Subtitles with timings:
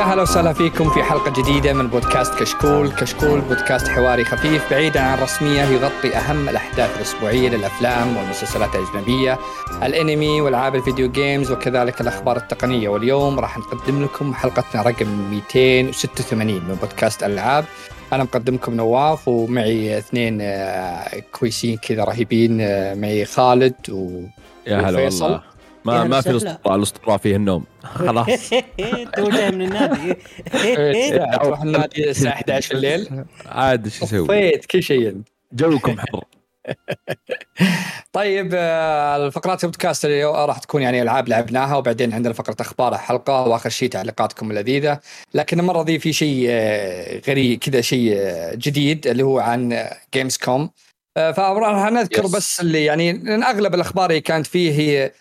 [0.00, 5.00] يا هلا وسهلا فيكم في حلقة جديدة من بودكاست كشكول، كشكول بودكاست حواري خفيف بعيدا
[5.00, 9.38] عن الرسمية يغطي أهم الأحداث الأسبوعية للأفلام والمسلسلات الأجنبية،
[9.82, 16.76] الأنمي والألعاب الفيديو جيمز وكذلك الأخبار التقنية، واليوم راح نقدم لكم حلقتنا رقم 286 من
[16.80, 17.64] بودكاست الألعاب.
[18.12, 24.22] أنا مقدمكم نواف ومعي اثنين آه، كويسين كذا رهيبين آه، معي خالد و
[24.66, 25.04] يا هلا.
[25.04, 25.40] والله
[25.84, 26.30] ما ما في.
[26.30, 27.64] الاسطوره الاسطوره فيه النوم.
[27.84, 28.50] خلاص.
[29.16, 30.16] تو جاي من النادي.
[30.64, 33.24] إيه، تروح النادي الساعة 11 الليل.
[33.46, 35.22] عاد شو أسوي؟ طفيت كل شيء.
[35.52, 36.24] جوكم حر.
[38.12, 43.42] طيب آه، الفقرات البودكاست اللي راح تكون يعني ألعاب لعبناها وبعدين عندنا فقرة أخبار الحلقة
[43.42, 45.00] وآخر شيء تعليقاتكم اللذيذة.
[45.34, 50.70] لكن المرة ذي في شيء آه، غريب كذا شيء آه، جديد اللي هو عن جيمزكوم
[51.16, 52.36] فراح نذكر Yes.
[52.36, 55.12] بس اللي يعني لأن أغلب الأخبار اللي كانت فيه هي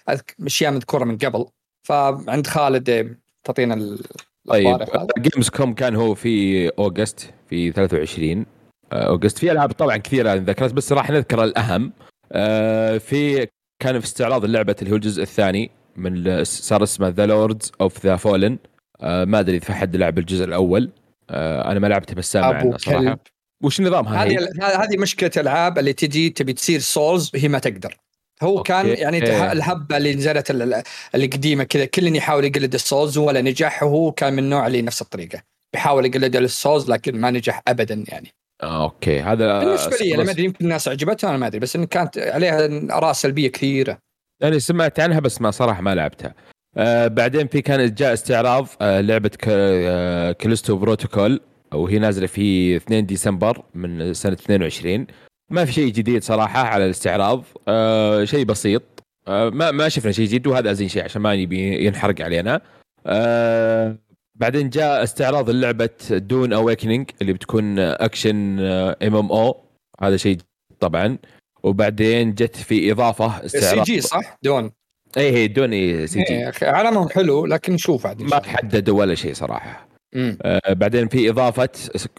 [0.46, 1.46] أشياء مذكورة من قبل.
[1.88, 3.06] فعند خالد آه،
[3.44, 3.98] تعطينا
[4.48, 4.78] طيب.
[5.20, 8.46] جيمزكوم كان هو في August في 23
[8.94, 9.38] آه، August.
[9.38, 11.94] في ألعاب طبعا كثيرة ذكرت بس راح نذكر الأهم.
[12.32, 13.48] آه، في
[13.82, 18.16] كان في استعراض اللعبة اللي هو الجزء الثاني من صار اسمه The Lords of the
[18.16, 18.58] Fallen
[19.02, 20.90] ما أدري إذا في حد لعب الجزء الأول.
[21.30, 23.20] آه، أنا ما لعبته بس سامع عنه صراحة.
[23.64, 27.98] وش نظامها هذه هذه مشكلة الألعاب اللي تجي تبي تصير Souls هي ما تقدر.
[28.42, 28.68] هو Okay.
[28.74, 30.84] كان يعني تح- الهبة اللي نزلت ال- ال-
[31.16, 35.02] القديمة كذا كل يحاول يقلد ال Souls ولا نجح وهو كان من النوع اللي نفس
[35.02, 35.42] الطريقة.
[35.74, 38.30] بيحاول يقلد ال Souls لكن ما نجح ابدا يعني.
[38.64, 39.20] آه، Okay.
[39.22, 42.18] هذا بالنسبة لي أنا ما أدري يمكن الناس عجبتها أنا ما أدري بس إن كانت
[42.18, 43.98] عليها اراء سلبيه كثيرة.
[44.42, 46.34] يعني سمعت عنها بس ما صراحة ما لعبتها.
[46.78, 51.42] آه بعدين في كان جاء استعراض آه لعبة آه Callisto Protocol.
[51.74, 55.08] وهي نازلة في 2 ديسمبر من سنة 22
[55.52, 57.44] ما في شيء جديد صراحة على الاستعراض.
[57.68, 58.84] آه شيء بسيط.
[59.28, 62.62] آه ما ما شفنا شيء جديد وهذا أزين شيء عشان ما يبي ينحرق علينا.
[63.06, 63.98] آه
[64.36, 69.58] بعدين جاء استعراض لعبة Dawn Awakening اللي بتكون action MMO
[70.02, 70.38] هذا شيء
[70.80, 71.18] طبعا.
[71.64, 74.72] وبعدين جت في إضافة سي استعراض جي صح؟ Dawn
[75.18, 78.50] اي هي دوني سي جي علمهم حلو لكن نشوف عاد ما شاء الله.
[78.50, 79.89] حددوا ولا شيء صراحة.
[80.42, 81.70] آه بعدين في إضافة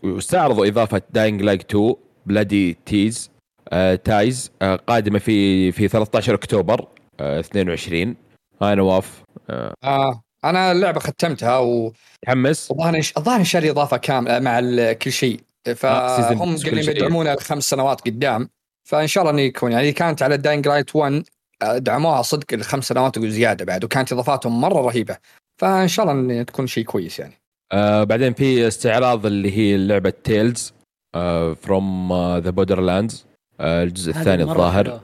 [0.04, 1.94] استعرضوا إضافة داينج لايك 2
[2.26, 3.30] بلادي تيز
[3.68, 6.86] آه تايز آه قادمة في في 13 أكتوبر
[7.20, 8.16] آه 22
[8.62, 9.22] هاي نواف.
[9.50, 9.74] آه.
[9.84, 11.92] آه أنا اللعبة ختمتها و
[12.26, 15.40] تحمس الظاهر الظاهر شاري إضافة كامله مع ال- كل شيء.
[15.66, 16.96] آه، فهم قاعدين.
[16.96, 18.48] يدعمونها خمس سنوات قدام.
[18.88, 21.22] فإن شاء الله إنه يكون يعني كانت على Dying Light 1
[21.62, 25.16] آه، دعموها صدق الخمس سنوات وزيادة بعد وكانت إضافاتهم مرة رهيبة.
[25.60, 27.39] فإن شاء الله انه تكون شيء كويس يعني.
[27.72, 30.72] آه بعدين في استعراض اللي هي لعبة Tales
[31.62, 33.26] from the Borderlands
[33.60, 35.00] الجزء الثاني الظاهر.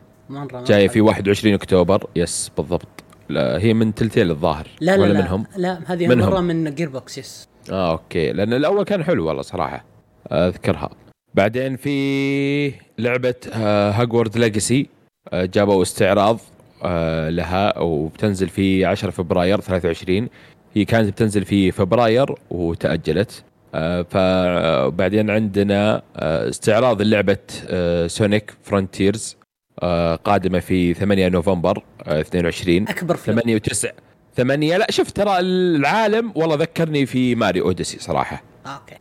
[0.66, 2.06] جاية في 21 أكتوبر.
[2.16, 2.88] Yes بالضبط.
[3.28, 5.20] لا هي من Telltale الظاهر لا لا ولا لا.
[5.20, 6.30] منهم؟ لا هذه منهم.
[6.30, 8.32] مرة من Gearbox yes آه okay.
[8.32, 9.84] لأن الأول كان حلو والله صراحة.
[10.32, 10.90] أذكرها.
[11.34, 13.34] بعدين في لعبة
[13.92, 14.86] Hogwarts Legacy
[15.34, 16.38] جابوا استعراض
[16.84, 20.28] آه، لها وبتنزل في 10 فبراير 23
[20.76, 23.44] هي كانت بتنزل في فبراير وتأجلت.
[23.74, 27.38] آه، فبعدين عندنا آه، استعراض لعبة
[28.06, 29.36] Sonic Frontiers
[30.24, 33.40] قادمة في 8 نوفمبر آه، 22 أكبر فيلم.
[33.40, 33.88] 8 و9
[34.36, 38.42] 8 لا شوف ترى العالم والله ذكرني في Mario Odyssey صراحة.
[38.66, 38.96] آه، okay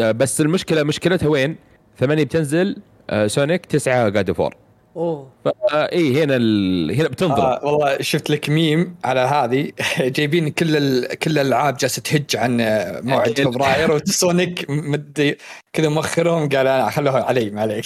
[0.00, 1.56] آه، بس المشكلة مشكلتها وين؟
[1.98, 2.76] 8 بتنزل
[3.10, 4.56] آه، Sonic 9 God of War
[4.98, 5.30] أوه.
[5.72, 6.90] اي هنا ال...
[6.94, 9.72] هنا بتنضرب آه والله شفت لك ميم على هذه.
[10.16, 11.18] جايبين كل ال...
[11.18, 12.56] كل الألعاب جالسة تهج عن
[13.04, 15.38] موعد فبراير و Sonic مدي
[15.72, 17.84] كذا مؤخرهم قال أنا خلوها علي ما عليك.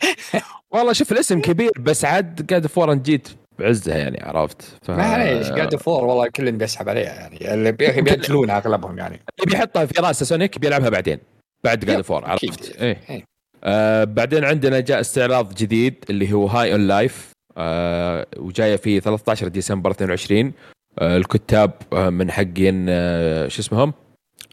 [0.72, 3.28] والله شوف الاسم كبير بس عاد God of War أنا جيت
[3.58, 4.90] بعزها يعني عرفت؟ ف...
[4.90, 7.54] معليش God of War والله كل بيسحب عليها يعني.
[7.54, 9.14] اللي بي- بياكلونها أغلبهم يعني.
[9.14, 11.18] اللي بيحطها في راسه Sonic بيلعبها بعدين
[11.64, 12.24] بعد God yep، of War.
[12.24, 13.00] عرفت؟ إيه.
[13.10, 13.31] إيه.
[13.64, 19.48] آه بعدين عندنا جاء استعراض جديد اللي هو High on Life آه وجاية في 13
[19.48, 20.52] ديسمبر 22
[20.98, 23.92] آه الكتاب آه من حقين آه شو اسمهم؟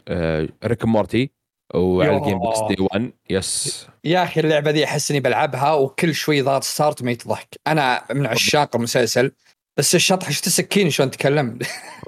[0.08, 1.30] آه Rick Morty
[1.74, 2.16] وعلى.
[2.16, 6.42] ال Game Pass day 1 yes يا أخي اللعبة ذي أحس إني بلعبها وكل شوي
[6.42, 7.48] ضغط start ما يتضحك.
[7.66, 9.32] أنا من عشاق المسلسل
[9.76, 11.58] بس الشطح شفت السكين شلون تكلم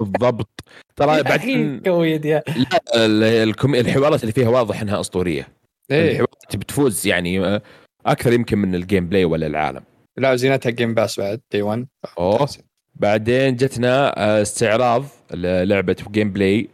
[0.00, 0.64] بالضبط.
[0.96, 5.61] ترى بعدين لا الحوارات اللي فيها واضح إنها أسطورية.
[5.90, 6.24] إيه.
[6.54, 7.62] بتفوز يعني آه،
[8.06, 9.82] أكثر يمكن من ال gameplay ولا العالم.
[10.16, 11.86] لا زينتها Game Pass بعد day 1
[12.18, 12.48] أوه.
[12.94, 16.68] بعدين جتنا آه، استعراض لعبة gameplay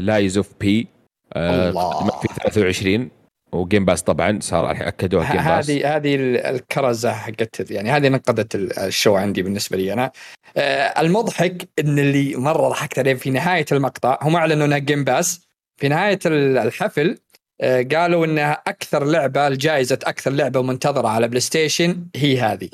[0.00, 0.86] Lies of P
[1.36, 2.20] الله.
[2.20, 3.10] في 23
[3.52, 8.08] و Game Pass طبعا صار اكدوها Game Pass هذه هذه ال- الكرزة حقت يعني هذه
[8.08, 10.10] نقذت ال- ال show عندي بالنسبة لي أنا.
[10.56, 15.46] آه، المضحك إن اللي مرة ضحكت عليه في نهاية المقطع هم أعلنوا إنها Game Pass
[15.76, 17.18] في نهاية ال- الحفل
[17.62, 22.68] قالوا إنها أكثر لعبة الجائزة أكثر لعبة منتظرة على PlayStation هي هذه.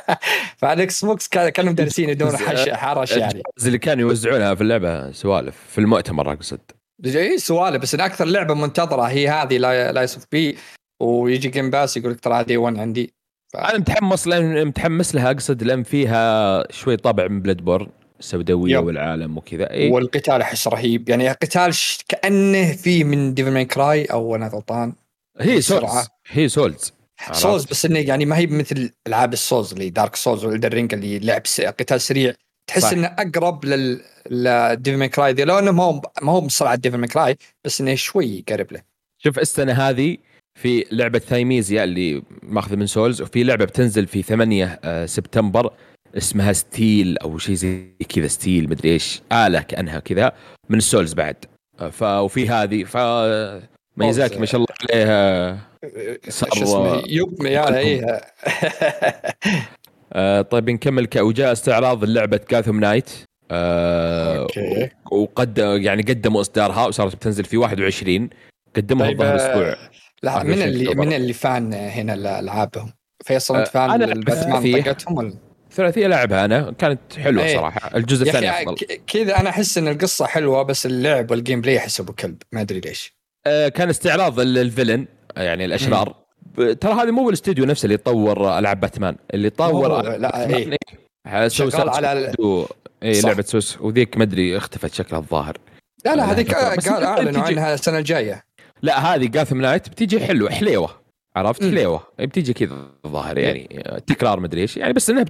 [0.58, 3.42] فعلى Xbox كان- كانوا مدرسين يدون حش حرش يعني.
[3.66, 6.60] اللي كانوا يوزعونها في اللعبة سوالف في المؤتمر أقصد.
[7.06, 10.56] اي سوالف بس إن أكثر لعبة منتظرة هي هذه لا Lies of P.
[11.02, 13.14] ويجي Game Pass يقول لك ترى هذه 1 عندي.
[13.54, 17.86] أنا متحمس لأن متحمس لها أقصد لأن فيها شوي طابع من Bloodborne
[18.20, 18.84] السوداويه yep.
[18.84, 19.92] والعالم وكذا إيه.
[19.92, 21.98] والقتال أحس رهيب يعني قتال ش...
[22.08, 24.92] كأنه في من Devil May Cry أو أنا غلطان
[25.40, 26.08] هي Souls.
[26.28, 26.92] هي Souls.
[27.32, 30.74] Souls بس إنه يعني ما هي مثل العاب ال Souls اللي Dark Souls و Elden
[30.74, 31.60] Ring اللي لعب س...
[31.60, 32.34] قتال سريع
[32.66, 32.92] تحس صح.
[32.92, 34.00] إنه أقرب لل
[34.30, 37.80] ل Devil May Cry لو انه ما هو ما هو بسرعة Devil May Cry بس
[37.80, 38.82] إنه شوي قرب له
[39.18, 40.16] شوف السنة هذه
[40.54, 45.72] في لعبة Thymesia اللي ماخذة من Souls وفي لعبة بتنزل في 8 آه، سبتمبر
[46.16, 50.32] اسمها Steel أو شيء زي كذا Steel مدري إيش آلة كأنها كذا
[50.68, 51.36] من ال Souls بعد.
[51.92, 52.96] ف وفي هذه ف
[53.96, 55.58] ميزاك ما شاء الله عليها.
[56.28, 58.06] صار- شو اسمه؟ yep يا إيه.
[60.12, 61.08] آه طيب نكمل.
[61.16, 63.10] وجاء استعراض لعبه Gotham Knights
[63.50, 64.88] آه أوكي.
[65.12, 68.30] وقد يعني قدموا إصدارها وصارت بتنزل في 21
[68.76, 69.76] قدموها طيب الظاهر آه، أسبوع.
[70.22, 70.94] لا من اللي.
[70.94, 72.92] من اللي fan هنا لألعابهم؟
[73.24, 74.82] فيصل أنت آه، fan ال Batman.
[74.82, 75.34] طقتهم ولا؟
[75.72, 77.56] ثلاثية لعبها أنا كانت حلوة إيه.
[77.56, 77.96] صراحة.
[77.96, 78.76] الجزء الثاني أفضل.
[79.06, 82.36] كذا أنا أحس إن القصة حلوة بس اللعب وال gameplay أحس أبو كلب.
[82.52, 83.12] ما أدري ليش.
[83.46, 85.06] آه كان استعراض ال- ال villain
[85.36, 86.14] يعني الأشرار.
[86.56, 89.16] ترى هذا مو الاستوديو نفسه اللي طور ألعاب باتمان.
[89.34, 90.46] اللي طور لا،
[91.26, 92.64] شغال Suicide على و-
[93.02, 93.20] اي.
[93.20, 95.58] لعبة سوس وذيك ما أدري اختفت شكلها الظاهر.
[96.04, 98.44] لا لا هذيك قال أعلنوا عنها السنة الجاية.
[98.82, 100.90] لا هذه Gotham Knights بتيجي حلوة حليوة.
[101.38, 101.62] عرفت.
[101.64, 104.76] حليوه بتيجي كذا الظاهر يعني آه، تكرار مدري إيش.
[104.76, 105.24] يعني بس انها.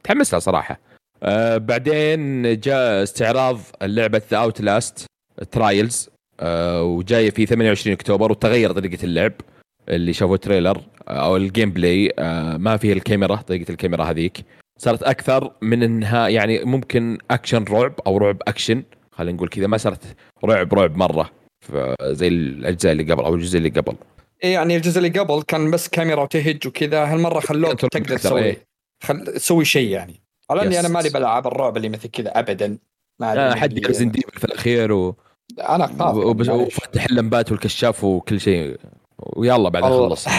[0.00, 0.80] متحمس لها صراحة.
[1.22, 5.06] آه بعدين جاء استعراض لعبه The Outlast
[5.50, 9.32] Trials آه وجايه في 28 أكتوبر وتغير طريقة اللعب
[9.88, 14.44] اللي شافوا trailer آه، أو ال gameplay آه ما فيها الكاميرا طريقة الكاميرا هذيك.
[14.78, 18.82] صارت أكثر من إنها يعني ممكن اكشن رعب أو رعب اكشن
[19.12, 20.04] خلينا نقول كذا ما صارت
[20.44, 21.30] رعب رعب مرة.
[22.02, 23.94] زي الأجزاء اللي قبل أو الجزء اللي قبل.
[24.44, 28.66] إيه يعني الجزء اللي قبل كان بس كاميرا وتهج وكذا هالمرة خلوك تقدر تسوي إيه.
[29.02, 29.24] خل...
[29.24, 30.80] تسوي شيء يعني على إني.
[30.80, 32.78] أنا مالي بالالعاب الرعب اللي مثل كذا ابدا
[33.20, 35.16] ما آه أدري حد Resident Evil في الأخير و...
[35.60, 36.62] أنا اخاف وبس- يعني،.
[36.62, 38.76] وفتح اللمبات والكشاف وكل شيء
[39.18, 39.82] ويلا بعد.
[39.82, 40.26] خلص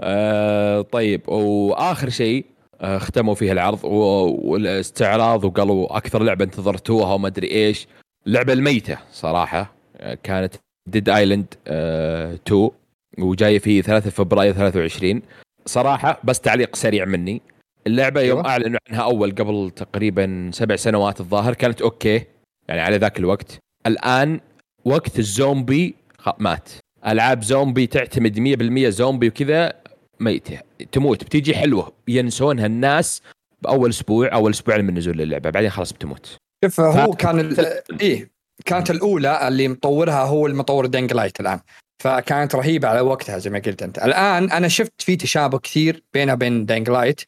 [0.00, 2.46] آه طيب وآخر شيء
[2.80, 7.88] آه ختموا فيه العرض والاستعراض وقالوا أكثر لعبة انتظرتوها وما أدري إيش
[8.26, 10.54] اللعبه الميتة صراحة آه كانت
[10.90, 12.70] Dead Island آه 2
[13.18, 15.22] وجاية في 3 فبراير 23
[15.66, 17.42] صراحة بس تعليق سريع مني.
[17.86, 18.50] اللعبة يوم أيوة.
[18.50, 22.24] أعلنوا عنها أول قبل تقريبا سبع سنوات الظاهر كانت أوكي
[22.68, 23.58] يعني على ذاك الوقت.
[23.86, 24.40] الآن
[24.84, 25.94] وقت الزومبي
[26.38, 26.68] مات.
[27.06, 28.38] ألعاب زومبي تعتمد
[28.86, 29.72] 100% زومبي وكذا
[30.20, 30.58] ميتة.
[30.92, 31.24] تموت.
[31.24, 31.92] بتيجي حلوة.
[32.08, 33.22] ينسونها الناس
[33.62, 35.50] بأول أسبوع أول أسبوعين من نزول اللعبة.
[35.50, 36.36] بعدين خلاص بتموت.
[36.64, 37.56] شوف هو ف- كان ال...
[38.00, 38.30] إيه.
[38.64, 41.60] كانت الأولى اللي مطورها هو المطور Dying Light الآن.
[42.02, 43.98] فكانت رهيبة على وقتها زي ما قلت أنت.
[43.98, 47.20] الآن أنا شفت في تشابه كثير بينها وبين Dying Light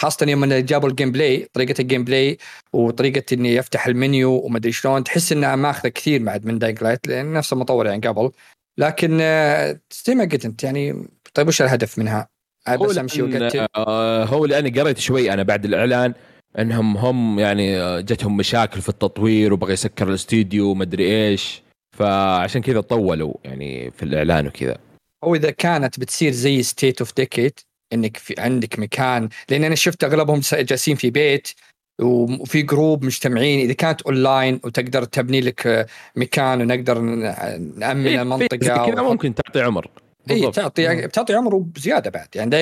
[0.00, 2.38] خاصة يوم جابوا ال gameplay طريقة ال gameplay
[2.72, 7.32] وطريقة إني يفتح المنيو ومدري شلون تحس انها ماخذة كثير بعد من Dying Light لأن
[7.32, 8.30] نفس المطور يعني قبل.
[8.78, 12.28] لكن آه، زي ما قلت أنت يعني طيب وش الهدف منها؟
[12.68, 13.66] هو بس امشي وقتل
[14.34, 16.14] هو لأني قريت شوي أنا بعد الإعلان
[16.58, 21.62] انهم هم يعني جتهم مشاكل في التطوير وبغى يسكر الاستديو ومدري إيش.
[21.98, 24.76] فعشان كذا طولوا يعني في الاعلان وكذا.
[25.24, 27.60] أو إذا كانت بتصير زي State of Decay
[27.92, 31.48] إنك في عندك مكان لأن أنا شفت أغلبهم جالسين في بيت
[32.02, 33.60] وفي group مجتمعين.
[33.60, 39.34] إذا كانت اونلاين وتقدر تبني لك مكان ونقدر نأمن إيه، في- المنطقة كذا ونحط- ممكن
[39.34, 39.90] تعطي عمر.
[40.30, 40.50] اي.
[40.50, 42.28] تعطي بتعطي عمر وبزيادة بعد.
[42.34, 42.52] يعني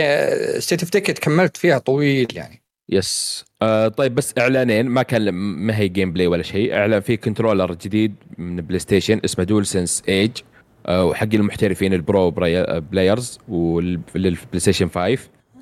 [0.61, 2.63] State of Decay كملت فيها طويل يعني.
[2.89, 6.75] yes آه طيب بس إعلانين ما كان ما هي gameplay ولا شيء.
[6.75, 10.31] إعلان في controller جديد من بلاي ستيشن اسمه DualSense Edge
[10.87, 15.19] آه وحق المحترفين ال pro براي- players وللبلاي ستيشن 5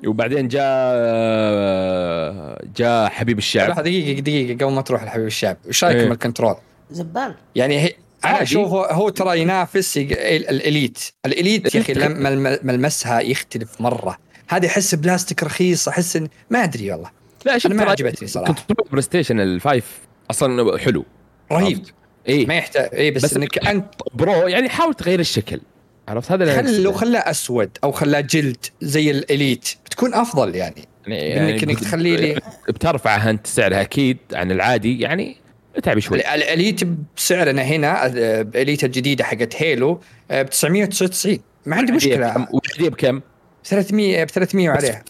[0.07, 3.69] وبعدين جاء آه، جاء حبيب الشعب.
[3.69, 6.11] لحظة دقيقة دقيقة قبل ما تروح لحبيب الشعب إيش رايكم إيه.
[6.11, 6.55] ال control؟
[6.91, 7.35] زبال.
[7.55, 7.87] يعني هي
[8.25, 8.43] أنا عادي.
[8.43, 10.99] أشوف هو, هو ترى ينافس ال Elite.
[11.25, 14.17] ال Elite يا أخي لما ملمسها يختلف مرة.
[14.49, 17.09] هذه أحس بلاستيك رخيص أحس ما أدري والله.
[17.45, 18.53] لا شوف أنا ما عجبتني صراحة.
[18.53, 19.99] control بلاي ستيشن ال five
[20.31, 21.05] أصلا حلو.
[21.51, 21.85] رهيب؟
[22.29, 25.61] اي ما يحتاج اي بس, بس إنك أنت pro يعني حاول تغير الشكل.
[26.07, 26.91] عرفت؟ هذا خل لو.
[26.93, 30.87] خلاه أسود أو خلاه جلد زي ال Elite بتكون أفضل يعني.
[31.07, 32.39] يعني انك إنك تخلي لي
[32.69, 35.37] بترفع انت سعرها أكيد عن العادي يعني
[35.75, 36.17] اتعب شوي.
[36.19, 36.79] ال- ال Elite
[37.17, 38.07] بسعرنا هنا
[38.41, 39.93] ب Elite الجديدة حقت Halo
[40.29, 42.47] ب 999 ما عندي مشكلة.
[42.51, 43.21] والعادية بكم؟
[43.65, 45.03] 300 ب 300 وعليها.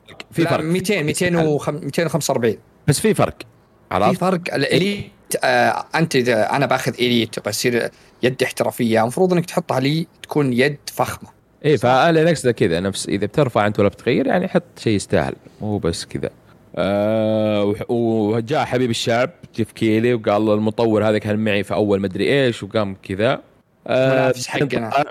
[0.43, 0.63] في فرق.
[0.63, 4.53] 200 200 245 بس في فرق في عرفت؟ فرق.
[4.53, 5.11] ال Elite
[5.43, 7.89] آه أنت إذا أنا باخذ Elite بصير
[8.23, 11.29] يد احترافية المفروض إنك تحطها لي تكون يد فخمة.
[11.65, 15.77] إيه فأنا نقصد كذا نفس إذا بترفع أنت ولا بتغير يعني حط شيء يستاهل مو
[15.77, 16.29] بس كذا.
[16.75, 22.63] آه وجاء حبيب الشعب جيف كيلي وقال المطور هذا كان معي في أول مدري إيش
[22.63, 23.41] وقام كذا.
[23.87, 25.05] آه منافس حقنا.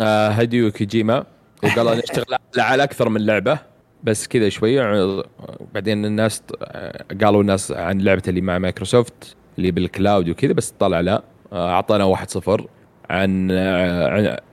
[0.00, 1.24] آه هديو كوجيما
[1.62, 2.24] وقال أنا أشتغل
[2.58, 3.73] على أكثر من لعبة.
[4.04, 5.24] بس كذا شوي آه،
[5.74, 10.74] بعدين الناس آه، قالوا الناس عن لعبة اللي مع مايكروسوفت اللي بال cloud وكذا بس
[10.78, 11.22] طلع لا.
[11.52, 12.66] آه، أعطانا واحد صفر
[13.10, 13.48] عن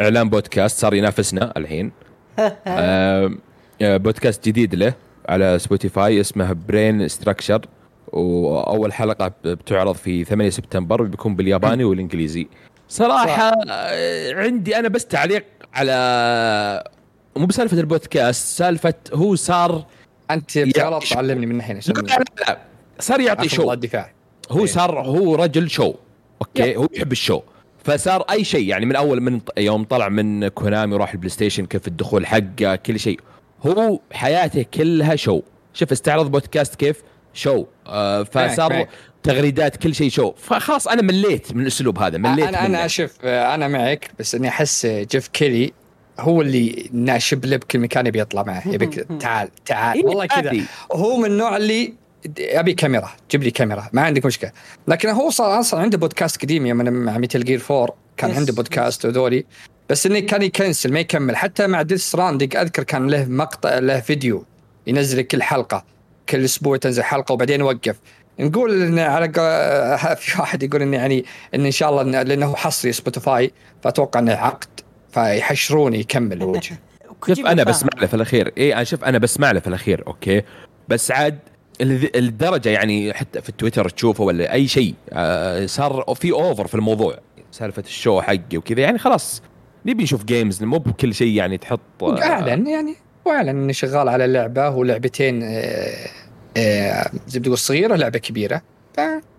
[0.02, 1.92] إعلان بودكاست صار ينافسنا الحين.
[3.82, 4.94] بودكاست جديد له
[5.30, 7.62] على سبوتيفاي اسمه Brain Structure
[8.08, 12.48] وأول حلقة بتعرض في 8 سبتمبر بيكون بالياباني والإنجليزي.
[12.90, 13.52] صراحة
[14.36, 15.92] عندي أنا بس تعليق على
[17.36, 19.86] مو بسالفة البودكاست سالفة هو صار
[20.32, 22.58] أنت غلط تعلمني من الحين عشان لا لا لا
[23.00, 23.74] صار يعطي show.
[23.74, 24.12] الدفاع.
[24.52, 24.66] هو إيه.
[24.66, 25.94] صار هو رجل show.
[26.42, 27.42] أوكي؟ هو يحب ال show.
[27.84, 31.88] فصار أي شيء يعني من أول من يوم طلع من كونامي وراح البلاي ستيشن كيف
[31.88, 33.20] الدخول حقه كل شيء.
[33.66, 35.42] هو حياته كلها show.
[35.74, 37.66] شوف استعرض بودكاست كيف؟ show.
[37.88, 38.90] آه فصار معك.
[39.24, 40.32] تغريدات كل شيء show.
[40.32, 42.88] فخلاص أنا مليت من الأسلوب هذا مليت أنا أنا.
[42.88, 45.74] شوف أنا معك بس إني أحس جيف كيلي
[46.20, 49.98] هو اللي ناشب له بكل مكان يبي يطلع معه يبيك تعال تعال.
[49.98, 50.66] إيه، والله كذا.
[50.92, 51.94] هو من النوع اللي
[52.40, 54.52] أبي كاميرا جيب لي كاميرا ما عندك مشكلة.
[54.88, 59.06] لكن هو صار أصلا عنده بودكاست قديم يوم مع Metal Gear 4 كان عنده بودكاست
[59.06, 59.46] وذولي
[59.90, 61.36] بس إنه كان يكنسل ما يكمل.
[61.36, 64.46] حتى مع Death Stranding أذكر كان له مقطع له فيديو
[64.88, 65.86] ينزل كل حلقة.
[66.30, 67.96] كل أسبوع تنزل حلقة وبعدين يوقف.
[68.40, 69.28] نقول إن على
[70.22, 71.26] في واحد يقول انه يعني
[71.56, 73.52] إن إن شاء الله لأنه حصري سبوتيفاي
[73.84, 74.68] فأتوقع إنه عقد.
[75.12, 76.80] فيحشرونه يكمل وجه
[77.28, 77.64] شوف أنا.
[77.64, 78.54] بسمع له في الأخير.
[78.58, 80.42] اي أنا شوف أنا بسمع له في الأخير أوكي؟
[80.88, 81.40] بس عاد
[82.16, 87.18] الدرجة يعني حتى في التويتر تشوفه ولا أي شيء آه صار في over في الموضوع.
[87.52, 89.42] سالفة ال show حقي وكذا يعني خلاص
[89.86, 94.28] نبي نشوف games مو بكل شيء يعني تحط آه، اعلن يعني واعلن انه شغال على
[94.28, 96.08] لعبة ولعبتين آه،
[96.58, 98.62] آه، زي ما تقول صغيرة لعبة كبيرة.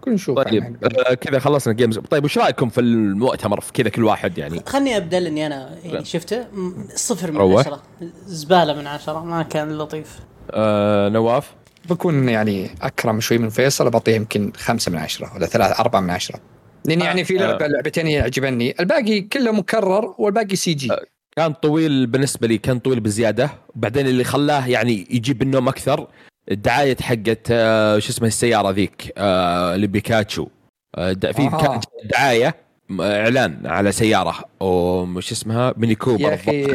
[0.03, 0.77] فكل نشوف طيب.
[0.85, 4.63] آه كذا خلصنا games طيب وش رأيكم في المؤتمر؟ في كذا كل واحد يعني.
[4.67, 6.47] خلني أبدأ لأني أنا يعني شفته.
[6.95, 7.61] صفر من روح.
[7.61, 7.83] عشرة.
[8.27, 9.25] زبالة من عشرة.
[9.25, 10.19] ما كان لطيف.
[10.51, 11.55] آه نواف؟
[11.91, 16.11] بكون يعني أكرم شوي من فيصل بعطيه يمكن خمسة من عشرة ولا ثلاثة أربعة من
[16.11, 16.41] عشرة.
[16.85, 18.75] لأن يعني في لعبة لعبتين يعجبني.
[18.81, 20.91] الباقي كله مكرر والباقي CG
[21.37, 23.51] كان طويل بالنسبة لي كان طويل بزيادة.
[23.75, 26.07] بعدين اللي خلاه يعني يجيب النوم أكثر.
[26.51, 30.47] الدعاية حقت آه شو اسمه السيارة ذيك آه لبيكاتشو.
[30.95, 32.55] آه في دعاية
[33.01, 34.45] إعلان على سيارة.
[34.61, 36.67] وش اسمها؟ ميني كوبر يا أخي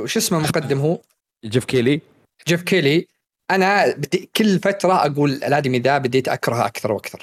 [0.00, 1.00] وش اسمه مقدم هو؟
[1.44, 2.00] جيف كيلي.
[2.48, 3.06] جيف كيلي.
[3.50, 7.22] أنا بدي كل فترة أقول الادمي ذا بديت اكرهه أكثر وأكثر.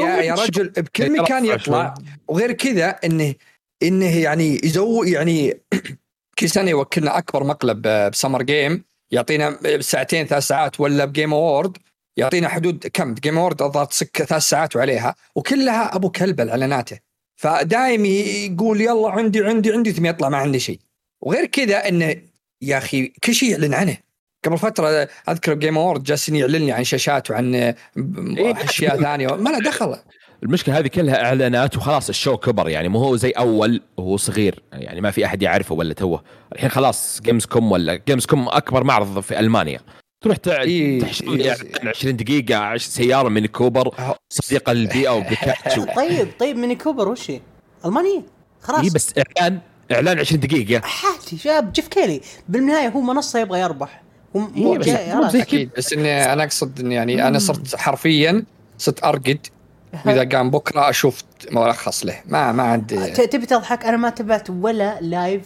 [0.00, 1.94] يا يا رجل بكل مكان يطلع.
[2.28, 3.34] وغير كذا إنه
[3.82, 5.60] إنه يعني يزو يعني
[6.38, 8.84] كل سنة يوكلنا أكبر مقلب ب Summer Game.
[9.10, 11.78] يعطينا ساعتين ثلاث ساعات ولا ب Game Award
[12.16, 16.98] يعطينا حدود كم؟ Game Award الظاهر تسك ثلاث ساعات وعليها وكلها أبو كلب اعلاناته
[17.36, 20.78] فدايم يقول يلا عندي عندي عندي ثم يطلع ما عنده شيء.
[21.20, 22.16] وغير كذا انه
[22.62, 23.96] يا أخي كل شيء يعلن عنه.
[24.44, 27.74] قبل فترة أذكر ب Game Award جالسين يعلن لي عن شاشات وعن
[28.38, 29.26] اشياء ثانية.
[29.26, 29.96] ما له دخل.
[30.44, 34.62] المشكلة هذه كلها إعلانات وخلاص ال show كبر يعني مو هو زي أول وهو صغير
[34.72, 36.22] يعني ما في أحد يعرفه ولا توه.
[36.52, 39.80] الحين خلاص Gamescom ولا Gamescom أكبر معرض في ألمانيا.
[40.24, 41.36] تروح تع- إيه، تحشر إيه.
[41.36, 44.14] لي إعلان 20 دقيقة عش- سيارة من كوبر أهو.
[44.30, 45.84] صديقة للبيئة وبيكاتشو.
[45.96, 47.40] طيب طيب ميني كوبر وش هي؟
[47.84, 48.22] ألمانية؟
[48.62, 48.80] خلاص.
[48.84, 49.60] اي بس إعلان
[49.92, 50.80] إعلان 20 دقيقة.
[50.86, 52.20] حالتي شاب جيف كيلي.
[52.48, 54.02] بالنهاية هو منصة يبغى يربح.
[54.36, 58.44] هو مو إيه، بس بس إني أنا أقصد إن يعني أنا صرت حرفيا
[58.78, 59.46] صرت أرقد
[60.06, 62.20] واذا قام بكرة أشوف ملخص له.
[62.26, 65.42] ما ما عندي تبي تضحك؟ أنا ما تابعت ولا live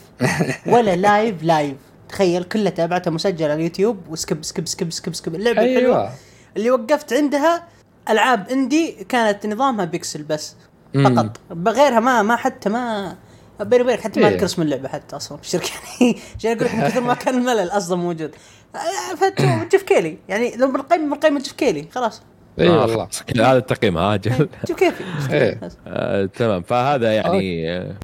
[0.67, 1.77] ولا live live
[2.09, 5.35] تخيل كله تابعته مسجل على اليوتيوب و skip skip skip skip skip.
[5.35, 6.12] اللعبة الحلوة أيوه.
[6.57, 7.64] اللي وقفت عندها
[8.09, 10.55] ألعاب indie كانت نظامها بيكسل بس.
[11.05, 11.40] فقط.
[11.50, 13.17] بغيرها ما ما حتى ما
[13.61, 14.35] بيني وبينك حتى ما إيه.
[14.35, 15.38] أذكر اسم اللعبة حتى أصلا.
[15.43, 18.35] في الشركة يعني عشان أقول لك من كثر ما كان الملل أصلا موجود.
[18.75, 20.19] آه، فتشوف جيف كيلي.
[20.28, 21.88] يعني لو بنقيم بنقيم جيف كيلي.
[21.93, 22.23] خلاص.
[22.61, 23.09] إي آه، والله.
[23.50, 25.03] هذا التقييم أجل شوف كيف.
[25.33, 25.61] إيه.
[25.87, 26.62] آه، تمام.
[26.62, 27.95] فهذا يعني آه،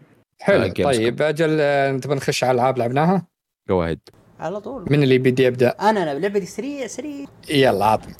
[0.40, 0.72] حلو.
[0.84, 3.26] طيب أجل آه، نبغى نخش على العاب لعبناها؟
[3.68, 4.00] go ahead
[4.40, 4.84] على طول.
[4.90, 6.18] من اللي بدي يبدأ؟ أنا أنا.
[6.18, 7.26] لعبتي سريع سريع.
[7.50, 8.14] يلا عطني.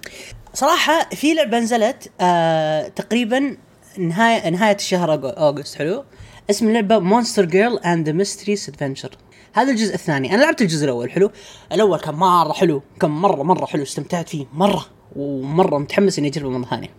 [0.55, 3.57] صراحة في لعبة نزلت آه تقريبا
[3.99, 6.05] نهاية نهاية الشهر Augu- August حلو.
[6.51, 9.11] اسم اللعبة Monster Girl and Mysterious Adventure
[9.53, 10.35] هذا الجزء الثاني.
[10.35, 11.31] أنا لعبت الجزء الأول حلو.
[11.73, 13.83] الأول كان مرة حلو كان مرة مرة حلو.
[13.83, 14.87] استمتعت فيه مرة.
[15.17, 16.91] ومرة متحمس إني اجربه مرة ثانية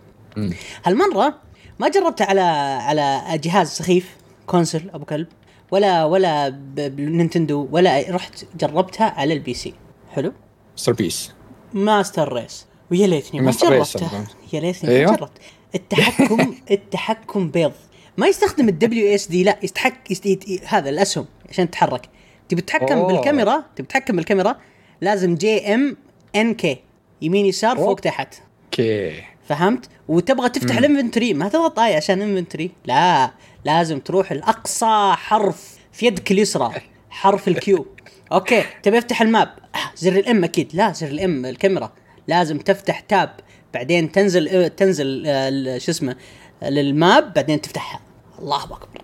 [0.84, 1.34] هالمرة
[1.78, 2.40] ما جربته على
[2.80, 5.26] على جهاز سخيف console أبو كلب
[5.70, 9.74] ولا ولا بالنينتندو ولا رحت جربتها على ال PC.
[10.12, 10.32] حلو؟
[10.76, 11.32] master race.
[11.74, 12.66] master race.
[12.90, 14.08] ويا ليتني ما master race جربته.
[14.10, 14.26] طبعاً.
[14.52, 15.16] يا ليتني ما أيوه.
[15.16, 15.38] جربت.
[15.74, 17.72] التحكم التحكم بيض.
[18.16, 20.38] ما يستخدم ال WSD لا يستحك يست...
[20.66, 22.08] هذا الأسهم عشان تتحرك.
[22.48, 23.06] تبي تتحكم.
[23.06, 24.56] بالكاميرا تبي تتحكم بالكاميرا
[25.00, 25.96] لازم J M
[26.36, 26.78] N K
[27.22, 28.00] يمين يسار فوق.
[28.00, 28.34] تحت.
[28.64, 29.22] okay.
[29.48, 33.30] فهمت؟ وتبغى تفتح ال inventory ما تضغط I عشان inventory لا.
[33.64, 36.72] لازم تروح الاقصى حرف في يدك اليسرى.
[37.10, 37.86] حرف ال Q
[38.32, 38.64] okay.
[38.82, 40.70] تبي أفتح ال map؟ آه، زر ال M أكيد.
[40.74, 41.92] لا زر ال M الكاميرا.
[42.28, 43.30] لازم تفتح tab.
[43.74, 46.16] بعدين تنزل آه، تنزل آه، شو اسمه
[46.62, 47.34] لل map.
[47.34, 48.00] بعدين تفتحها.
[48.38, 49.02] الله أكبر.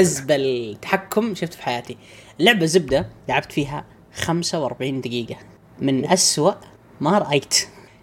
[0.00, 1.96] أزبل تحكم شفت في حياتي.
[2.40, 5.36] اللعبه زبدة لعبت فيها 45 دقيقة.
[5.80, 6.52] من أسوأ
[7.00, 7.54] ما رأيت.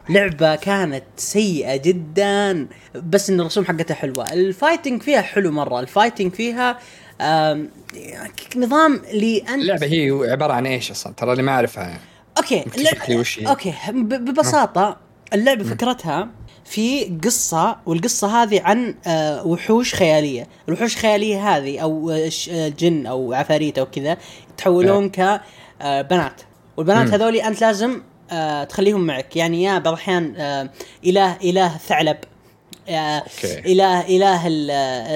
[0.10, 4.34] لعبة كانت سيئة جدا بس إن الرسوم حقتها حلوة.
[4.34, 5.80] ال fighting فيها حلو مرة.
[5.80, 6.80] ال fighting فيها
[8.58, 12.00] نظام اللي أنت اللعبة هي عبارة عن إيش أصلا؟ ترى اللي ما أعرفها.
[12.38, 13.74] okay لي؟ okay.
[13.92, 14.98] ببساطة
[15.34, 16.30] اللعبة فكرتها
[16.66, 20.48] في قصة والقصة هذه عن آه، وحوش خيالية.
[20.68, 24.18] الوحوش الخيالية هذه أو آه، آه، جن أو عفاريت أو كذا
[24.54, 26.42] يتحولون كبنات
[26.78, 27.14] والبنات.
[27.14, 30.70] هذولي أنت لازم آه، تخليهم معك يعني يا بعض الأحيان آه،
[31.06, 32.18] إله إله ثعلب
[32.90, 33.72] آه، okay.
[33.72, 34.72] إله إله ال-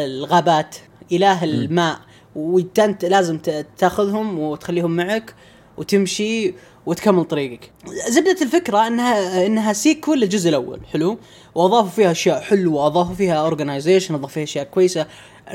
[0.10, 0.76] الغابات
[1.12, 2.00] إله الماء
[2.36, 3.38] وإنت لازم
[3.78, 5.34] تأخذهم وتخليهم معك
[5.78, 6.54] وتمشي
[6.86, 7.72] وتكمل طريقك.
[8.10, 11.18] زبدة الفكرة إنها إنها sequel للجزء الأول حلو
[11.56, 15.06] وأضافوا فيها أشياء حلوة اضافوا فيها organization أضافوا فيها أشياء كويسة.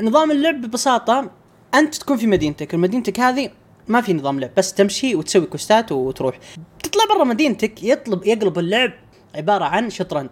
[0.01, 1.31] نظام اللعب ببساطة
[1.75, 3.49] أنت تكون في مدينتك، مدينتك هذه
[3.91, 6.39] ما في نظام لعب بس تمشي وتسوي quest ات وتروح.
[6.83, 8.91] تطلع برا مدينتك يطلب يقلب اللعب
[9.35, 10.29] عبارة عن شطرنج.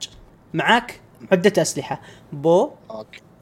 [0.53, 2.01] معاك عدة أسلحة.
[2.33, 2.69] bow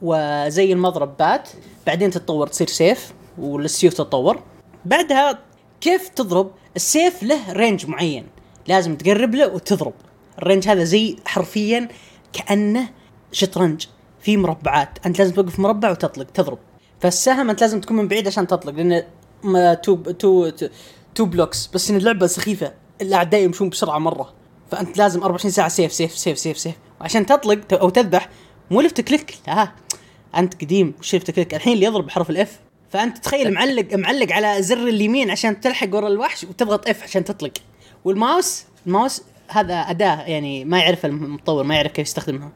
[0.02, 1.48] وزي المضربات
[1.86, 4.42] بعدين تتطور تصير سيف والسيوف تتطور.
[4.84, 5.38] بعدها
[5.80, 8.26] كيف تضرب؟ السيف له range معين.
[8.66, 9.94] لازم تقرب له وتضرب.
[10.38, 11.88] ال range هذا زي حرفيا
[12.32, 12.88] كأنه
[13.32, 13.86] شطرنج.
[14.20, 15.06] في مربعات.
[15.06, 16.58] أنت لازم توقف مربع وتطلق تضرب.
[17.00, 19.04] فالسهم أنت لازم تكون من بعيد عشان تطلق لأن
[19.42, 20.50] ما two two
[21.14, 22.72] two, blocks بس إن اللعبة سخيفة.
[23.02, 24.32] الأعداء يمشون بسرعة مرة.
[24.70, 28.28] فأنت لازم 24 ساعة سيف سيف سيف سيف سيف وعشان تطلق أو تذبح
[28.70, 29.72] مو left click لا
[30.36, 34.32] أنت قديم وش left click الحين اللي يضرب بحرف ال F فأنت تخيل معلق معلق
[34.32, 37.52] على زر اليمين عشان تلحق ورا الوحش وتضغط F عشان تطلق.
[38.04, 42.52] والماوس الماوس هذا أداة يعني ما يعرف المطور ما يعرف كيف يستخدمها.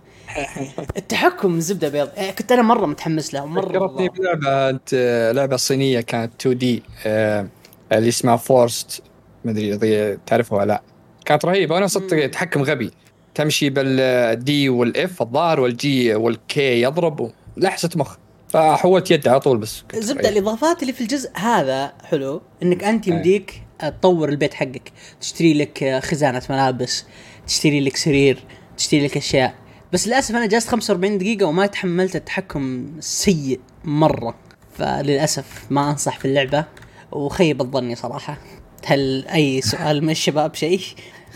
[0.97, 2.09] التحكم زبدة بيض.
[2.17, 4.95] آه، كنت أنا مرة متحمس له مرة فكرتني بلعبة أنت
[5.35, 7.47] لعبة صينية كانت 2D آه
[7.93, 9.03] اللي اسمها Forest
[9.45, 10.83] ما أدري تعرفها ولا لا.
[11.25, 12.91] كانت رهيبة ونفس الطريقة تحكم غبي.
[13.35, 18.17] تمشي بالدي والاف الظاهر والجي والكي يضرب لحسه مخ.
[18.49, 20.29] فحولت يد على طول بس زبدة.
[20.29, 24.93] الإضافات اللي في الجزء هذا حلو إنك أنت يمديك تطور البيت حقك.
[25.21, 27.05] تشتري لك خزانة ملابس
[27.47, 28.39] تشتري لك سرير
[28.77, 29.55] تشتري لك أشياء.
[29.93, 34.35] بس للأسف أنا جلست 45 دقيقة وما تحملت التحكم سيء مرة.
[34.79, 36.65] فللأسف ما أنصح في اللعبة
[37.13, 38.39] وخيب ظني صراحة.
[38.87, 40.81] هل أي سؤال من الشباب شيء؟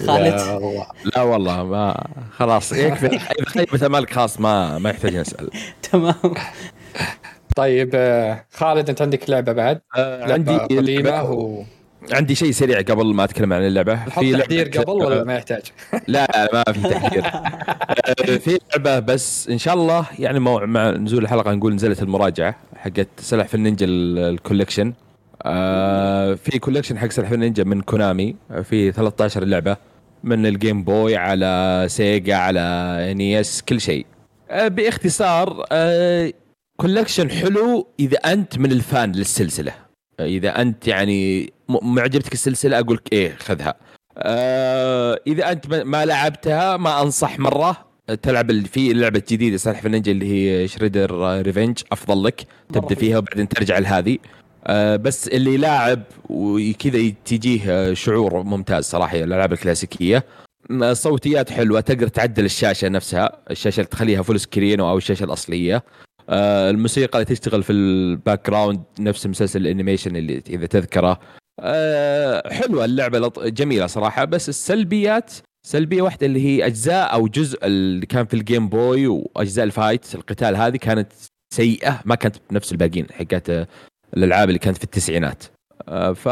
[0.01, 0.87] لا خالد والله.
[1.17, 3.07] لا والله ما خلاص يكفي.
[3.07, 5.51] إذا خيبت امالك خلاص ما ما يحتاج نسال
[5.93, 6.15] تمام.
[7.57, 9.81] طيب آه خالد أنت عندك لعبة بعد.
[9.97, 11.63] آه، لعبة عندي قديمة لعبة- و
[12.13, 14.05] عندي شيء سريع قبل ما أتكلم عن اللعبة.
[14.05, 15.63] لعبة- تحذير قبل ولا ما يحتاج؟
[16.09, 17.25] لا لا ما في تحذير.
[17.27, 23.09] آه، في لعبة بس إن شاء الله يعني مع, نزول الحلقة نقول نزلت المراجعة حقت
[23.19, 24.93] سلاحف النينجا ال- ال collection
[25.43, 29.77] آه، في collection حق سلاحف النينجا من كونامي في 13 لعبة
[30.25, 34.07] من الجيم بوي على سيجا على نيس كل شيء.
[34.51, 36.33] آه، بإختصار آه،
[36.77, 39.73] collection حلو إذا أنت من ال fan للسلسلة.
[40.21, 43.75] إذا أنت يعني معجبتك السلسلة أقول لك إيه خذها.
[44.19, 47.87] آه إذا أنت ما- لعبتها ما أنصح مرة
[48.23, 50.27] تلعب في لعبة جديدة سلاحف النينجا اللي
[50.63, 52.47] هي Shredder's Revenge أفضل لك.
[52.73, 52.95] تبدأ.
[52.95, 54.19] فيها وبعدين ترجع لهذه.
[54.67, 60.25] آه بس اللي لاعب وكذا تجيه آه، شعور ممتاز صراحة الألعاب الكلاسيكية.
[60.71, 63.39] الصوتيات حلوة تقدر تعدل الشاشة نفسها.
[63.51, 65.83] الشاشة اللي تخليها full screen أو الشاشة الأصلية.
[66.29, 71.19] آه، الموسيقى اللي تشتغل في ال background نفس مسلسل ال animation اللي إذا تذكره.
[71.61, 74.25] آه، حلوة اللعبة لط- جميلة صراحة.
[74.25, 75.31] بس السلبيات
[75.67, 80.15] سلبية واحدة اللي هي أجزاء أو جزء اللي كان في الجيم بوي وأجزاء ال fight
[80.15, 81.13] القتال هذه كانت
[81.55, 83.67] سيئة ما كانت بنفس الباقيين حقت
[84.17, 85.43] الألعاب اللي كانت في التسعينات.
[85.89, 86.29] آه، ف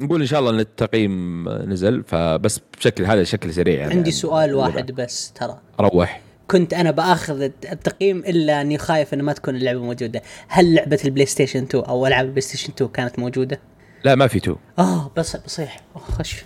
[0.00, 3.94] نقول إن شاء الله إن التقييم نزل فبس بشكل هذا شكل سريع يعني.
[3.94, 5.58] عندي سؤال عن- واحد بس ترى.
[5.80, 6.20] روح.
[6.50, 10.22] كنت أنا بأخذ التقييم إلا إني خايف إنه ما تكون اللعبة موجودة.
[10.48, 13.60] هل لعبة البلاي ستيشن 2 أو ألعاب البلاي ستيشن 2 كانت موجودة؟
[14.04, 14.56] لا ما في تو.
[14.78, 15.80] آه بس بصيح.
[15.94, 16.44] خش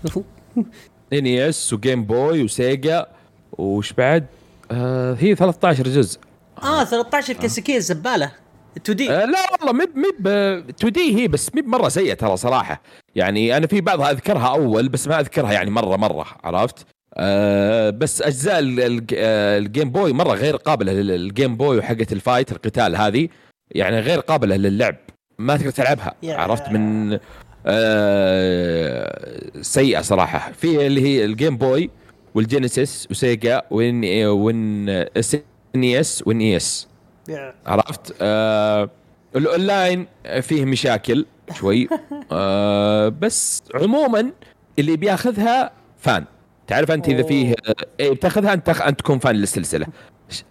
[1.13, 3.07] ان اس وجيم بوي وسيجا
[3.53, 4.27] وش بعد؟
[4.71, 6.21] آه هي 13 جزء.
[6.63, 8.33] آه 13 كاسكيه زبالة.
[8.77, 9.11] 2 دي.
[9.11, 12.83] آه لا والله مب مب 2 دي هي بس مب مرة سيئة ترى صراحة.
[13.15, 16.87] يعني أنا في بعضها أذكرها أول بس ما أذكرها يعني مره مره عرفت؟
[17.21, 22.19] آه بس أجزاء ال- ال- آه، الجيم بوي مرة غير قابلة للجيم بوي وحقة ال
[22.19, 23.29] fight القتال هذه
[23.71, 24.97] يعني غير قابلة للعب
[25.39, 27.19] ما تقدر تلعبها عرفت؟ من
[27.67, 30.53] آه سيئة صراحة.
[30.53, 31.91] في اللي هي الجيم بوي
[32.35, 36.89] والجينيسيس وسيجا وين وين SNES و NES
[37.67, 38.91] عرفت؟ آه
[39.37, 40.07] الاونلاين
[40.41, 41.89] فيه مشاكل شوي.
[42.33, 44.31] آه بس عموما
[44.79, 46.25] اللي بياخذها fan.
[46.69, 47.55] تعرف أنت إذا فيه
[48.01, 49.87] إيه بتاخذها أنت أنت تكون fan للسلسلة.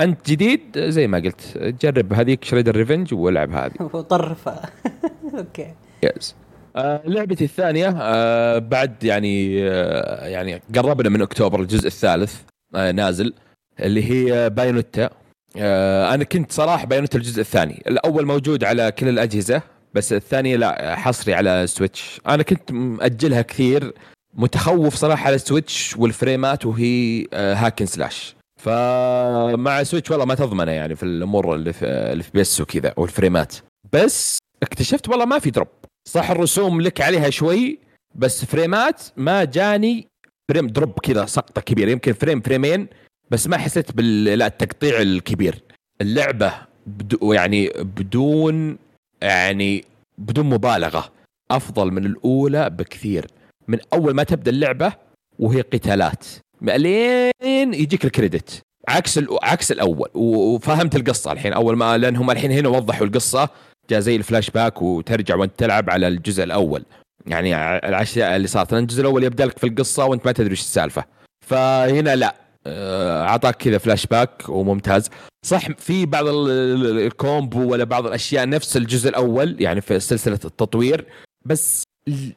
[0.02, 3.74] أنت جديد زي ما قلت جرب هذيك شريدر ريفنج والعب هذه.
[3.94, 4.60] وطرفه
[5.38, 5.74] okay.
[6.04, 6.36] yes
[6.76, 12.36] آه لعبتي الثانية آه بعد يعني آه يعني قربنا من أكتوبر الجزء الثالث
[12.76, 13.34] آه نازل
[13.80, 15.10] اللي هي بايونيتا
[15.58, 17.84] آه أنا كنت صراحة بايونيتا الجزء الثاني.
[17.88, 19.62] الأول موجود على كل الأجهزة
[19.94, 23.94] بس الثانية لا حصري على سويتش أنا كنت مأجلها كثير
[24.38, 28.36] متخوف صراحة على سويتش وال frame ات وهي آه hack and slash.
[28.60, 33.11] فمع سويتش والله ما تضمنه يعني في الأمور اللي في اللي في pace وكذا وال
[33.11, 33.56] frame ات.
[33.94, 35.68] بس اكتشفت والله ما في drop.
[36.08, 37.80] صح الرسوم لك عليها شوي
[38.16, 40.08] بس frame ات ما جاني
[40.52, 41.92] frame drop كذا سقطة كبيرة.
[41.92, 42.88] يمكن frame frame ين
[43.32, 45.64] بس ما حسيت بال لا التقطيع الكبير.
[46.02, 46.54] اللعبة
[46.88, 48.78] بدو يعني بدون
[49.22, 49.86] يعني
[50.18, 51.12] بدون مبالغة.
[51.52, 53.28] أفضل من الأولى بكثير.
[53.68, 54.94] من أول ما تبدأ اللعبة
[55.40, 56.26] وهي قتالات.
[56.62, 58.62] لين يجيك الكريدت.
[58.90, 60.10] عكس عكس الأول.
[60.14, 61.54] وفهمت القصة الحين.
[61.54, 63.50] أول ما لأنهم الحين هنا وضحوا القصة
[63.90, 66.84] جاء زي الفلاش باك وترجع وأنت تلعب على الجزء الأول.
[67.28, 68.72] يعني الأشياء اللي صارت.
[68.72, 71.04] لأن الجزء الأول يبدأ لك في القصة وأنت ما تدري إيش السالفة.
[71.48, 72.36] فهنا لا.
[72.68, 75.10] آه، اعطاك كذا فلاش باك وممتاز.
[75.46, 80.00] صح في بعض ال- ال- ال combo ولا بعض الأشياء نفس الجزء الأول يعني في
[80.00, 81.06] سلسلة التطوير
[81.46, 81.84] بس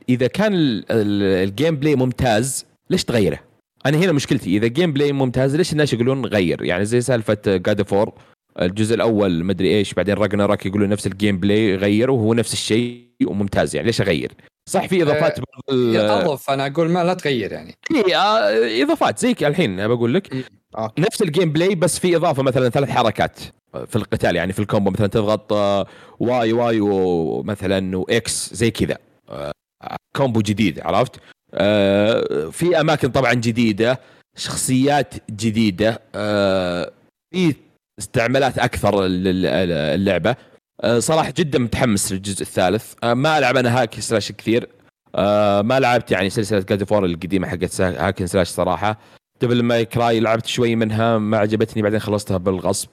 [0.08, 3.38] إذا كان ال- ال- ال gameplay ممتاز ليش تغيره؟
[3.86, 7.94] أنا هنا مشكلتي إذا gameplay ممتاز ليش الناس يقولون غير؟ يعني زي سالفة God of
[7.94, 8.12] War
[8.60, 13.74] الجزء الأول مدري إيش بعدين راك يقولون نفس ال gameplay غير وهو نفس الشيء وممتاز
[13.76, 14.32] يعني ليش أغير؟
[14.68, 18.82] صح في إضافات آه، بعض ال- أضف أنا أقول ما لا تغير يعني في آه،
[18.82, 20.44] إضافات زي ك- الحين بقول لك
[20.98, 23.38] نفس ال gameplay بس في إضافة مثلا ثلاث حركات
[23.86, 25.52] في القتال يعني في ال combo مثلا تضغط
[26.20, 29.52] Y Y ومثلا و X زي كذا آه،
[30.16, 31.20] combo جديد عرفت؟
[31.54, 34.00] آه، في أماكن طبعا جديدة
[34.36, 36.92] شخصيات جديدة آه،
[37.34, 37.54] في
[37.98, 40.36] استعمالات أكثر لل- اللعبه
[40.80, 42.94] آه، صراحة جدا متحمس للجزء الثالث.
[43.04, 44.68] ما ألعب أنا hack slash كثير.
[45.62, 48.98] ما لعبت يعني سلسلة God of War القديمة حقت hack and slash صراحة.
[49.42, 52.88] Devil May Cry لعبت شوي منها ما عجبتني بعدين خلصتها بالغصب.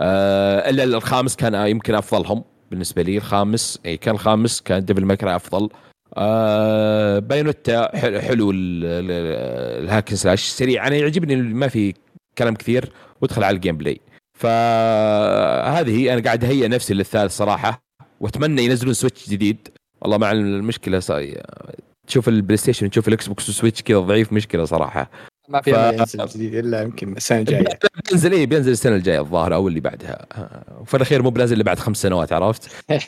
[0.00, 3.16] إلا الخامس كان يمكن أفضلهم بالنسبة لي.
[3.16, 5.64] الخامس اي كان الخامس كان Devil May Cry أفضل.
[5.64, 5.87] آه
[7.20, 10.86] بايونيتا حلو, حلو ال- ال- ال hack and slash سريع.
[10.86, 11.94] أنا يعجبني ما في
[12.38, 14.00] كلام كثير وادخل على ال gameplay
[14.38, 17.82] فهذه أنا قاعد أهيئ نفسي للثالث صراحة.
[18.20, 19.68] وأتمنى ينزلون سويتش جديد.
[20.02, 21.42] والله مع المشكلة صاي
[22.06, 25.10] تشوف البلاي ستيشن تشوف الإكس بوكس والسويتش كذا ضعيف مشكلة صراحة.
[25.48, 26.54] ما في ف- أمل ينزل جديد.
[26.54, 27.78] إلا يمكن السنة الجاية.
[28.10, 30.26] بينزل إيه بينزل السنة الجاية الظاهر أو اللي بعدها.
[30.80, 32.70] وفي الأخير مو بنازل اللي بعد خمس سنوات عرفت؟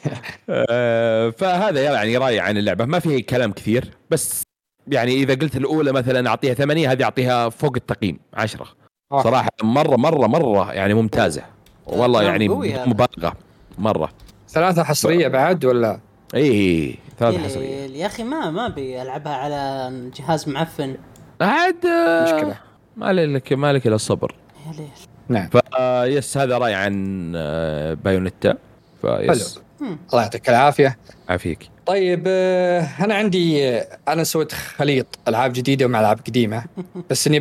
[0.50, 2.85] آه، فهذا يعني رأيي عن اللعبة.
[2.85, 4.42] ما فيه كلام كثير بس
[4.88, 8.66] يعني إذا قلت الأولى مثلا أعطيها ثمانية هذه أعطيها فوق التقييم عشرة.
[9.12, 9.22] آه.
[9.22, 11.42] صراحة مرة مرة مرة يعني ممتازة.
[11.87, 12.87] والله كلام يعني هذا.
[12.87, 13.37] مبالغة.
[13.79, 14.09] مرة.
[14.48, 16.00] ثلاثة حصرية بعد ولا؟
[16.35, 17.87] اي اي ثلاث يا حصرية.
[17.87, 20.96] ليل، يا أخي ما ما بيلعبها على جهاز معفن.
[21.40, 22.59] عاد آه، مشكلة.
[22.96, 24.35] ما لك ما لك إلا الصبر.
[24.66, 24.88] يا ليل.
[25.29, 25.48] نعم.
[25.48, 28.55] فيس هذا رايي عن آه، بايونيتا.
[29.03, 29.61] فيس.
[29.83, 30.98] الله يعطيك العافية.
[31.29, 31.70] عافيك.
[31.87, 36.64] طيب آه، أنا عندي آه، أنا سويت خليط ألعاب جديدة ومع ألعاب قديمة.
[37.11, 37.40] بس إني.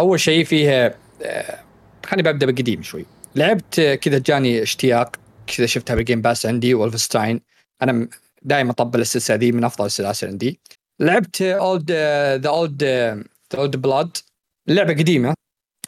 [0.00, 1.58] أول شيء فيه آه،
[2.06, 3.06] خليني ببدا بالقديم شوي.
[3.36, 7.40] لعبت آه، كذا جاني اشتياق كذا شفتها بال Game Pass عندي وولفستاين
[7.82, 8.08] أنا
[8.42, 10.60] دائما أطبل السلسلة ذي من أفضل السلاسل عندي.
[11.02, 11.92] لعبت Old
[12.42, 12.84] the Old
[13.52, 14.16] the Old Blood
[14.68, 15.34] لعبه قديمة.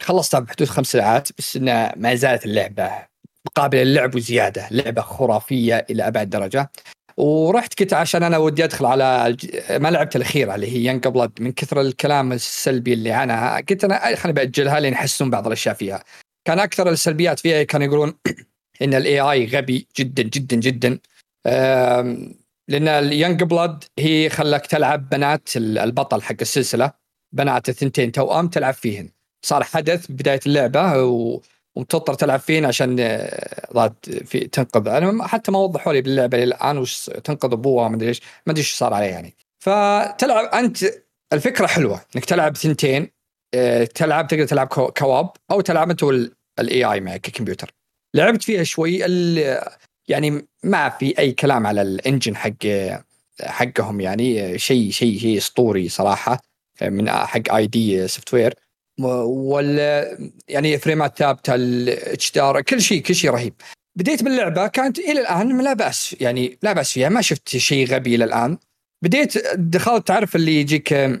[0.01, 2.91] خلصتها بحدود خمس ساعات بس إنها ما زالت اللعبة
[3.55, 6.71] قابله للعب وزيادة لعبة خرافية إلى أبعد درجة.
[7.17, 9.37] ورحت كنت عشان أنا ودي أدخل على.
[9.69, 14.33] ما لعبت الأخيرة اللي هي Youngblood من كثر الكلام السلبي اللي عنها قلت أنا خليني
[14.33, 16.03] بأجلها لين يحسنون بعض الأشياء فيها.
[16.45, 18.13] كان أكثر السلبيات فيها كانوا يقولون
[18.81, 20.99] إن ال AI غبي جدا جدا جدا.
[22.69, 26.91] لأن ال Youngblood هي خلاك تلعب بنات البطل حق السلسلة.
[27.35, 29.09] بنات الثنتين توأم تلعب فيهن.
[29.45, 31.41] صار حدث بداية اللعبة و...
[31.77, 34.87] وتضطر تلعب فيهن عشان آه، في تنقذ.
[34.87, 38.21] أنا حتى ما وضحوا لي باللعبة الان وش تنقذ أبوها ما أدري إيش.
[38.45, 39.33] ما أدري إيش صار عليه يعني.
[39.63, 40.77] فتلعب أنت
[41.33, 43.11] الفكرة حلوة إنك تلعب ثنتين
[43.55, 47.71] آه، تلعب تقدر تلعب co- co-op أو تلعب أنت وال AI معك ككمبيوتر
[48.15, 49.05] لعبت فيها شوي
[50.07, 52.65] يعني ما في أي كلام على ال engine حق
[53.41, 56.39] حقهم يعني شيء شيء شيء أسطوري صراحة
[56.81, 58.53] من حق id Software
[58.99, 59.77] وال
[60.47, 62.31] يعني فريمات ثابتة ال H
[62.69, 63.53] كل شيء كل شيء رهيب.
[63.95, 68.15] بديت باللعبة كانت إلى الآن لا بأس يعني لا بأس فيها ما شفت شيء غبي
[68.15, 68.57] إلى الآن.
[69.03, 71.19] بديت دخلت تعرف اللي يجيك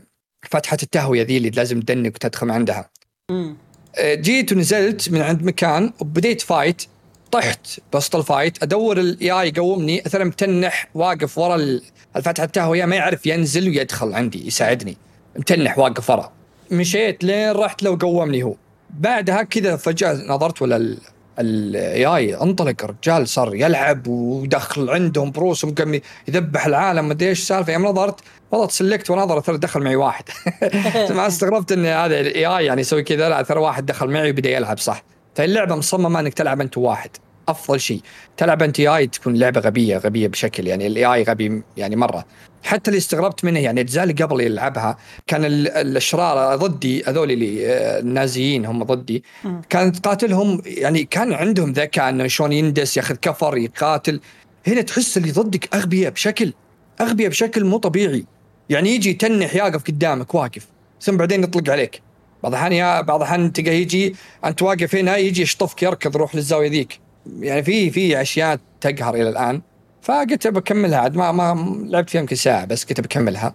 [0.49, 2.89] فتحة التهوية ذي اللي لازم تدنك وتدخل من عندها.
[3.31, 3.57] مم.
[3.99, 6.83] جيت ونزلت من عند مكان وبديت fight
[7.31, 8.63] طحت بوسط ال fight.
[8.63, 11.81] أدور ال AI يقومني أثر متنح واقف ورا ال-
[12.15, 14.97] الفتحة التهويه ما يعرف ينزل ويدخل عندي يساعدني.
[15.35, 16.31] متنح واقف ورا.
[16.71, 18.55] مشيت لين رحت لو قومني هو.
[18.89, 20.97] بعدها كذا فجأة نظرت ولا
[21.39, 27.73] ال AI انطلق الرجال صار يلعب ودخل عندهم بروس ومقام يذبح العالم مدري إيش السالفه
[27.73, 28.19] يوم نظرت
[28.51, 30.23] والله تسلكت ونظر ترى دخل معي واحد.
[31.15, 34.49] ما استغربت إن هذا ال AI يعني يسوي كذا لا ترى واحد دخل معي وبدأ
[34.49, 35.03] يلعب صح.
[35.35, 37.09] فاللعبه مصممة إنك تلعب أنت واحد.
[37.47, 38.01] أفضل شيء.
[38.37, 42.25] تلعب أنت AI تكون لعبة غبية غبية بشكل يعني ال AI غبي يعني مرة.
[42.63, 47.67] حتى اللي استغربت منه يعني الأجزاء اللي قبل يلعبها كان ال- الأشرار ضدي هذول اللي
[47.67, 49.23] آه، النازيين هم ضدي.
[49.69, 54.19] كانت تقاتلهم يعني كان عندهم ذكاء إنه شلون يندس ياخذ cover يقاتل.
[54.67, 56.53] هنا تحس اللي ضدك أغبياء بشكل
[57.01, 58.25] أغبياء بشكل مو طبيعي.
[58.69, 60.67] يعني يجي يتنح يقف قدامك واقف.
[61.01, 62.01] ثم بعدين يطلق عليك.
[62.45, 66.69] بعض الأحيان يا بعض الأحيان تلقى يجي أنت واقف هنا يجي يشطفك يركض روح للزاوية
[66.69, 66.99] ذيك.
[67.39, 69.61] يعني في في أشياء تقهر إلى الآن.
[70.01, 73.53] فقلت بكملها عاد ما ما لعبت فيها يمكن ساعة بس قلت بكملها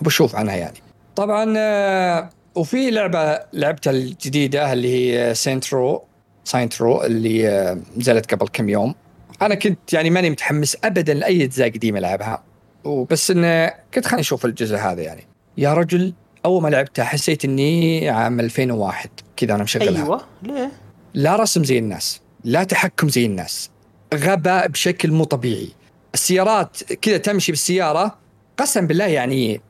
[0.00, 0.78] وبشوف عنها يعني.
[1.16, 6.02] طبعا آه، وفي لعبة لعبتها الجديدة اللي هي Saints Row
[6.44, 8.94] Saints Row اللي آه، نزلت قبل كم يوم.
[9.42, 12.42] أنا كنت يعني ماني متحمس ابدا لأي أجزاء قديمة ألعبها.
[12.84, 15.26] وبس انه قلت خليني أشوف الجزء هذا يعني.
[15.58, 20.02] يا رجل أول ما لعبتها حسيت إني عام 2001 كذا أنا مشغلها.
[20.04, 20.72] أيوه ليه؟
[21.14, 23.70] لا رسم زي الناس لا تحكم زي الناس
[24.14, 25.68] غباء بشكل مو طبيعي.
[26.14, 28.18] السيارات كذا تمشي بالسيارة
[28.56, 29.60] قسم بالله يعني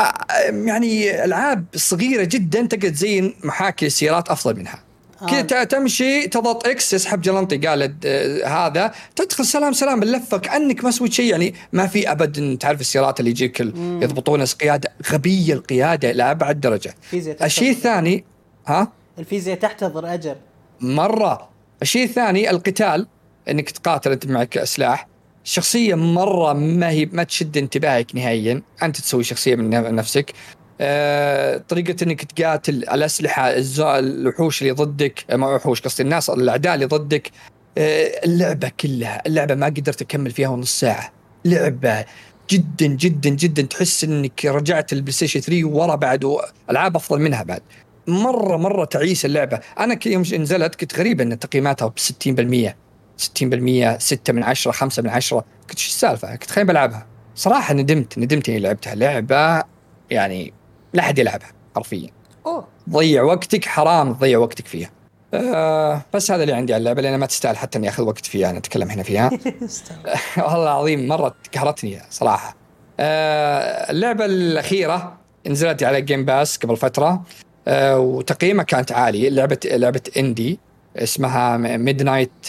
[0.00, 0.14] آه،
[0.50, 4.82] يعني ألعاب صغيرة جدا تقدر تزين محاكي السيارات أفضل منها.
[5.28, 5.64] كذا آه.
[5.64, 7.56] تمشي تضغط إكس يسحب جلنطي.
[7.56, 8.92] قالت آه، هذا.
[9.16, 11.30] تدخل سلام سلام باللفه كانك ما سويت شيء.
[11.30, 13.60] يعني ما في ابدا تعرف السيارات اللي يجيك.
[13.60, 14.92] يضبطون قيادة.
[15.12, 16.94] غبية القيادة إلى أبعد درجة.
[17.42, 18.24] الشيء الثاني
[18.66, 20.36] ها؟ الفيزياء تحتضر أجل.
[20.80, 21.48] مرة.
[21.82, 23.06] الشيء الثاني القتال.
[23.48, 25.08] إنك تقاتل أنت معك سلاح.
[25.44, 28.62] الشخصيه مرة ما هي ما تشد انتباهك نهائيا.
[28.82, 30.32] أنت تسوي شخصية من نفسك.
[30.82, 36.74] آه، طريقة إنك تقاتل الأسلحة الز- الوحوش اللي ضدك آه، ما وحوش قصدي الناس الأعداء
[36.74, 37.30] اللي ضدك.
[37.78, 41.12] آه، اللعبة كلها اللعبة ما قدرت أكمل فيها نص ساعة.
[41.44, 42.04] لعبة
[42.50, 46.36] جدا جدا جدا تحس إنك رجعت ال PlayStation 3 ورا بعد
[46.70, 47.62] ألعاب أفضل منها بعد.
[48.06, 49.60] مرة مرة تعيس اللعبة.
[49.78, 52.76] أنا يوم نزلت كنت غريب إن تقييماتها ب 60%
[53.16, 57.06] 60% 6 من 10 5 من 10 قلت شو السالفة؟ كنت خايف ألعبها.
[57.34, 58.94] صراحة ندمت ندمت إني لعبتها.
[58.94, 59.62] لعبة
[60.10, 60.52] يعني
[60.92, 62.08] لا أحد يلعبها حرفيا.
[62.46, 62.66] أوه.
[62.90, 64.90] ضيع وقتك حرام تضيع وقتك فيها.
[65.34, 68.50] آه بس هذا اللي عندي على اللعبة لأن ما تستاهل حتى إني أخذ وقت فيها
[68.50, 69.30] أنا أتكلم هنا فيها.
[70.36, 72.56] والله العظيم مرة قهرتني صراحة.
[73.00, 77.22] آه اللعبة الأخيرة نزلت على Game Pass قبل فترة.
[77.68, 80.58] آه وتقييمها كانت عالي لعبة لعبة indie
[80.96, 82.46] اسمها Midnight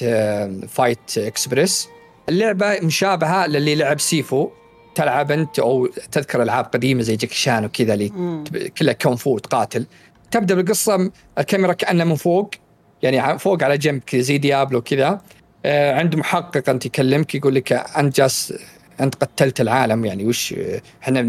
[0.70, 1.88] Fight Express
[2.30, 4.50] اللعبة مشابهة للي لعب Sifu
[4.95, 8.12] تلعب أنت أو تذكر ألعاب قديمة زي جاكي شان وكذا اللي.
[8.77, 9.86] كلها كونغ فو تقاتل.
[10.32, 12.51] تبدأ بالقصة الكاميرا كأنها من فوق
[13.01, 15.21] يعني فوق على جنب زي Diablo كذا
[15.65, 18.54] آه عنده محقق أنت يكلمك يقول لك انت جالس
[18.99, 20.56] أنت قتلت العالم يعني وش
[21.04, 21.21] إحنا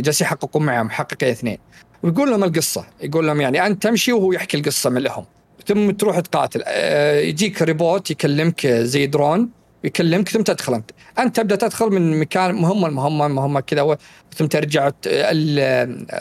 [0.00, 1.58] جالسين يحققون معه محققين اثنين.
[2.02, 5.24] ويقول لهم القصة يقول لهم يعني أنت تمشي وهو يحكي القصة من لهم.
[5.66, 6.62] ثم تروح تقاتل.
[6.66, 9.48] آه، يجيك روبوت يكلمك زي درون.
[9.86, 10.90] يكلمك ثم تدخل أنت.
[11.18, 13.98] أنت تبدأ تدخل من مكان مهمه المهمه مهمه كذا
[14.36, 14.90] ثم ترجع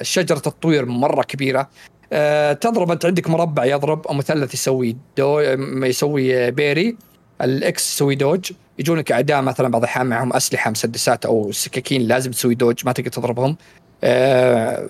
[0.02, 1.70] شجره التطوير مرة كبيرة.
[2.14, 5.40] آه، تضرب أنت عندك مربع يضرب أو مثلث يسوي دو
[5.86, 6.98] يسوي parry.
[7.42, 8.52] ال X يسوي dodge.
[8.80, 13.10] يجونك أعداء مثلا بعض الأحيان معهم أسلحة مسدسات أو سكاكين لازم تسوي dodge ما تقدر
[13.10, 13.58] تضربهم.
[14.04, 14.90] آه،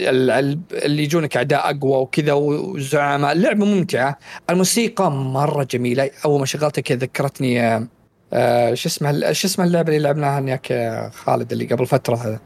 [0.00, 3.32] ال- ال- اللي يجونك أعداء أقوى وكذا وزعماء.
[3.32, 4.18] اللعبه ممتعة.
[4.50, 6.10] الموسيقى مرة جميلة.
[6.24, 7.86] أول ما شغلتها كذا ذكرتني آه،
[8.32, 12.40] آه، شو اسمها شو اسمها اللعبة اللي لعبناها هناك يا خالد اللي قبل فترة؟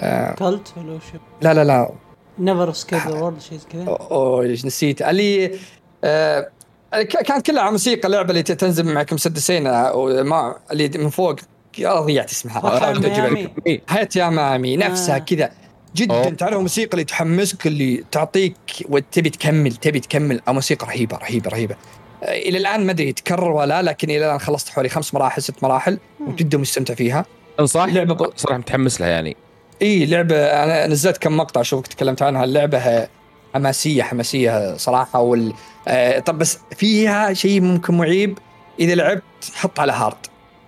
[0.00, 1.02] آه، كلت ولا وش
[1.42, 1.90] لا لا لا.
[2.38, 3.84] نيفر سكيب ذا وورد شيء زي كذا.
[3.86, 5.02] اوه نسيت.
[5.02, 5.58] اللي
[6.04, 6.48] آه
[6.92, 11.36] كانت كلها على موسيقى لعبه اللي تنزل معك مسدسين آه، وما اللي من فوق.
[11.80, 12.58] ضيعت اسمها.
[12.58, 13.80] آه،.
[13.88, 15.18] حياة يا مامي نفسها آه.
[15.18, 15.50] كذا.
[15.96, 16.30] جدا.
[16.30, 18.56] تعرف الموسيقى اللي تحمسك اللي تعطيك
[18.88, 20.40] وتبي تكمل تبي تكمل.
[20.48, 21.74] موسيقى رهيبة رهيبة رهيبة.
[21.74, 25.42] آه، إلى الآن ما أدري تكرر ولا لا لكن إلى الآن خلصت حوالي خمس مراحل
[25.42, 27.24] ست مراحل وجدا مستمتع فيها.
[27.60, 29.36] انصح لعبة ب- صراحة متحمس لها يعني.
[29.82, 32.44] إي لعبة أنا نزلت كم مقطع اشوفك تكلمت عنها.
[32.44, 33.08] اللعبة
[33.54, 35.52] حماسية حماسية صراحة وال
[35.88, 38.38] آه طب بس فيها شيء ممكن معيب؟
[38.80, 39.22] إذا لعبت
[39.54, 40.16] حط على hard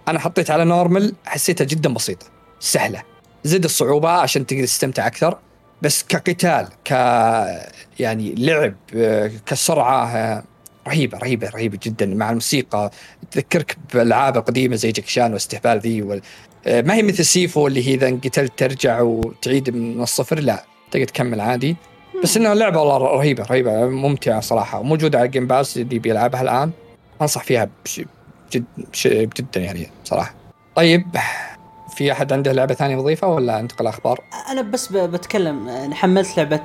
[0.08, 2.26] أنا حطيت على normal حسيتها جدا بسيطة
[2.60, 3.02] سهلة.
[3.44, 5.38] زد الصعوبة عشان تقدر تستمتع أكثر
[5.82, 6.90] بس كقتال ك
[8.00, 10.44] يعني لعب آه، كسرعة آه،
[10.88, 12.06] رهيبة رهيبة رهيبة جدا.
[12.06, 12.90] مع الموسيقى
[13.30, 16.22] تذكرك بالالعاب القديمه زي جاكي شان واستهبال ذي وال...
[16.66, 21.06] آه، ما هي مثل Sifu اللي هي إذا انقتلت ترجع وتعيد من الصفر؟ لا تقدر
[21.06, 21.76] تكمل عادي.
[22.22, 24.80] بس انها لعبة والله رهيبة رهيبة ممتعة صراحة.
[24.80, 26.70] وموجودة على ال Game Pass اللي بيلعبها الآن.
[27.22, 28.00] أنصح فيها بش...
[28.52, 28.64] جد...
[28.92, 29.06] بش...
[29.06, 30.34] جدا يعني صراحة.
[30.74, 31.04] طيب
[32.00, 36.36] في أحد عنده لعبة ثانية يضيفها ولا أنتقل أخبار؟ أنا بس ب- بتكلم أنا حملت
[36.36, 36.60] لعبة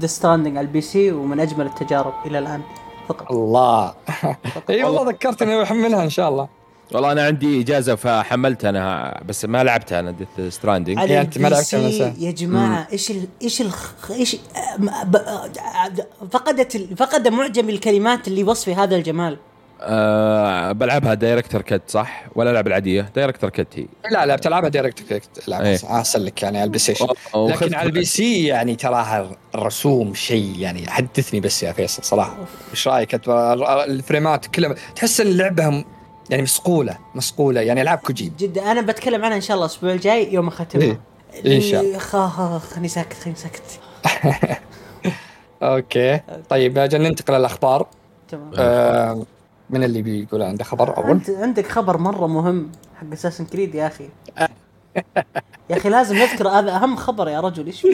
[0.00, 2.62] Death Stranding على ال PC ومن أجمل التجارب إلى الآن
[3.08, 3.32] فقط.
[3.32, 3.94] الله.
[4.70, 6.48] إي والله ذكرتني بحملها إن شاء الله.
[6.92, 11.48] والله أنا عندي إجازة فحملت أنا بس ما لعبتها أنا Death Stranding يعني أنت ما
[11.48, 12.14] لعبتها.
[12.18, 13.70] يا جماعة إيش ال إيش ال
[14.10, 14.58] إيش آه،
[15.16, 15.90] آه،
[16.30, 19.38] فقدت فقد معجم الكلمات اللي وصف هذا الجمال.
[19.84, 23.86] أه بلعبها Director's Cut صح؟ ولا العب العادية؟ Director's Cut هي.
[24.10, 25.78] لا لا بتلعبها Director's لا إيه.
[25.90, 27.06] أحسن لك يعني على ال PlayStation.
[27.34, 32.36] لكن على ال PC يعني تراها الرسوم شيء يعني حدثني بس يا فيصل صراحة.
[32.70, 35.84] إيش رأيك؟ الفريمات كلها تحس إن اللعبه
[36.30, 37.60] يعني مصقولة مصقولة.
[37.60, 38.72] يعني ألعاب كوجي جدا.
[38.72, 40.96] أنا بتكلم عنها إن شاء الله الأسبوع الجاي يوم أختمها.
[41.44, 41.56] إيه.
[41.56, 42.58] إن شاء الله.
[42.58, 43.62] خليني ساكت خليني ساكت.
[45.62, 46.20] okay.
[46.48, 47.86] طيب أجل ننتقل للأخبار.
[48.28, 48.52] تمام.
[48.58, 49.24] آه
[49.72, 53.86] من اللي بيقول عنده خبر أول؟ انت عندك خبر مرة مهم حق اساسن كريد يا
[53.86, 54.08] أخي.
[55.70, 57.86] يا أخي لازم نذكر هذا أهم خبر يا رجل إيش؟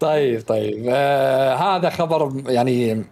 [0.00, 0.86] طيب طيب.
[0.88, 3.04] آه هذا خبر يعني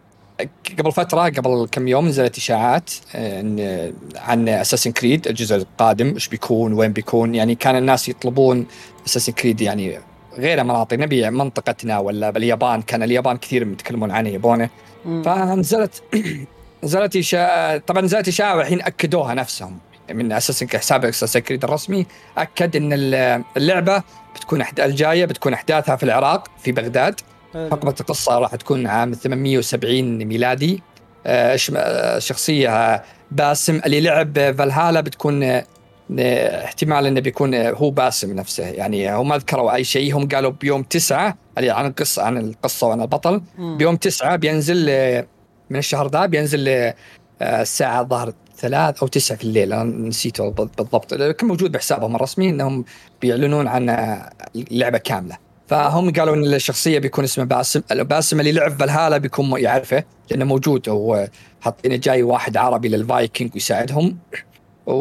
[0.78, 6.72] قبل فترة قبل كم يوم نزلت إشاعات آه، عن اساسن كريد الجزء القادم إيش بيكون
[6.72, 7.34] وين بيكون.
[7.34, 8.66] يعني كان الناس يطلبون
[9.06, 9.98] اساسن كريد يعني
[10.38, 14.70] غير مناطق نبي منطقتنا ولا باليابان كان اليابان كثير يتكلمون عنه يبونه.
[15.04, 16.02] فنزلت
[16.84, 19.78] نزلت اشاعه طبعا نزلت إشاعة والحين أكدوها نفسهم.
[20.10, 22.06] من اساسن حساب اساسن كريد الرسمي
[22.38, 22.92] أكد إن
[23.56, 24.02] اللعبة
[24.34, 24.64] بتكون.
[24.78, 27.20] الجاية بتكون أحداثها في العراق في بغداد.
[27.54, 30.82] حقبه القصة راح تكون عام 870 ميلادي.
[31.26, 35.64] آه، آه، شخصية باسم اللي لعب فالهالا بتكون آه،
[36.64, 38.64] احتمال إنه بيكون هو باسم نفسه.
[38.64, 42.86] يعني هم ما ذكروا أي شيء هم قالوا بيوم تسعة اللي عن القصة عن القصة
[42.86, 43.42] وعن البطل.
[43.58, 44.90] بيوم تسعة بينزل
[45.70, 46.94] من الشهر ذا بينزل آه،
[47.42, 49.72] آه، الساعة ظهر ثلاث أو تسعة في الليل.
[49.72, 51.14] أنا نسيت والله بالضبط.
[51.14, 52.84] كان موجود بحسابهم الرسمي أنهم
[53.22, 55.38] بيعلنون عن آه، اللعبة كاملة.
[55.68, 60.88] فهم قالوا إن الشخصية بيكون اسمه باسم باسم اللي لعب فالهالا بيكون يعرفه لأنه موجود.
[60.88, 61.28] هو
[61.60, 64.18] حاطين جاي واحد عربي للفايكنج ويساعدهم.
[64.86, 64.94] و...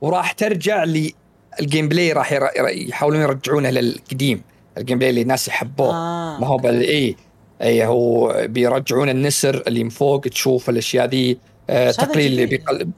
[0.00, 2.32] وراح ترجع لل gameplay راح.
[2.68, 4.42] يحاولون يرجعونه للقديم.
[4.78, 5.94] ال gameplay اللي الناس يحبوه.
[5.94, 6.40] آه.
[6.40, 7.16] ما هو بال اي
[7.62, 11.38] اي هو بيرجعون النسر اللي من فوق تشوف الأشياء ذي
[11.70, 12.46] آه تقليل اللي.
[12.46, 12.88] بيقل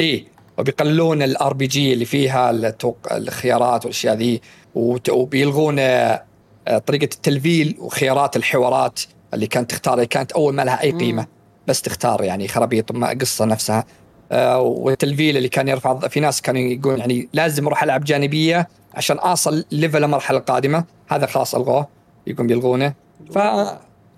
[0.00, 0.26] اي
[0.58, 2.98] وبيقللون ال RPG اللي فيها التوق...
[3.12, 4.40] الخيارات والأشياء ذي
[4.74, 5.10] وت...
[5.10, 6.24] وبيلغون آه،
[6.68, 9.00] آه، طريقة التلفيل وخيارات الحوارات
[9.34, 10.90] اللي كانت تختار كانت أول ما لها أي.
[10.90, 11.26] قيمة
[11.66, 13.84] بس تختار يعني خرابيط ما قصة نفسها
[14.32, 19.16] آه، والتلفيل اللي كان يرفع في ناس كانوا يقول يعني لازم أروح ألعب جانبية عشان
[19.16, 21.88] أصل ليفل المرحلة القادمة هذا خلاص ألغوه
[22.26, 22.94] يقوم بيلغونه
[23.34, 23.38] ف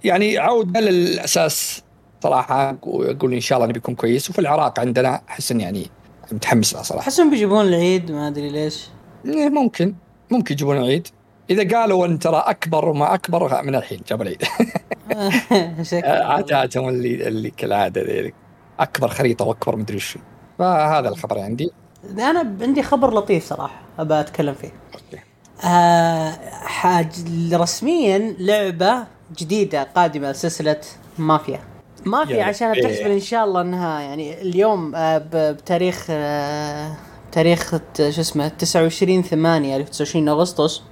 [0.04, 1.82] يعني عوده للاساس
[2.22, 4.30] صراحة واقول إن شاء الله بيكون كويس.
[4.30, 5.86] وفي العراق عندنا احس يعني
[6.32, 7.02] متحمس لها صراحة.
[7.02, 8.88] أحسهم بيجيبون العيد ما أدري ليش.
[9.26, 9.94] إيه ممكن.
[10.30, 11.08] ممكن يجيبون العيد.
[11.50, 14.42] إذا قالوا أن ترى أكبر وما أكبر من الحين جاب العيد.
[16.04, 18.34] عاداتهم اللي اللي كالعادة ذيك
[18.80, 20.18] أكبر خريطة وأكبر مدري شو
[20.58, 21.70] فهذا الخبر عندي.
[22.18, 24.72] أنا عندي خبر لطيف صراحة أبى أتكلم فيه.
[24.94, 25.22] أوكي.
[25.64, 27.12] آه حاج
[27.52, 29.06] رسميا لعبة
[29.38, 30.80] جديدة قادمة لسلسلة
[31.18, 31.60] مافيا.
[32.06, 32.80] مافيا يا عشان ربي.
[32.80, 36.92] بتحتفل إن شاء الله إنها يعني اليوم آه بتاريخ آه
[37.32, 40.82] تاريخ شو اسمه 29 8 29 أغسطس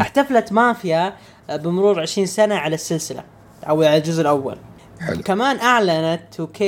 [0.00, 1.14] احتفلت مافيا
[1.50, 3.24] آه، بمرور 20 سنة على السلسلة
[3.68, 4.58] أو على الجزء الأول.
[5.00, 5.22] حلو.
[5.22, 6.62] كمان أعلنت 2K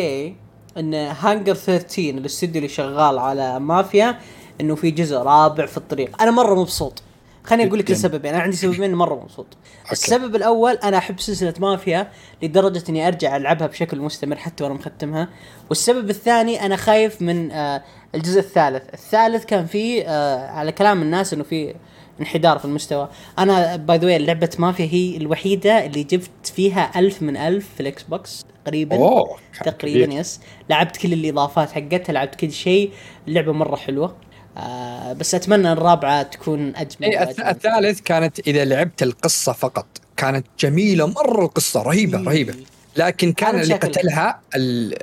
[0.79, 4.19] إن هانجر 13 الاستوديو اللي شغال على مافيا
[4.61, 6.23] إنه في جزء رابع في الطريق.
[6.23, 7.03] أنا مرة مبسوط.
[7.49, 7.91] خليني أقول لك.
[7.91, 9.47] السببين أنا عندي سببين مرة مبسوط.
[9.93, 12.11] السبب الأول أنا أحب سلسلة مافيا
[12.43, 15.29] لدرجة إني أرجع ألعبها بشكل مستمر حتى وأنا مختمها.
[15.69, 17.83] والسبب الثاني أنا خايف من آه
[18.15, 18.95] الجزء الثالث.
[18.95, 21.75] الثالث كان فيه آه على كلام الناس إنه في
[22.21, 23.09] انحدار في المستوى.
[23.39, 28.03] أنا باي ذا لعبة مافيا هي الوحيدة اللي جبت فيها ألف من ألف في ال
[28.03, 28.97] Xbox تقريبا
[29.65, 30.15] كان تقريبا.
[30.15, 30.41] yes.
[30.71, 32.93] لعبت كل الإضافات حقتها لعبت كل شيء.
[33.29, 34.17] اللعبة مرة حلوة.
[34.59, 37.47] آه بس أتمنى الرابعة تكون أجمل إيه وأجمل.
[37.47, 39.87] الثالث كانت إذا لعبت القصة فقط
[40.17, 42.25] كانت جميلة مرة القصة رهيبة إيه.
[42.25, 42.55] رهيبة.
[42.97, 43.75] لكن كان اللي.
[43.75, 44.95] قتلها ال-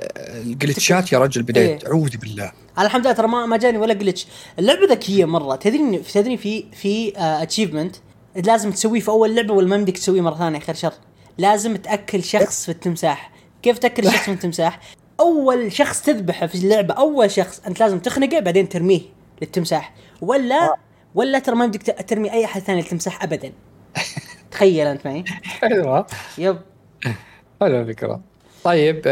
[0.42, 1.66] الجلتشات يا رجل بداية.
[1.66, 1.78] إيه.
[1.86, 2.52] أعوذ بالله.
[2.78, 4.26] الحمد لله ترى ما ما جاني ولا glitch
[4.58, 5.56] اللعبة ذكيه مرة.
[5.56, 7.96] تدري تدري في في اتشيفمنت
[8.36, 10.92] لازم تسويه في أول لعبة ولا ما يمديك تسويه مرة ثانية خير شر.
[11.38, 13.30] لازم تأكل شخص في التمساح.
[13.62, 14.80] كيف تأكل شخص من التمساح؟
[15.20, 19.00] أول شخص تذبحه في اللعبة أول شخص أنت لازم تخنقه بعدين ترميه.
[19.42, 19.92] للتمساح.
[20.20, 20.76] ولا
[21.14, 23.52] ولا ترى ما يمديك ترمي أي أحد ثاني للتمساح ابدا.
[24.50, 25.24] تخيل أنت معي.
[25.44, 26.06] حلوة
[26.38, 26.58] يب.
[27.60, 28.20] حلوة الفكرة.
[28.64, 29.02] طيب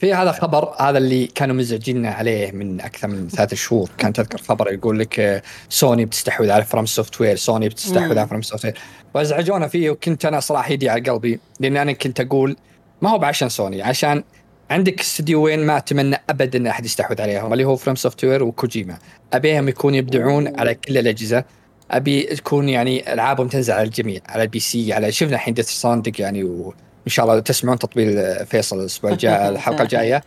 [0.00, 3.90] في هذا خبر هذا اللي كانوا مزعجيننا عليه من أكثر من ثلاث شهور.
[3.98, 8.18] كان تذكر خبر يقول لك آه، سوني بتستحوذ على FromSoftware سوني بتستحوذ.
[8.18, 8.78] على FromSoftware
[9.14, 12.56] وأزعجونا فيه وكنت أنا صراحة يدي على قلبي لأن أنا كنت أقول
[13.02, 14.22] ما هو بعشان سوني عشان
[14.70, 18.98] عندك استديوين ما أتمنى ابدا أن أحد يستحوذ عليهم اللي هو FromSoftware وكوجيما.
[19.32, 21.44] أبيهم يكونوا يبدعون على كل الأجهزة.
[21.90, 26.20] أبي تكون يعني ألعابهم تنزل على الجميع على ال PC على شفنا الحين Death Stranding
[26.20, 26.72] يعني وإن
[27.06, 30.22] شاء الله تسمعون تطبيل فيصل الأسبوع الجاي الحلقة الجاية.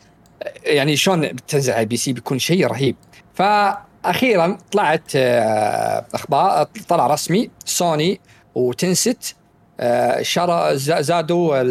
[0.65, 2.95] يعني شلون بتنزل على ال PC بيكون شيء رهيب.
[3.33, 8.19] فاخيرا طلعت آه، أخبار طلع رسمي سوني
[8.55, 9.35] و Tencent
[10.21, 11.61] شرى ز- زادوا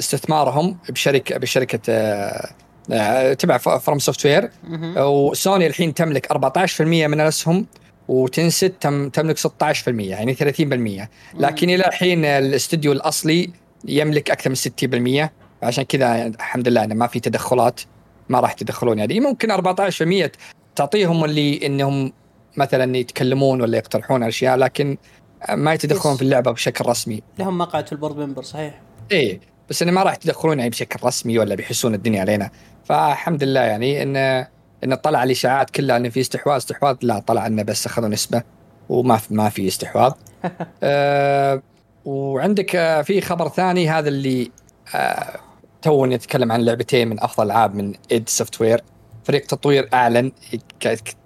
[0.00, 2.48] استثمارهم بشركه بشركة آه،
[2.92, 4.50] آه، تبع FromSoftware.
[4.96, 7.66] وسوني الحين تملك 14% من الاسهم
[8.08, 9.48] و Tencent تم تملك 16%
[10.10, 13.50] يعني 30% لكن إلى الحين الاستوديو الأصلي
[13.84, 14.56] يملك أكثر من
[15.26, 15.30] 60%
[15.62, 17.80] عشان كذا الحمد لله انه ما في تدخلات
[18.28, 18.98] ما راح يتدخلون.
[18.98, 20.30] يعني ممكن 14%
[20.76, 22.12] تعطيهم اللي إنهم
[22.56, 24.96] مثلا يتكلمون ولا يقترحون أشياء لكن
[25.50, 26.16] ما يتدخلون.
[26.16, 27.22] في اللعبة بشكل رسمي.
[27.38, 28.80] لهم مقعد في البورد ممبر صحيح؟
[29.12, 32.50] إيه بس إنه ما راح يتدخلون يعني بشكل رسمي ولا بيحسون الدنيا علينا.
[32.84, 34.46] فالحمد لله يعني ان
[34.84, 38.42] إن طلع الإشاعات كلها انه في استحواذ استحواذ لا طلع انه بس أخذوا نسبة
[38.88, 40.12] وما في ما في استحواذ.
[40.82, 41.62] آه
[42.04, 44.50] وعندك آه في خبر ثاني هذا اللي
[44.94, 45.40] آه
[45.82, 48.82] تو نتكلم عن لعبتين من أفضل ألعاب من id Software
[49.24, 50.32] فريق تطوير اعلن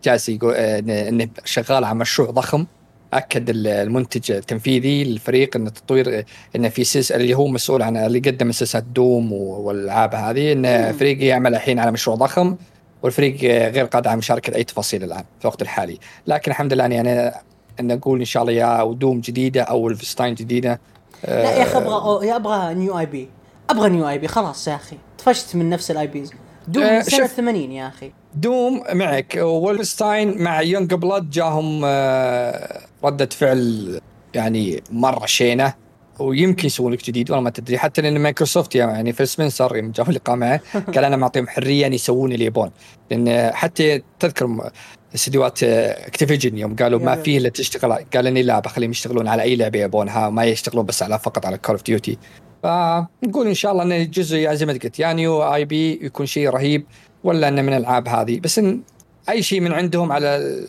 [0.04, 2.66] جالس يقول آه، إنه شغال على مشروع ضخم.
[3.14, 6.24] أكد ال- المنتج التنفيذي للفريق ان التطوير
[6.56, 10.92] إنه في سلسله اللي هو مسؤول عن اللي قدم سلسله Doom والألعاب هذه ان مم.
[10.98, 12.56] فريق يعمل الحين على مشروع ضخم
[13.02, 13.36] والفريق
[13.74, 15.98] غير قادر على مشاركة أي تفاصيل الآن في الوقت الحالي.
[16.26, 17.32] لكن الحمد لله يعني
[17.80, 20.80] إن نقول إن شاء الله يا Doom جديدة أو Wolfenstein جديدة
[21.28, 23.28] لا يا أخي أبغى يا أبغى new IP
[23.70, 26.32] أبغى new IP خلاص يا أخي طفشت من نفس ال IPs
[26.68, 27.36] Doom آه، من سنة شوف.
[27.36, 28.12] 80 يا أخي.
[28.34, 34.00] Doom معك و Wolfenstein مع Youngblood جاهم آه، ردة فعل
[34.34, 35.74] يعني مرة شينة
[36.18, 37.78] ويمكن يسوون لك جديد والله ما تدري.
[37.78, 40.60] حتى لأن مايكروسوفت يعني فيل سبنسر يوم جاهم لقاء معه
[40.94, 42.70] قال أنا معطيهم حرية إن يسوون اللي يبون
[43.10, 44.70] لأن حتى تذكر
[45.14, 47.16] استديوهات Activision يوم قالوا ما.
[47.16, 51.02] فيه إلا تشتغل قال إني لا بخليهم يشتغلون على أي لعبة يبونها ما يشتغلون بس
[51.02, 52.18] على فقط على Call of Duty
[52.62, 56.48] فنقول إن شاء الله إن الجزء يا زي ما قلت يا new IP يكون شيء
[56.48, 56.86] رهيب
[57.24, 58.40] ولا إنه من الألعاب هذه.
[58.40, 58.80] بس إن
[59.28, 60.60] أي شيء من عندهم على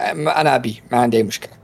[0.00, 1.63] أنا أبي ما عندي أي مشكلة.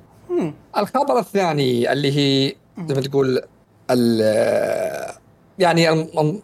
[0.76, 2.54] الخبر الثاني اللي هي
[2.88, 3.42] زي ما تقول
[3.90, 5.14] ال-
[5.58, 5.88] يعني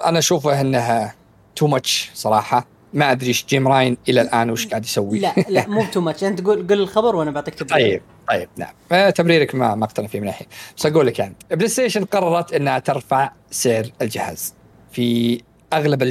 [0.07, 1.15] أنا أشوفه إنها
[1.57, 2.67] too much صراحة.
[2.95, 5.19] ما أدري إيش جيم رايان إلى الآن وش قاعد يسوي.
[5.19, 8.75] لا لا مو too much أنت قول قول الخبر وأنا بعطيك تبرير طيب طيب نعم.
[8.93, 10.47] آه، تبريرك ما ما اقتنع فيه من الحين.
[10.77, 14.55] بس أقول لك يعني PlayStation قررت إنها ترفع سعر الجهاز.
[14.93, 15.41] في
[15.73, 16.03] أغلب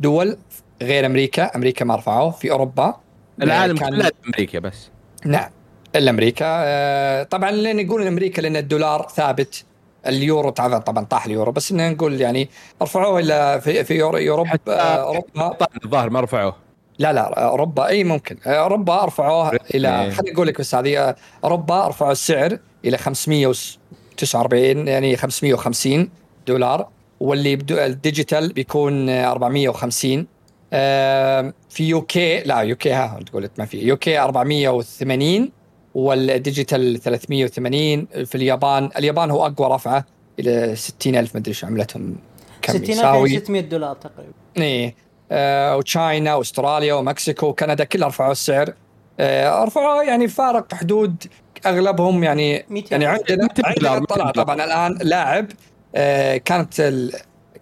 [0.00, 0.36] الدول
[0.82, 2.30] غير أمريكا أمريكا ما رفعوه.
[2.30, 2.96] في أوروبا.
[3.42, 4.88] العالم كان- كله أمريكا بس.
[5.24, 5.50] نعم.
[5.96, 9.64] الا أمريكا آه، طبعا لأن يقولون أمريكا لأن الدولار ثابت
[10.06, 12.48] اليورو طبعا طبعا طاح اليورو بس نقول يعني
[12.82, 15.56] رفعوه إلى في في يورو- اوروبا حتى آه، أوروبا.
[15.84, 16.56] الظاهر ما رفعوه.
[16.98, 18.36] لا لا أوروبا إي ممكن.
[18.46, 20.10] آه، أوروبا رفعوه إلى.
[20.10, 26.10] خليني أقول لك بس هذه آه، أوروبا رفعوا السعر إلى 549 يعني 550
[26.46, 26.88] دولار
[27.20, 30.26] واللي ال digital بيكون آه، 450
[30.72, 35.52] آه، في UK لا UK ها قلت ما في UK 480
[35.94, 38.90] وال digital 380 في اليابان.
[38.98, 40.04] اليابان هو أقوى رفعة
[40.38, 42.16] إلى 60000 مدري شو عملتهم
[42.62, 43.30] كم 60000 يساوي.
[43.30, 44.32] يعني 600 دولار تقريبا.
[44.56, 44.94] إيه.
[45.32, 48.72] آه و China وأستراليا و Mexico وكندا كلها رفعوا السعر.
[49.20, 51.24] آه رفعوا يعني فارق حدود
[51.66, 54.44] أغلبهم يعني 200 يعني عندنا 200 دولار، عندنا طلع 200 دولار.
[54.44, 55.46] طبعا الآن لاعب
[55.94, 57.12] آه كانت ال...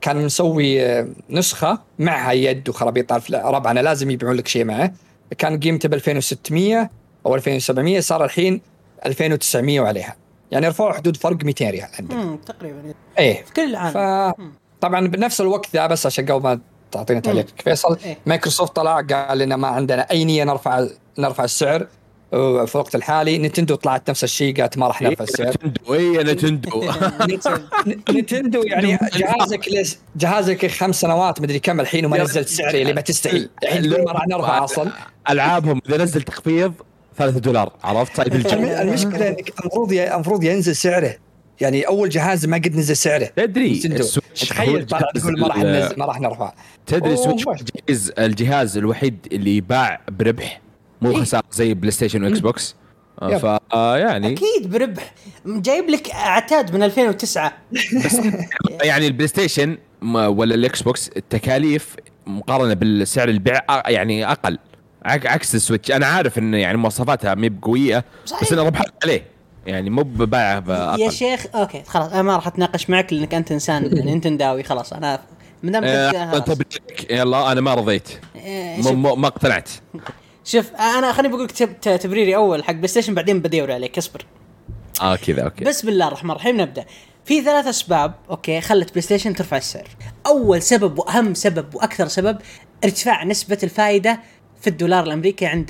[0.01, 4.93] كان مسوي آه، نسخة معها يد وخرابيط ربعنا لازم يبيعون لك شيء معه.
[5.39, 6.91] كان قيمته ب 2600
[7.27, 8.61] أو 2700 صار الحين
[9.07, 10.17] 2900 وعليها.
[10.51, 12.95] يعني رفعوا حدود فرق 200 ريال عندنا امم تقريبا.
[13.19, 13.45] إيه.
[13.45, 13.93] في كل العالم.
[14.33, 14.35] ف.
[14.81, 16.61] طبعا بنفس الوقت ذا بس عشان قبل ما
[16.93, 18.19] تعطينا تعليقك فيصل إيه.
[18.27, 20.87] مايكروسوفت طلع قال لنا ما عندنا أي نية نرفع
[21.19, 21.87] نرفع السعر.
[22.31, 25.49] في الوقت الحالي نتندو طلعت نفس الشيء قالت ما راح نرفع السعر.
[25.49, 26.85] نتندو اي نتندو.
[28.11, 28.63] نتندو.
[28.63, 33.49] يعني جهازك ليش جهازك خمس سنوات مدري كم الحين وما نزلت سعره اللي ما تستحي
[33.63, 34.93] الحين ما راح نرفع أصلا.
[35.31, 36.75] ألعابهم إذا نزل تخفيض
[37.21, 41.17] 3 دولار عرفت؟ الجو المشكلة إنك المفروض المفروض ينزل سعره.
[41.61, 43.31] يعني أول جهاز ما قد نزل سعره.
[43.37, 43.79] تدري
[44.35, 46.53] تخيل تقول ما راح ننزل ما راح نرفع.
[46.87, 47.45] تدري سويتش.
[47.47, 50.61] الجهاز, الجهاز الوحيد اللي يباع بربح؟
[51.03, 51.17] مو إيه.
[51.17, 52.77] خسارة زي بلاي ستيشن وإكس بوكس.
[53.23, 53.39] آه،.
[53.39, 55.15] فا آه، يعني أكيد بربح.
[55.47, 57.53] جايب لك عتاد من 2009
[58.83, 59.79] يعني البلاي ستيشن
[60.13, 61.97] ولا الإكس بوكس التكاليف
[62.27, 64.59] مقارنة بالسعر البيع أ- يعني أقل.
[65.05, 65.91] عكس السويتش.
[65.91, 68.05] أنا عارف إن يعني مواصفاتها مي بقوية.
[68.43, 69.25] بس أنا ربحت عليه.
[69.67, 70.63] يعني مو بباع
[70.99, 74.93] يا شيخ okay خلاص أنا ما راح أتناقش معك لأنك أنت إنسان نينتنداوي خلاص.
[74.93, 75.21] أنا
[75.63, 78.09] ما دام آه، انت بدك يلا أنا ما رضيت.
[78.37, 79.69] آه، ما اقتنعت.
[80.45, 81.51] شوف أنا خليني بقول لك
[82.03, 83.99] تبريري أول حق بلاي ستيشن بعدين بديور عليك.
[83.99, 84.27] اصبر.
[85.01, 85.65] آه كذا okay.
[85.65, 86.85] بسم الله الرحمن الرحيم نبدأ.
[87.25, 89.89] في ثلاث أسباب okay خلت بلاي ستيشن ترفع السعر.
[90.27, 92.39] أول سبب وأهم سبب وأكثر سبب
[92.85, 94.21] ارتفاع نسبة الفائدة
[94.61, 95.67] في الدولار الأمريكي عند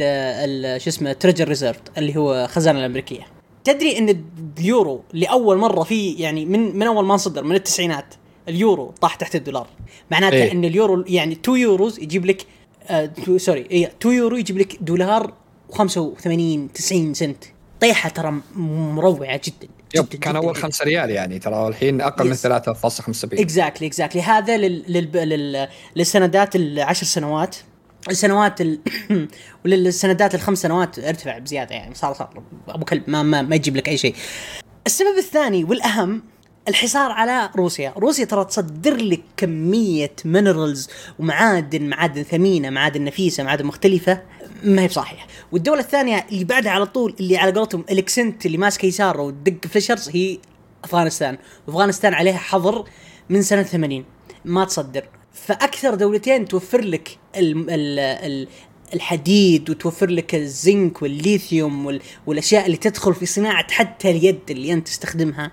[0.81, 3.27] شو اسمه treasury reserve اللي هو خزانة الأمريكية
[3.65, 4.25] تدري إن
[4.59, 8.15] اليورو لأول مرة في يعني من من أول ما انصدر من التسعينات
[8.49, 9.67] اليورو طاح تحت الدولار
[10.11, 10.53] معناته إيه.
[10.53, 12.47] إن اليورو يعني 2 يوروز يجيب لك
[12.89, 15.33] آه تو- sorry اي 2 يورو يجيب لك دولار
[15.73, 17.45] 85 90 سنت
[17.81, 20.63] طيحة ترى مروعة جدا yep جدا كان جداً أول جداً.
[20.63, 22.39] 5 ريال يعني ترى الحين أقل من Yes.
[22.39, 24.85] 3.75 exactly exactly هذا لل...
[24.89, 25.11] لل...
[25.29, 25.69] لل...
[25.97, 27.57] للسندات العشر سنوات
[28.09, 28.81] السنوات ال...
[29.65, 33.89] وللسندات الخمس سنوات ارتفع بزيادة يعني صار صار أبو كلب ما ما, ما يجيب لك
[33.89, 34.15] أي شيء.
[34.87, 36.23] السبب الثاني والأهم
[36.69, 43.67] الحصار على روسيا، روسيا ترى تصدر لك كمية minerals ومعادن معادن ثمينة، معادن نفيسة، معادن
[43.67, 44.23] مختلفة.
[44.65, 48.87] ما هي بصحيحه، والدولة الثانية اللي بعدها على طول اللي على قولتهم الأكسنت اللي ماسكه
[48.87, 50.39] يسار ودق flashers هي
[50.85, 52.85] أفغانستان، وأفغانستان عليها حظر
[53.29, 54.05] من سنة 80
[54.45, 55.05] ما تصدر.
[55.51, 58.49] فأكثر دولتين توفر لك ال ال ال
[58.95, 64.89] الحديد وتوفر لك الزنك والليثيوم وال والأشياء اللي تدخل في صناعة حتى اليد اللي أنت
[64.89, 65.53] تستخدمها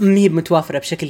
[0.00, 1.08] هي متوافرة بشكل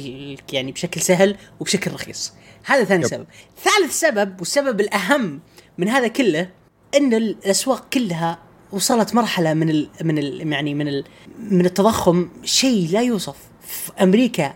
[0.53, 2.33] يعني بشكل سهل وبشكل رخيص.
[2.63, 3.07] هذا ثاني yep.
[3.07, 3.25] سبب.
[3.63, 5.39] ثالث سبب والسبب الأهم
[5.77, 6.49] من هذا كله
[6.97, 8.39] إن الأسواق كلها
[8.71, 11.03] وصلت مرحلة من ال من ال يعني من ال
[11.39, 13.35] من التضخم شيء لا يوصف.
[13.67, 14.53] في أمريكا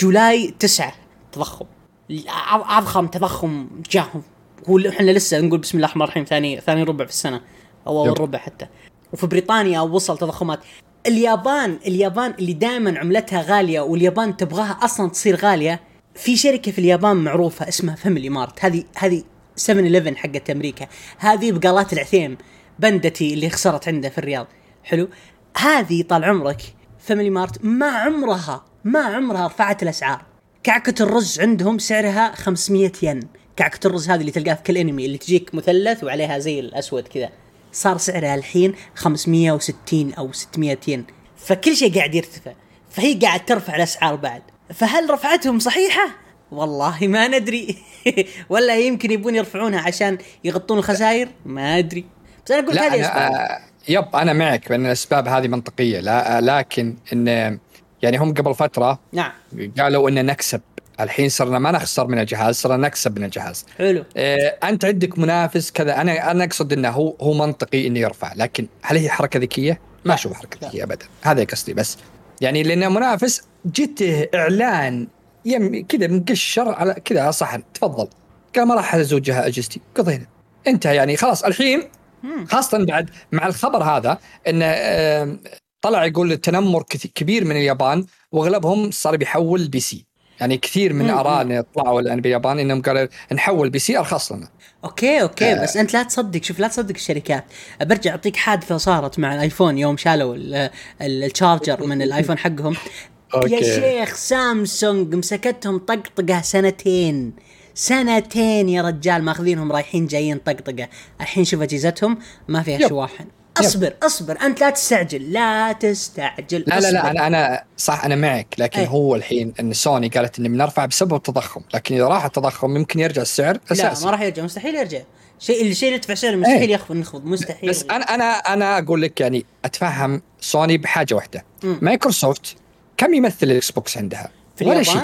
[0.00, 0.94] جولاي 9
[1.32, 1.66] تضخم.
[2.10, 4.22] اضخم تضخم جاهم
[4.68, 7.40] هو إحنا لسه نقول بسم الله الرحمن الرحيم ثاني ثاني ربع في السنة
[7.86, 8.20] أو أول.
[8.20, 8.66] ربع حتى.
[9.12, 10.60] وفي بريطانيا وصل تضخمات.
[11.06, 15.80] اليابان اليابان اللي دائما عملتها غالية واليابان تبغاها أصلا تصير غالية
[16.14, 19.22] في شركة في اليابان معروفة اسمها فاميلي مارت هذه هذه
[19.56, 20.86] 7 11 حقت أمريكا.
[21.18, 22.38] هذه بقالات العثيم
[22.78, 24.46] بنده اللي خسرت عنده في الرياض.
[24.84, 25.08] حلو.
[25.56, 26.62] هذه طال عمرك
[26.98, 30.33] فاميلي مارت ما عمرها ما عمرها رفعت الأسعار.
[30.64, 33.20] كعكة الرز عندهم سعرها 500 ين.
[33.56, 37.30] كعكة الرز هذه اللي تلقاها في كل انمي اللي تجيك مثلث وعليها زي الأسود كذا.
[37.72, 41.04] صار سعرها الحين 560 أو 600 ين.
[41.36, 42.52] فكل شيء قاعد يرتفع.
[42.90, 44.42] فهي قاعد ترفع الأسعار بعد.
[44.74, 46.08] فهل رفعتهم صحيحة؟
[46.50, 47.76] والله ما ندري.
[48.50, 52.04] ولا يمكن يبون يرفعونها عشان يغطون الخسائر؟ ما أدري.
[52.46, 53.32] بس أنا أقول هذه أسباب.
[53.32, 53.58] آه،
[53.88, 56.00] يب أنا معك بان الأسباب هذه منطقية.
[56.00, 57.58] لا لكن إن
[58.04, 59.32] يعني هم قبل فترة نعم.
[59.78, 60.60] قالوا إن نكسب.
[61.00, 63.66] الحين صرنا ما نخسر من الجهاز صرنا نكسب من الجهاز.
[63.78, 64.04] حلو.
[64.16, 66.00] آه، أنت عندك منافس كذا.
[66.00, 68.32] أنا أنا أقصد إنه هو هو منطقي إنه يرفع.
[68.36, 70.68] لكن هل هي حركة ذكية؟ ما أشوف حركة.
[70.68, 71.06] ذكية ابدا.
[71.22, 71.98] هذا قصدي بس.
[72.40, 75.08] يعني لأن منافس جته إعلان
[75.44, 77.22] يم كذا مقشر على كذا.
[77.22, 78.08] على صحن تفضل.
[78.56, 79.80] قال ما راح أزوج جهاز أجهزتي.
[79.94, 80.26] قضينا.
[80.66, 81.44] انتهى يعني خلاص.
[81.44, 81.82] الحين
[82.22, 82.46] مم.
[82.46, 85.40] خاصة بعد مع الخبر هذا انه آم،
[85.84, 86.82] طلع يقول التنمر
[87.14, 90.06] كبير من اليابان واغلبهم صار بيحول البي سي
[90.40, 91.10] يعني كثير من.
[91.10, 94.48] آراء طلعوا الآن باليابان إنهم قالوا نحول بي سي أرخص لنا
[94.84, 95.62] أوكي أوكي آه.
[95.62, 97.44] بس أنت لا تصدق شوف لا تصدق الشركات
[97.80, 100.54] برجع أعطيك حادثة صارت مع الآيفون يوم شالوا ال-
[101.02, 102.72] ال- ال charger من الآيفون حقهم
[103.34, 103.64] يا okay.
[103.64, 107.32] شيخ سامسونج مسكتهم طقطقة سنتين
[107.74, 110.88] سنتين يا رجال ماخذينهم رايحين جايين طقطقة
[111.20, 112.18] الحين شوف أجهزتهم
[112.48, 112.88] ما فيها.
[112.88, 113.24] شواحن
[113.60, 117.10] اصبر اصبر انت لا تستعجل لا تستعجل لا لا لا.
[117.10, 118.86] أنا أنا صح أنا معك لكن أي.
[118.88, 123.22] هو الحين إن سوني قالت ان بنرفع بسبب التضخم لكن إذا راح التضخم يمكن يرجع
[123.22, 125.00] السعر لا أساسي ما راح يرجع مستحيل يرجع
[125.38, 126.74] شيء الشيء اللي يرفع سعره مستحيل إيه.
[126.74, 131.44] يخفض نخفض مستحيل بس أنا أنا أنا أقول لك يعني أتفهم سوني بحاجة واحدة.
[131.62, 132.56] مايكروسوفت
[132.96, 135.00] كم يمثل الإكس بوكس عندها؟ في ولا شيء.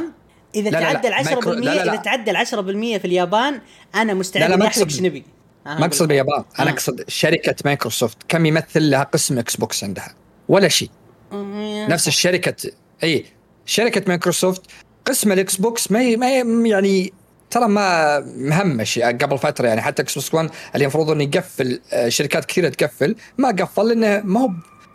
[0.54, 1.92] إذا لا لا لا، تعدى ال 10% مايكرو- لا لا لا.
[1.92, 3.60] إذا تعدى ال 10% في اليابان
[3.94, 5.24] أنا مستعد لا لا، إني احرق شنبي
[5.66, 6.08] ما أقصد.
[6.08, 6.72] باليابان أنا آه.
[6.72, 10.14] أقصد شركة مايكروسوفت كم يمثل لها قسم إكس بوكس عندها؟
[10.48, 10.90] ولا شيء
[11.32, 11.86] مم.
[11.88, 12.70] نفس الشركة
[13.02, 13.24] أي
[13.66, 14.62] شركة مايكروسوفت
[15.06, 16.30] قسم الاكس بوكس ما ما
[16.68, 17.12] يعني
[17.50, 22.08] ترى ما مهمش قبل فترة يعني حتى إكس بوكس 1 اللي المفروض إنه يقفل آه،
[22.08, 24.50] شركات كثيرة تقفل ما قفل لأنه ما هو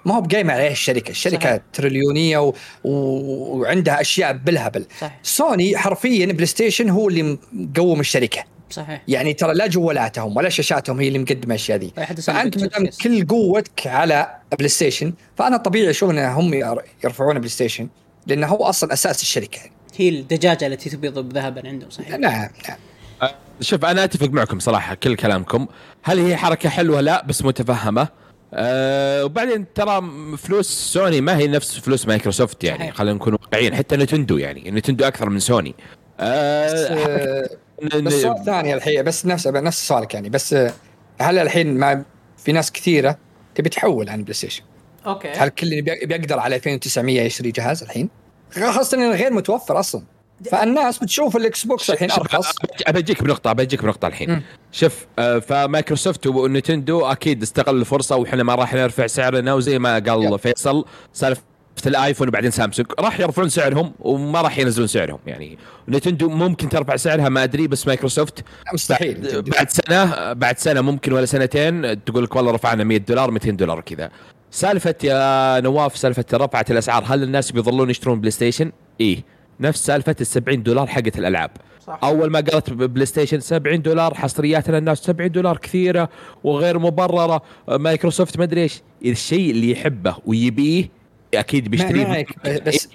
[0.05, 1.49] ما هو بقايمة عليه الشركة، الشركة.
[1.49, 1.61] صحيح.
[1.73, 2.53] تريليونية و...
[2.83, 2.91] و...
[3.57, 4.85] وعندها أشياء بالهبل.
[5.01, 9.01] صحيح سوني حرفيا بلاي ستيشن هو اللي مقوم الشركة، صحيح.
[9.07, 11.93] يعني ترى لا جوالاتهم ولا شاشاتهم هي اللي مقدمة الأشياء ذي.
[11.95, 12.97] فأنت ما بيكتشر دام فيس.
[12.97, 17.87] كل قوتك على بلاي ستيشن فأنا طبيعي أشوف إن هم ير- يرفعون بلاي ستيشن
[18.27, 19.59] لأنه هو أصلا أساس الشركة.
[19.97, 22.09] هي الدجاجة التي تبيض ذهبا عندهم صحيح.
[22.09, 22.77] نعم نعم.
[23.61, 25.67] شوف أنا أتفق معكم صراحة كل كلامكم.
[26.03, 28.07] هل هي حركة حلوة؟ لا بس متفهمة.
[28.53, 30.01] أه وبعدين ترى
[30.37, 32.91] فلوس سوني ما هي نفس فلوس مايكروسوفت يعني.
[32.91, 33.75] خلينا نكون واقعيين.
[33.75, 35.75] حتى نتندو يعني نتندو أكثر من سوني.
[36.19, 37.49] أه
[37.83, 40.53] بس سؤال ثاني الحقيقة بس نفس نفس سؤالك يعني بس
[41.21, 42.03] هل الحين ما
[42.37, 43.17] في ناس كثيرة
[43.55, 44.63] تبي تحول عن بلاي ستيشن
[45.05, 48.09] okay هل كل اللي بي- بيقدر على 2900 يشتري جهاز الحين؟
[48.71, 50.03] خاصة إنه غير متوفر أصلا
[50.51, 52.51] فالناس بتشوف الإكس بوكس الحين أرخص
[52.89, 54.41] بجيك بنقطة بجيك بنقطة الحين.
[54.71, 55.05] شوف
[55.47, 60.39] فمايكروسوفت ونتندو أكيد استغلوا الفرصة وإحنا ما راح نرفع سعرنا وزي ما قال.
[60.39, 60.85] فيصل
[61.85, 62.87] سالفة الايفون وبعدين سامسونج.
[62.99, 65.19] راح يرفعون سعرهم وما راح ينزلون سعرهم.
[65.27, 65.57] يعني
[65.89, 69.21] نتندو ممكن ترفع سعرها ما أدري بس مايكروسوفت مستحيل.
[69.21, 73.51] بعد, بعد سنة بعد سنة ممكن ولا سنتين تقول لك والله رفعنا 100 دولار 200
[73.51, 74.09] دولار كذا.
[74.51, 78.71] سالفة يا نواف سالفة رفعت الأسعار هل الناس بيظلون يشترون بلاي ستيشن؟
[79.01, 79.23] إيه.
[79.59, 81.51] نفس سالفة ال 70 دولار حقت الألعاب.
[81.87, 81.99] صح.
[82.03, 86.09] أول ما قالت بلاي ستيشن 70 دولار حصريات للناس 70 دولار كثيرة
[86.43, 87.41] وغير مبررة.
[87.67, 88.81] مايكروسوفت ما أدري إيش.
[89.05, 90.89] الشيء اللي يحبه ويبيه
[91.39, 92.87] أكيد بيشتريه معك بس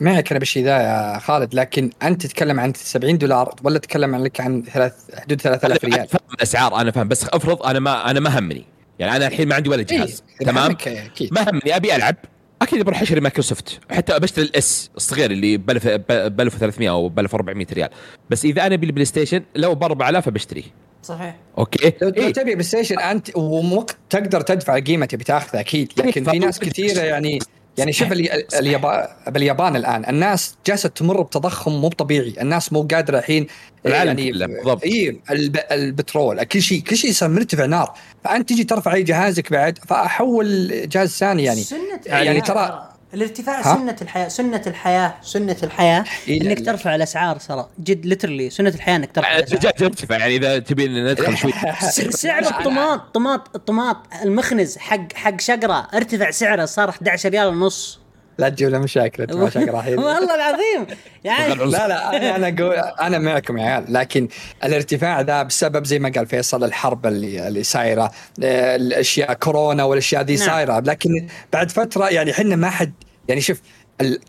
[0.00, 4.22] معك أنا بالشيء ذا يا خالد لكن أنت تتكلم عن 70 دولار ولا تتكلم عن
[4.22, 8.10] لك عن ثلاث حدود 3000 أنا ريال؟ فاهم الأسعار أنا فاهم بس أفرض أنا ما
[8.10, 8.64] أنا ما همني.
[8.98, 11.34] يعني أنا الحين ما عندي ولا جهاز إيه، تمام؟ أكيد.
[11.34, 12.16] ما همني أبي ألعب.
[12.62, 13.80] أكيد بروح أشتري مايكروسوفت.
[13.90, 17.88] حتى بشتري ال S الصغير اللي ب 1000 ب 1300 أو ب 1400 ريال.
[18.30, 20.64] بس إذا أنا بالبلاي ستيشن لو ب 4000 بشتريه
[21.02, 21.36] صحيح.
[21.58, 25.92] okay؟ لو لو إيه؟ تبي بلاي ستيشن أنت ووقت تقدر تدفع قيمه تبي تاخذها أكيد
[25.96, 27.38] لكن في ناس كثيرة يعني
[27.78, 33.18] يعني شوف الي- اليابان باليابان الآن الناس جالسة تمر بتضخم مو طبيعي الناس مو قادرة
[33.18, 33.46] الحين
[33.86, 34.84] العالم يعني كله، بالضبط.
[34.84, 35.56] اي الب...
[35.70, 37.94] البترول كل شيء كل شيء صار مرتفع نار.
[38.24, 41.62] فأنت تجي ترفع أي جهازك بعد فأحول جهاز ثاني يعني.
[41.62, 46.66] سنة يعني ترى الارتفاع ها؟ سنة الحياة سنة الحياة سنة الحياة إيه، إنك.
[46.66, 50.88] ترفع الأسعار ترى جد ليترلي سنة الحياة إنك ترفع الأسعار الدجاج يرتفع يعني إذا تبي
[50.88, 51.52] ندخل شوي
[52.10, 57.99] سعر الطماط طماط الطماط المخنز حق حق شقرة ارتفع سعره صار 11 ريال ونص
[58.40, 60.96] لا تجيب لنا مشاكل أنت ما شاكر الحين والله العظيم.
[61.24, 63.84] يعني لا لا أنا أنا أقول أنا معكم يا عيال.
[63.92, 64.28] لكن
[64.64, 70.36] الارتفاع ذا بسبب زي ما قال فيصل الحرب اللي اللي صايرة الأشياء كورونا والأشياء ذي
[70.36, 70.46] نعم.
[70.46, 70.80] صايرة.
[70.80, 72.92] لكن بعد فترة يعني إحنا ما حد
[73.28, 73.60] يعني شوف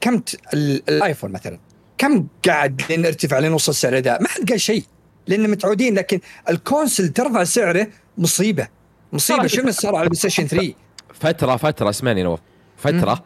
[0.01, 1.59] كم ت- ال- الآيفون مثلا
[1.97, 4.83] كم قاعد لين ارتفع لنص السعر ذا؟ ما حد قال شيء
[5.27, 5.95] لأن متعودين.
[5.95, 7.87] لكن ال console ترفع سعره
[8.17, 8.67] مصيبة.
[9.13, 9.47] مصيبة.
[9.47, 10.73] شنو اللي صار على البلاي ستيشن 3
[11.13, 12.39] فتره فترة اسمعني نواف.
[12.77, 13.23] فترة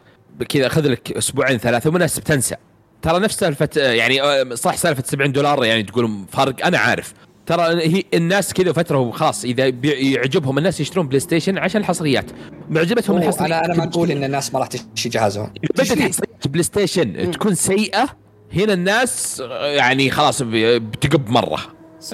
[0.48, 2.56] كذا خذ لك أسبوعين ثلاثة والناس بتنسى
[3.02, 7.14] ترى نفس سالفة يعني آه، صح سالفة 70 دولار يعني تقول فرق أنا عارف.
[7.46, 12.30] ترى هي الناس كذا فتره خلاص إذا يعجبهم الناس يشترون بلاي ستيشن عشان الحصريات.
[12.70, 13.52] معجبتهم الحصريات.
[13.52, 15.52] أنا أنا ما أقول إن الناس ما راح تشتري جهازهم.
[15.74, 18.08] بدات حصريات بلاي ستيشن تكون سيئة
[18.54, 21.60] هنا الناس يعني خلاص بتقب مرة.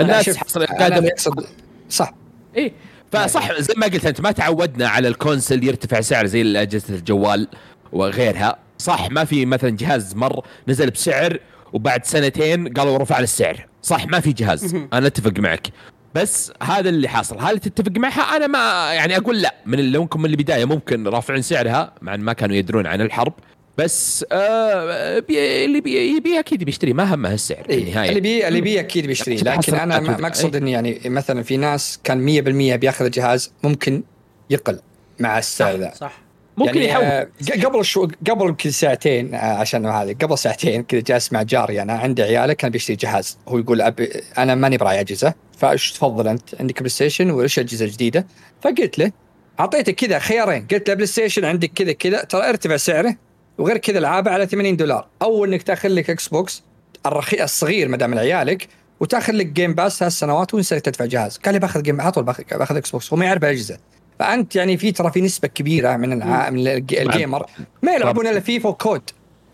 [0.00, 1.46] الناس أنا قادم أقصد
[1.88, 2.14] صح.
[2.56, 2.72] إيه
[3.12, 7.48] فصح زي ما قلت أنت ما تعودنا على ال console يرتفع سعر زي اجهزه الجوال.
[7.92, 8.58] وغيرها.
[8.78, 11.38] صح ما في مثلا جهاز مر نزل بسعر
[11.72, 14.74] وبعد سنتين قالوا رفع السعر صح ما في جهاز.
[14.92, 15.66] أنا أتفق معك.
[16.14, 17.38] بس هذا اللي حاصل.
[17.38, 19.54] هل تتفق معها؟ أنا ما يعني أقول لا.
[19.66, 23.32] من لو انكم من البدايه ممكن رافعين سعرها مع إن ما كانوا يدرون عن الحرب.
[23.78, 26.92] بس آه بي اللي بي يبيها أكيد بيشتري.
[26.92, 27.78] ما همه السعر في.
[27.78, 29.36] النهايه اللي بي اللي بي أكيد بيشتري.
[29.36, 32.42] لكن أنا ما أقصد اني يعني مثلا في ناس كان
[32.74, 34.02] 100% بياخذ الجهاز ممكن
[34.50, 34.78] يقل
[35.18, 35.92] مع السعر ذا.
[35.94, 36.21] صح.
[36.56, 41.00] ممكن يعني يحول آه، قبل شو قبل يمكن ساعتين آه، عشان هذه قبل ساعتين كذا
[41.00, 41.82] جالس مع جاري.
[41.82, 43.38] أنا عندي عيالة كان بيشتري جهاز.
[43.48, 47.86] هو يقول أبي أنا ماني براعي أجهزة فايش تفضل أنت؟ عندك بلاي ستيشن ولا أجهزة
[47.86, 48.26] جديدة؟
[48.62, 49.12] فقلت له
[49.60, 50.66] اعطيته كذا خيارين.
[50.66, 53.16] قلت له بلاي ستيشن عندك كذا كذا ترى ارتفع سعره
[53.58, 55.06] وغير كذا العابه على 80 دولار.
[55.22, 56.62] أو إنك تأخذ لك إكس بوكس
[57.06, 58.68] الرخيص الصغير ما دام عيالك
[59.00, 61.38] وتأخذ لك Game Pass ثلاث سنوات وانسى تدفع جهاز.
[61.38, 63.78] قال لي باخذ Game على طول باخذ باخذ إكس بوكس هو ما يعرف الاجهزه
[64.22, 66.50] فأنت يعني في ترى في نسبة كبيرة من الع...
[66.50, 67.46] من الج- ال gamer.
[67.82, 69.02] ما يلعبون إلا فيفا و COD.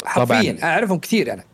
[0.04, 1.44] حرفيا أعرفهم كثير أنا.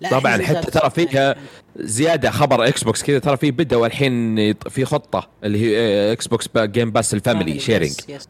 [0.00, 0.70] لا، طبعا حتى.
[0.70, 1.34] ترى فيها
[1.76, 6.48] زيادة خبر إكس بوكس كذا ترى في بدأوا الحين في خطة اللي هي إكس بوكس
[6.48, 8.28] با- Game Pass ال family sharing yes.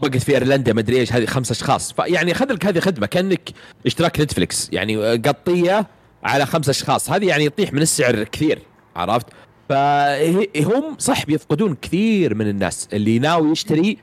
[0.00, 1.92] طبقت في إيرلندا مدري إيش هذه خمس أشخاص.
[1.92, 3.50] فيعني خذ لك هذه خدمة كأنك
[3.86, 5.86] اشتراك نتفلكس يعني قطية
[6.24, 7.10] على خمس أشخاص.
[7.10, 8.62] هذه يعني يطيح من السعر كثير
[8.96, 9.26] عرفت؟
[9.70, 13.98] فهم صح بيفقدون كثير من الناس اللي ناوي يشتري.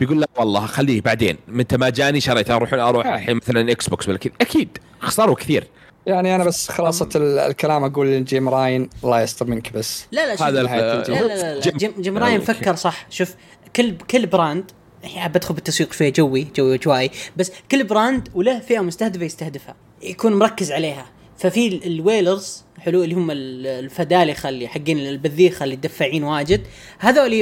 [0.00, 3.14] بيقول لا والله خليه بعدين متى ما جاني شريت أروح أروح آه.
[3.14, 5.64] الحين مثلا إكس بوكس ولا كذا أكيد خسروا كثير
[6.06, 10.36] يعني أنا بس خلاصة ال- الكلام أقول لجيم راين الله يستر منك بس لا لا
[10.36, 10.62] شوف- هذا.
[10.62, 10.68] لا
[11.08, 11.60] لا لا, لا.
[11.60, 12.54] جيم- جيم, جيم راين okay.
[12.54, 13.34] فكر صح شوف
[13.76, 14.70] كل كل brand
[15.02, 20.34] يعني بدخل بالتسويق شوية جوي جوي جواي بس كل براند وله فئة مستهدفة يستهدفها يكون
[20.34, 21.06] مركز عليها
[21.38, 26.60] ففي ال- الويلرز حلو اللي هم ال- الفدالخه اللي حقين البذيخه اللي دفاعين واجد.
[26.98, 27.32] هذول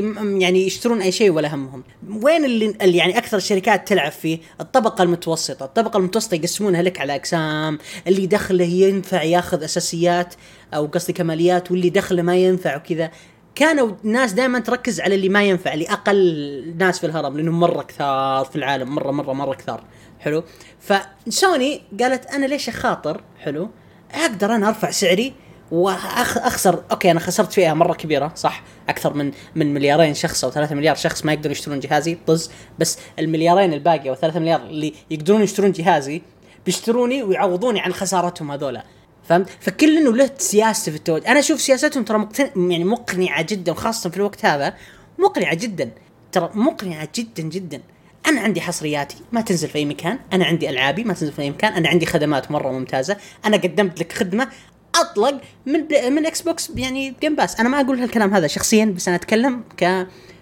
[0.43, 1.85] يعني يشترون أي شيء ولا همهم.
[2.23, 5.65] وين اللي, اللي يعني أكثر الشركات تلعب فيه؟ الطبقة المتوسطة.
[5.65, 7.79] الطبقة المتوسطة يقسمونها لك على أقسام.
[8.07, 10.35] اللي دخله ينفع ياخذ أساسيات
[10.75, 13.11] أو قصدي كماليات واللي دخله ما ينفع وكذا.
[13.55, 17.83] كانوا الناس دائما تركز على اللي ما ينفع اللي أقل ناس في الهرم لأنهم مرة
[17.83, 19.85] كثار في العالم مرة مرة مرة كثار.
[20.21, 20.45] حلو؟
[20.81, 23.71] فسوني قالت أنا ليش أخاطر؟ حلو؟
[24.15, 25.33] أقدر أنا أرفع سعري
[25.71, 30.75] واخسر أوكي أنا خسرت فئة مرة كبيرة صح؟ أكثر من من مليارين شخص أو ثلاثة
[30.75, 32.51] مليار شخص ما يقدرون يشترون جهازي طز.
[32.79, 36.23] بس المليارين الباقي أو ثلاثة مليار اللي يقدرون يشترون جهازي
[36.67, 38.85] بيشتروني ويعوضوني عن خسارتهم هذولا.
[39.29, 42.71] فهمت؟ فكل إنه له سياسته في التوجه، أنا أشوف سياستهم ترى مقتن...
[42.71, 44.75] يعني مقنعة جدا وخاصة في الوقت هذا
[45.19, 45.91] مقنعة جدا.
[46.33, 47.81] ترى مقنعة جدا جدا.
[48.27, 51.51] أنا عندي حصرياتي ما تنزل في أي مكان، أنا عندي ألعابي ما تنزل في أي
[51.51, 54.49] مكان، أنا عندي خدمات مرة ممتازة، أنا قدمت لك خدمة
[54.95, 55.81] أطلق من.
[56.15, 59.65] من إكس بوكس يعني Game Pass، أنا ما أقول هالكلام هذا شخصيا بس أنا أتكلم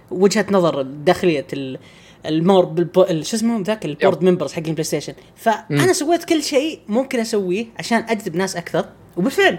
[0.08, 1.78] كوجهة نظر داخلية ال...
[2.26, 2.86] المور
[3.22, 7.66] شو اسمه ذاك؟ ال board members حق البلاي ستيشن فانا سويت كل شيء ممكن أسويه
[7.78, 8.84] عشان أجذب ناس أكثر
[9.16, 9.58] وبالفعل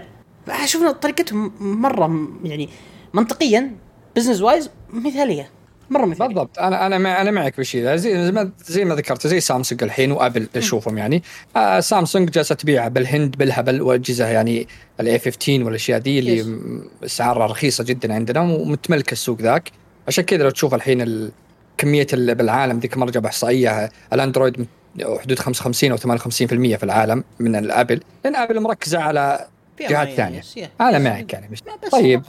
[0.74, 2.68] إن طريقتهم مرة م- يعني
[3.14, 3.76] منطقيا
[4.16, 5.50] business wise مثالية.
[5.90, 6.58] مرة مثاليه بالضبط.
[6.58, 7.96] أنا أنا أنا معك بالشيء ذا.
[7.96, 11.22] زي ما زي ما ذكرت زي سامسونج الحين وأبل أشوفهم يعني.
[11.56, 14.66] آه سامسونج جالسة تبيع بالهند بالهبل وأجهزة يعني
[15.00, 16.46] ال A15 والأشياء دي اللي
[17.04, 19.70] اسعارها رخيصة جدا عندنا ومتملكه السوق ذاك.
[20.08, 21.30] عشان كذا لو تشوف الحين ال-
[21.78, 24.66] كمية ال- بالعالم ذيك مرة جاب إحصائية الأندرويد
[25.22, 29.46] حدود 55 أو 58% في العالم من ال Apple لأن Apple مركزة على
[29.80, 30.40] جهات ثانية.
[30.80, 31.58] أنا معك يعني بس
[31.92, 32.22] طيب.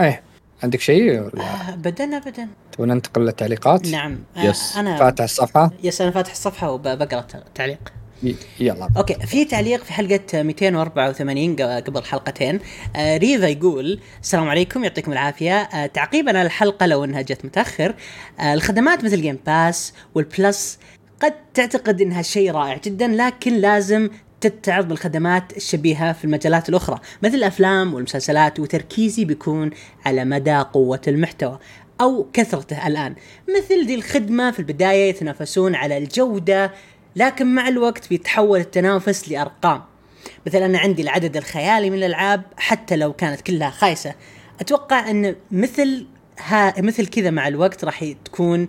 [0.00, 0.22] إيه.
[0.62, 4.18] عندك شيء ولا؟ ابدا ابدا تبغى ننتقل للتعليقات؟ نعم.
[4.36, 4.76] آه، yes.
[4.76, 7.92] أنا فاتح الصفحة؟ yes أنا فاتح الصفحة وبقرأ التعليق.
[8.60, 8.88] يلا.
[8.96, 12.60] okay في تعليق في حلقة 284 ق- قبل حلقتين.
[12.96, 15.54] آه ريفا يقول السلام عليكم يعطيكم العافية.
[15.60, 17.94] آه تعقيبا على الحلقة لو إنها جت متأخر.
[18.40, 20.78] آه الخدمات مثل Game Pass وال Plus
[21.22, 24.08] قد تعتقد إنها شيء رائع جدا لكن لازم
[24.40, 29.70] تتعظ بالخدمات الشبيهة في المجالات الأخرى مثل الأفلام والمسلسلات وتركيزي بيكون
[30.06, 31.58] على مدى قوة المحتوى
[32.00, 33.14] أو كثرته الآن.
[33.56, 36.72] مثل دي الخدمة في البداية يتنافسون على الجودة
[37.16, 39.82] لكن مع الوقت بيتحول التنافس لأرقام.
[40.46, 44.14] مثلا أنا عندي العدد الخيالي من الألعاب حتى لو كانت كلها خايسة.
[44.60, 46.06] أتوقع أن مثل
[46.38, 48.68] ها مثل كذا مع الوقت راح تكون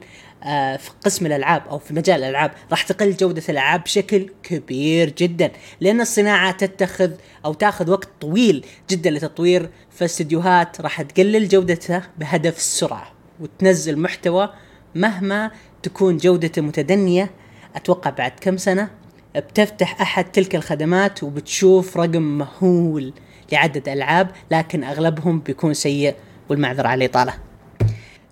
[0.78, 6.02] في قسم الألعاب أو في مجال الألعاب راح تقل جودة الألعاب بشكل كبير جدا لأن
[6.02, 7.12] الصناعة تتخذ
[7.46, 14.54] أو تاخذ وقت طويل جدا لتطوير فالاستديوهات راح تقلل جودتها بهدف السرعة وتنزل محتوى
[14.96, 15.52] مهما
[15.84, 17.32] تكون جودته متدنية
[17.76, 18.90] أتوقع بعد كم سنة
[19.36, 23.14] بتفتح أحد تلك الخدمات وبتشوف رقم مهول
[23.52, 26.16] لعدد ألعاب لكن أغلبهم بيكون سيء
[26.50, 27.49] والمعذرة على الإطالة.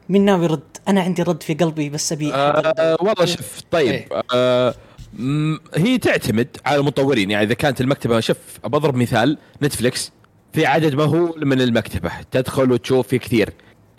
[0.10, 4.74] مين ناوي يرد؟ أنا عندي رد في قلبي بس ابي آه والله شوف طيب إيه.
[5.14, 7.32] م- هي تعتمد على المطورين.
[7.32, 10.12] يعني إذا كانت المكتبة شوف بضرب مثال نتفلكس
[10.54, 13.50] في عدد مهول من المكتبة تدخل وتشوف في كثير.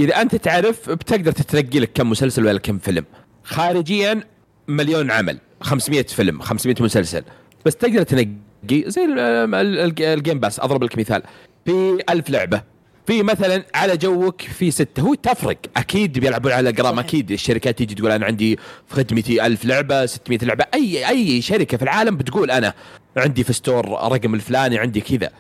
[0.01, 3.05] إذا أنت تعرف بتقدر تتنقي لك كم مسلسل ولا كم فيلم.
[3.45, 4.23] خارجيا
[4.69, 7.23] مليون عمل 500 فيلم 500 مسلسل.
[7.67, 8.29] بس تقدر تنقي
[8.71, 11.23] زي ال- ال- ال- ال Game Pass أضرب لك مثال.
[11.65, 12.63] في ألف لعبة.
[13.09, 15.01] في مثلا على جوك في ستة.
[15.03, 15.57] هو تفرق.
[15.77, 16.99] أكيد بيلعبون على أرقام.
[16.99, 18.57] أكيد الشركات تيجي تقول أنا عندي
[18.87, 20.65] في خدمتي ألف لعبة 600 لعبة.
[20.75, 22.75] أي أي شركة في العالم بتقول أنا
[23.17, 25.31] عندي في store رقم الفلاني عندي كذا.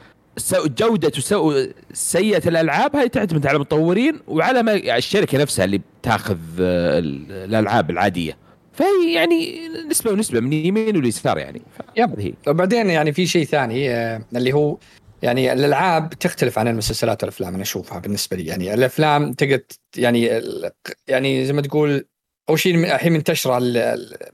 [0.66, 6.98] جودة وسو سيئة الألعاب هاي تعتمد على المطورين وعلى ما الشركة نفسها اللي بتاخذ آه،
[6.98, 8.36] ال- الألعاب العادية.
[8.72, 9.60] فهي يعني
[9.90, 11.62] نسبة ونسبة من يمين واليسار يعني.
[11.96, 12.20] yep.
[12.20, 12.32] هي.
[12.46, 14.76] وبعدين يعني في شيء ثاني آه، اللي هو
[15.22, 18.46] يعني الألعاب تختلف عن المسلسلات والأفلام أنا أشوفها بالنسبة لي.
[18.46, 20.42] يعني الأفلام تقدر ت- يعني
[21.08, 22.04] يعني زي ما تقول
[22.48, 23.58] أول شيء الحين منتشرة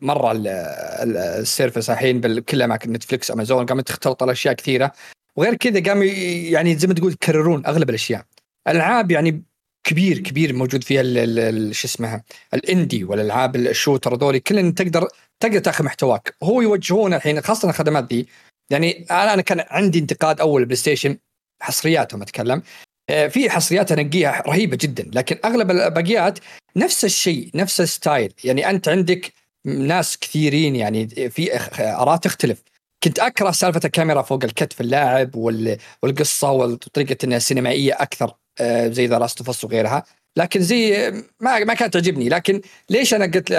[0.01, 4.93] مرة ال- ال- ال service الحين بكل أماكن Netflix Amazon قامت تختلط الاشياء كثيرة.
[5.37, 8.25] وغير كذا قاموا ي- يعني زي ما تقول يكررون أغلب الأشياء.
[8.69, 9.43] الألعاب يعني
[9.87, 11.03] كبير كبير موجود فيها
[11.73, 12.25] شو اسمها
[12.55, 15.09] ال indie والألعاب ال shooter هذول كلهم تقدر
[15.41, 16.35] تقدر تاخذ محتواك.
[16.43, 18.29] هو يوجهون الحين خاصة الخدمات دي
[18.71, 21.19] يعني أنا كان عندي انتقاد أول PlayStation
[21.63, 22.63] حصرياتهم أتكلم.
[23.11, 26.39] آه، في حصريات انقيها رهيبة جدا لكن أغلب الباقيات
[26.77, 28.33] نفس الشيء نفس ال style.
[28.45, 29.33] يعني أنت عندك
[29.67, 31.51] ناس كثيرين يعني في
[31.81, 32.63] آراء تختلف.
[33.05, 39.07] كنت أكره سالفة الكاميرا فوق الكتف اللاعب وال- والقصة وطريقه إنها سينمائية أكثر آه، زي
[39.07, 40.05] The Last وغيرها.
[40.37, 41.11] لكن زي
[41.41, 42.29] ما ما كانت تعجبني.
[42.29, 42.61] لكن
[42.91, 43.51] ليش أنا قلت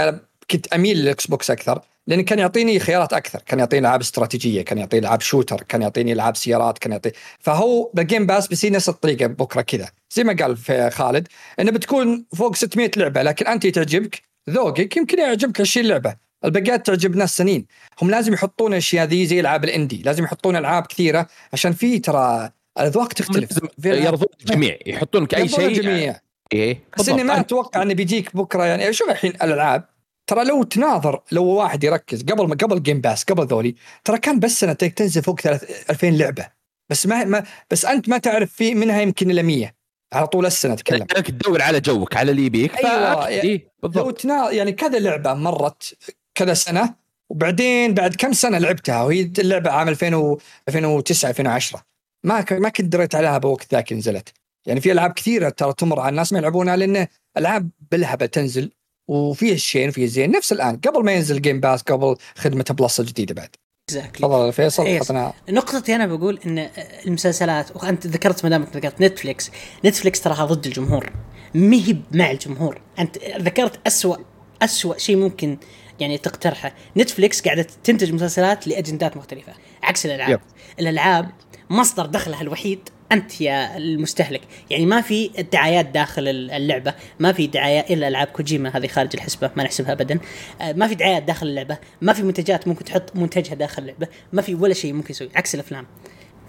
[0.52, 3.42] كنت أميل لل Xbox أكثر لأن كان يعطيني خيارات أكثر.
[3.46, 7.12] كان يعطيني العاب استراتيجية كان يعطيني العاب shooter كان يعطيني العاب سيارات كان يعطي.
[7.40, 9.90] فهو بال Game Pass بيصير نفس الطريقة بكرة كذا.
[10.14, 11.28] زي ما قال في خالد
[11.60, 16.16] إنه بتكون فوق 600 لعبة لكن انت تعجبك ذوقك يمكن يعجبك 20 لعبه
[16.46, 17.66] الباقيات تعجب ناس ثانين.
[18.02, 22.00] هم لازم يحطون الاشياء ذي زي ألعاب ال indie لازم يحطون ألعاب كثيرة عشان في
[22.00, 23.60] ترى الأذواق تختلف.
[23.86, 25.68] يرضون الجميع يحطون لك أي يرضون شيء.
[25.68, 26.20] الجميع.
[26.54, 27.40] إيه بس إني ما.
[27.40, 29.95] أتوقع إنه بيجيك بكرة يعني شوف الحين الألعاب
[30.28, 34.40] ترى لو تناظر لو واحد يركز قبل ما قبل Game Pass قبل ذولي ترى كان
[34.40, 36.48] بس سنة تنزل فوق ثلاث- 2000 لعبة.
[36.90, 39.76] بس ما, ما بس أنت ما تعرف في منها يمكن إلا 100
[40.14, 42.72] على طول السنة اتكلم انك تدور على جوك على اللي يبيك.
[42.72, 42.86] فأكيد،
[43.32, 45.98] يعني إيه لو بالضبط تنا يعني كذا لعبة مرت
[46.36, 46.94] كذا سنة
[47.30, 51.82] وبعدين بعد كم سنة لعبتها؟ وهي اللعبة عام 2000 و 2009 2010
[52.24, 54.30] ما ك- ما كنت دريت عليها بوقت ذاك نزلت.
[54.68, 57.08] يعني في ألعاب كثيرة ترى تمر على الناس ما يلعبونها لأن
[57.38, 58.72] ألعاب بالهبل تنزل
[59.08, 63.36] وفيها الشين وفيها الزين نفس الآن قبل ما ينزل Game Pass قبل خدمة Plus الجديده
[63.36, 63.50] بعد.
[63.90, 65.00] exactly تفضل فيصل إيه.
[65.00, 66.70] حطنا نقطتي أنا بقول إن
[67.06, 69.52] المسلسلات وأنت ذكرت ما دامك ذكرت Netflix
[69.86, 71.14] Netflix تراها ضد الجمهور.
[71.54, 72.82] مهي مع الجمهور.
[73.00, 74.18] أنت ذكرت أسوأ
[74.62, 75.58] أسوأ شيء ممكن
[76.00, 76.74] يعني تقترحه.
[76.98, 79.54] نتفلكس قاعدة تنتج مسلسلات لأجندات مختلفة.
[79.84, 80.32] عكس الألعاب.
[80.32, 80.40] يب.
[80.80, 81.32] الألعاب
[81.70, 84.42] مصدر دخلها الوحيد أنت يا المستهلك.
[84.70, 89.52] يعني ما في دعايات داخل اللعبة ما في دعايات إلا ألعاب كوجيما هذه خارج الحسبة
[89.56, 90.20] ما نحسبها ابدا.
[90.62, 94.42] آه، ما في دعايات داخل اللعبة ما في منتجات ممكن تحط منتجها داخل اللعبة ما
[94.42, 95.88] في ولا شيء ممكن يسوي عكس الأفلام.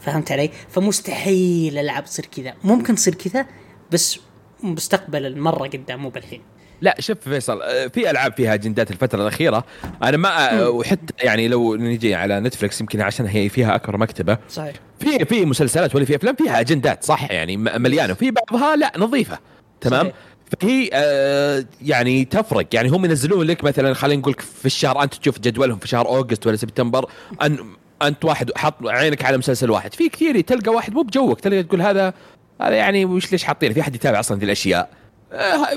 [0.01, 2.55] فهمت علي؟ فمستحيل الالعاب تصير كذا.
[2.65, 3.47] ممكن تصير كذا
[3.93, 4.19] بس
[4.63, 6.43] مستقبل مره قدام مو بالحين.
[6.81, 9.65] لا شوف فيصل آه، في ألعاب فيها أجندات الفترة الأخيرة.
[10.03, 14.39] أنا ما آه، وحتى يعني لو نجي على نتفلكس يمكن عشان هي فيها أكبر مكتبة.
[14.49, 14.75] صحيح.
[14.99, 18.13] في في مسلسلات ولا في أفلام فيها أجندات صح؟ يعني مليانة.
[18.13, 19.39] وفي بعضها لا نظيفة.
[19.81, 20.15] تمام؟ صحيح.
[20.61, 22.67] فهي آه يعني تفرق.
[22.73, 26.47] يعني هم ينزلون لك مثلا خلينا نقول في الشهر أنت تشوف جدولهم في شهر أوغست
[26.47, 27.11] ولا سبتمبر
[27.43, 27.59] أن
[28.03, 29.95] أنت واحد حط عينك على مسلسل واحد.
[29.95, 32.15] في كثير تلقى واحد مو بجوك تلقى تقول هذا
[32.61, 34.91] هذا يعني وش ليش حاطين في أحد يتابع أصلا ذي الأشياء.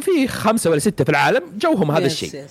[0.01, 2.45] في خمسة ولا ستة في العالم جوهم هذا الشيء.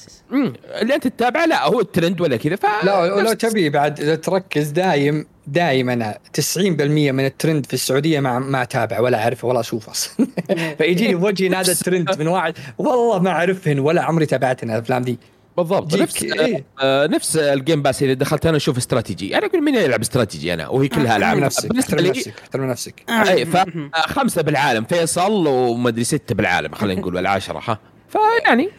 [0.80, 4.68] اللي أنت تتابعه لا هو الترند ولا كذا ف لا لو تبي بعد إذا تركز
[4.68, 6.18] دايم دايم أنا
[6.56, 10.26] 90% من الترند في السعودية ما ما اتابع ولا أعرفه ولا أشوفه أصلا.
[10.78, 12.54] فيجيني بوجهي هذا الترند من واحد.
[12.78, 15.18] والله ما أعرفهن ولا عمري تابعتن الأفلام دي.
[15.62, 15.94] بالضبط.
[15.94, 16.64] نفس إيه.
[16.80, 19.38] آه نفس ال Game Pass اذا دخلت أنا أشوف استراتيجي.
[19.38, 21.32] أنا أقول مين يلعب استراتيجي أنا؟ وهي كلها ألعاب.
[21.32, 23.04] احترم نفسك بالنسبة لي نفسك احترم نفسك.
[23.10, 23.56] اي ف
[23.94, 24.84] خمسة بالعالم.
[24.84, 27.78] فيصل ومدري ستة بالعالم خلينا نقول ولا عشرة ها.
[28.08, 28.70] فيعني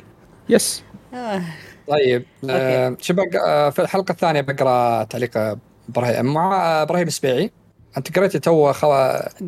[0.50, 0.84] yes.
[1.14, 1.42] آه.
[1.88, 3.42] طيب آه بق...
[3.48, 5.58] آه في الحلقة الثانية بقرأ تعليق
[5.90, 7.52] إبراهيم مع إبراهيم السبيعي.
[7.98, 8.88] أنت قريت تو خو...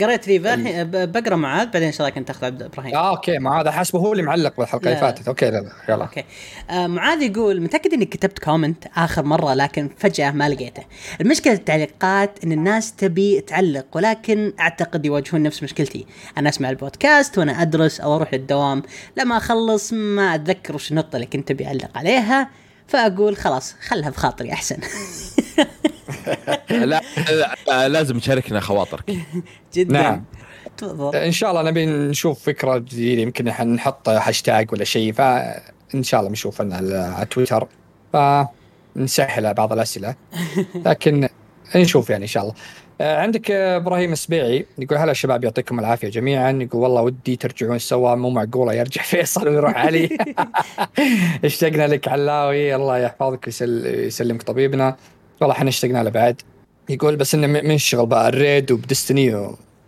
[0.02, 3.38] قريت الحين ب- بقرأ معاذ بعدين ان شاء الله كنت تاخذ عبد إبراهيم؟ آه okay
[3.40, 4.96] ما هذا حسبه هو اللي معلق بالحلقة اللي.
[5.00, 5.28] فاتت.
[5.28, 6.04] okay لا لا يلا.
[6.04, 6.24] okay.
[6.70, 10.84] آه معاذ يقول متأكد إني كتبت comment آخر مرة لكن فجأة ما لقيته.
[11.22, 16.06] المشكلة التعليقات إن الناس تبي تعلق ولكن أعتقد يواجهون نفس مشكلتي.
[16.38, 18.84] أنا أسمع البودكاست وأنا أدرس أو أروح للدوام.
[19.18, 22.50] لما أخلص ما أتذكر وش النقطة اللي كنت أبي أعلق عليها
[22.88, 24.78] فأقول خلاص خلها بخاطري أحسن.
[26.70, 27.02] لا,
[27.68, 29.12] لا لازم تشاركنا خواطرك.
[29.74, 29.94] جدا.
[29.94, 30.24] نعم.
[30.78, 31.16] تفضل.
[31.16, 36.30] إن شاء الله نبي نشوف فكرة جديدة يمكن نحط هاشتاج ولا شيء فإن شاء الله
[36.30, 37.68] بنشوف على على تويتر
[38.14, 40.16] فنسهل على بعض الأسئلة.
[40.86, 41.28] لكن
[41.76, 42.54] نشوف يعني إن شاء الله.
[43.02, 46.52] آه، عندك آه، إبراهيم السبيعي يقول هلا شباب يعطيكم العافية جميعا.
[46.52, 50.18] يقول والله ودي ترجعون سوا مو معقولة يرجع فيصل ويروح علي.
[51.46, 54.96] اشتقنا لك علاوي الله يحفظك ويسلمك طبيبنا.
[55.42, 56.42] والله إحنا اشتقنا له بعد.
[56.90, 59.30] يقول بس إنه منشغل بقى الريد وبدستني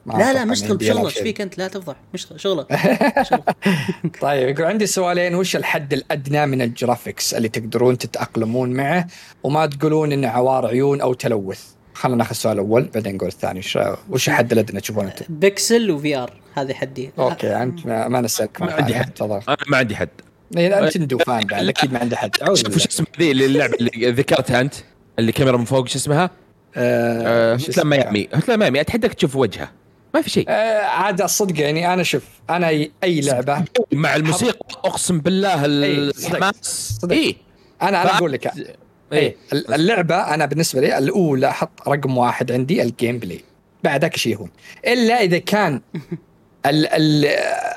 [0.06, 1.18] لا لا مشتغل بشغلك إيش.
[1.18, 2.68] فيك أنت لا تفضح مشتغل شغلك.
[4.22, 9.08] طيب يقول عندي سؤالين وش الحد الأدنى من ال graphics اللي تقدرون تتأقلمون معه؟
[9.44, 11.62] وما تقولون إنه عوار عيون أو تلوث.
[11.94, 13.60] خلينا ناخذ السؤال الأول بعدين نقول الثاني.
[13.60, 13.80] وش
[14.10, 17.12] وش الحد الأدنى تشوفون انت؟ pixel و VR هذه حدي.
[17.20, 19.14] okay أنت ما, ما نسالك ما عندي حد.
[19.14, 19.42] تفضل.
[19.48, 20.10] أنا ما عندي حد.
[20.58, 22.36] إيه، أنت Nintendo fan بعد أكيد ما عنده حد.
[22.36, 22.86] شوف وش بالله.
[22.86, 24.74] اسم ذي اللعبة اللي ذكرتها أنت.
[25.20, 26.30] اللي كاميرا من فوق شو اسمها؟
[26.76, 29.72] آه، آه، اسمه؟ Miami Hotline Miami أتحداك تشوف وجهه
[30.14, 35.20] ما في شيء آه، عاد الصدق يعني أنا شوف أنا اي لعبة مع الموسيقى أقسم
[35.20, 35.98] بالله إيه،.
[35.98, 37.00] الحماس.
[37.12, 37.36] اي
[37.82, 38.76] أنا أنا أقول لك اي
[39.14, 43.44] إيه اللعبة أنا بالنسبة لي الأولى أحط رقم واحد عندي ال gameplay
[43.84, 44.50] بعد كل شيء يهون
[44.88, 45.82] إلا إذا كان
[46.66, 47.26] ال ال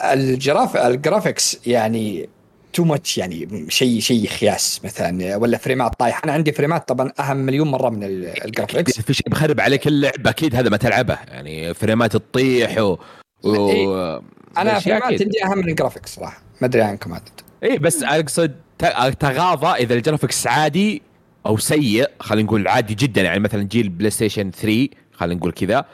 [0.02, 2.28] ال graph ال graphics يعني
[2.76, 6.20] too much يعني شيء شيء خياس مثلا ولا فريمات طايحة.
[6.24, 9.86] أنا عندي فريمات طبعا أهم مليون مرة من ال- ال graphics في شيء بخرب عليك
[9.86, 11.18] اللعبه أكيد هذا ما تلعبه.
[11.28, 12.98] يعني فريمات تطيح و,
[13.44, 13.70] و...
[13.70, 14.20] إيه.
[14.58, 15.02] أنا فريمات.
[15.02, 16.42] عندي أهم من ال graphics صراحة.
[16.60, 17.28] ما أدري عنكم عدد.
[17.62, 18.54] اي بس أقصد
[19.20, 21.02] تغاضى إذا ال graphics عادي
[21.46, 23.22] أو سيء خلينا نقول عادي جدا.
[23.22, 25.84] يعني مثلا جيل PlayStation 3 خلينا نقول كذا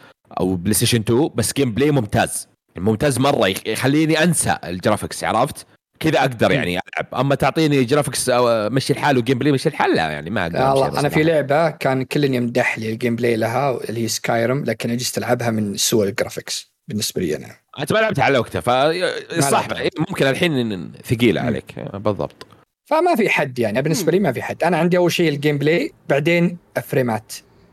[0.40, 5.66] أو PlayStation 2 بس gameplay ممتاز ممتاز مرة يخ- يخليني أنسى ال graphics عرفت؟
[6.02, 7.14] كذا أقدر يعني ألعب.
[7.14, 11.00] أما تعطيني graphics أو مشي الحال و gameplay مشي الحال لا يعني ما أقدر والله
[11.00, 11.22] أنا في.
[11.22, 15.76] لعبة كان كل يمدح لي ال gameplay لها اللي هي Skyrim لكن اجلس تلعبها من
[15.76, 17.56] سوء ال graphics بالنسبة لي أنا.
[17.80, 19.68] أنت ما لعبتها على وقتها فصح.
[19.70, 21.46] إيه، ممكن الحين ثقيلة مم.
[21.46, 21.74] عليك.
[21.94, 22.46] بالضبط.
[22.90, 24.64] فما في حد يعني بالنسبة لي ما في حد.
[24.64, 27.32] أنا عندي أول شيء ال gameplay بعدين فريمات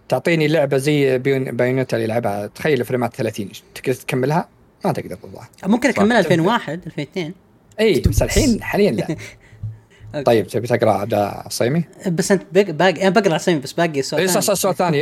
[0.09, 1.17] تعطيني لعبة زي
[1.51, 4.49] Bayonetta اللي لعبها تخيل فريمات 30 تقدر تكملها؟
[4.85, 5.41] ما تقدر والله.
[5.65, 5.89] ممكن.
[5.89, 7.33] أكملها 2001 2002
[7.79, 9.15] اي بس الحين حاليا لا.
[10.25, 14.21] طيب تبي تقرأ عبد صيمي؟ بس أنت بق- باقي أنا بقرأ اسامي بس باقي سؤال
[14.21, 15.01] اي صح صح سؤال ثاني.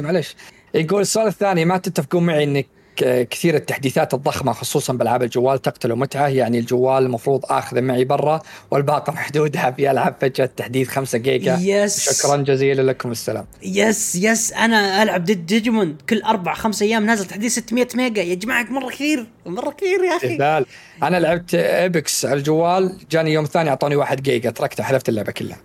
[0.00, 0.34] معلش
[0.74, 2.66] يقول السؤال الثاني ما تتفقون معي إنك
[3.04, 6.28] كثير التحديثات الضخمة خصوصا بألعاب الجوال تقتل متعة.
[6.28, 8.40] يعني الجوال المفروض آخذه معي برا
[8.70, 11.58] والباقة محدودة في العاب فجأة التحديث 5 جيجا.
[11.60, 12.10] yes.
[12.10, 13.46] شكرا جزيلا لكم السلام.
[13.62, 14.52] يس يس.
[14.52, 18.22] أنا ألعب ديد ديجيمون كل أربع خمس أيام نازل تحديث 600 ميجا.
[18.22, 20.32] يا جماعة مرة كثير مرة كثير يا أخي.
[20.32, 20.66] استهبال
[21.02, 24.50] أنا لعبت Apex على الجوال جاني يوم ثاني أعطوني 1 جيجا.
[24.50, 25.58] تركته حذفت اللعبة كلها.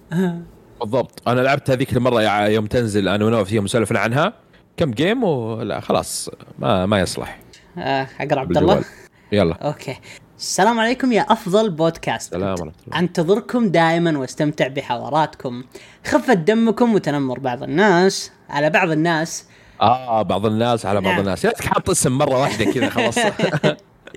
[0.81, 1.21] بالضبط.
[1.27, 3.07] أنا لعبت هذيك المرة يوم تنزل.
[3.07, 4.33] أنا ونوف يوم سولفنا عنها.
[4.77, 7.39] كم game ولا خلاص ما ما يصلح.
[7.77, 8.83] آه، أقرأ عبد الله.
[9.31, 9.53] يلا.
[9.53, 9.97] okay.
[10.37, 12.35] السلام عليكم يا أفضل بودكاست.
[12.35, 12.71] الله.
[12.95, 15.63] أنتظركم دائما وأستمتع بحواراتكم.
[16.05, 19.45] خفة دمكم وتنمر بعض الناس على بعض الناس.
[19.81, 21.19] آه بعض الناس على بعض نعم.
[21.21, 21.45] الناس.
[21.45, 23.17] يا حاط اسم مرة واحدة كذا خلاص.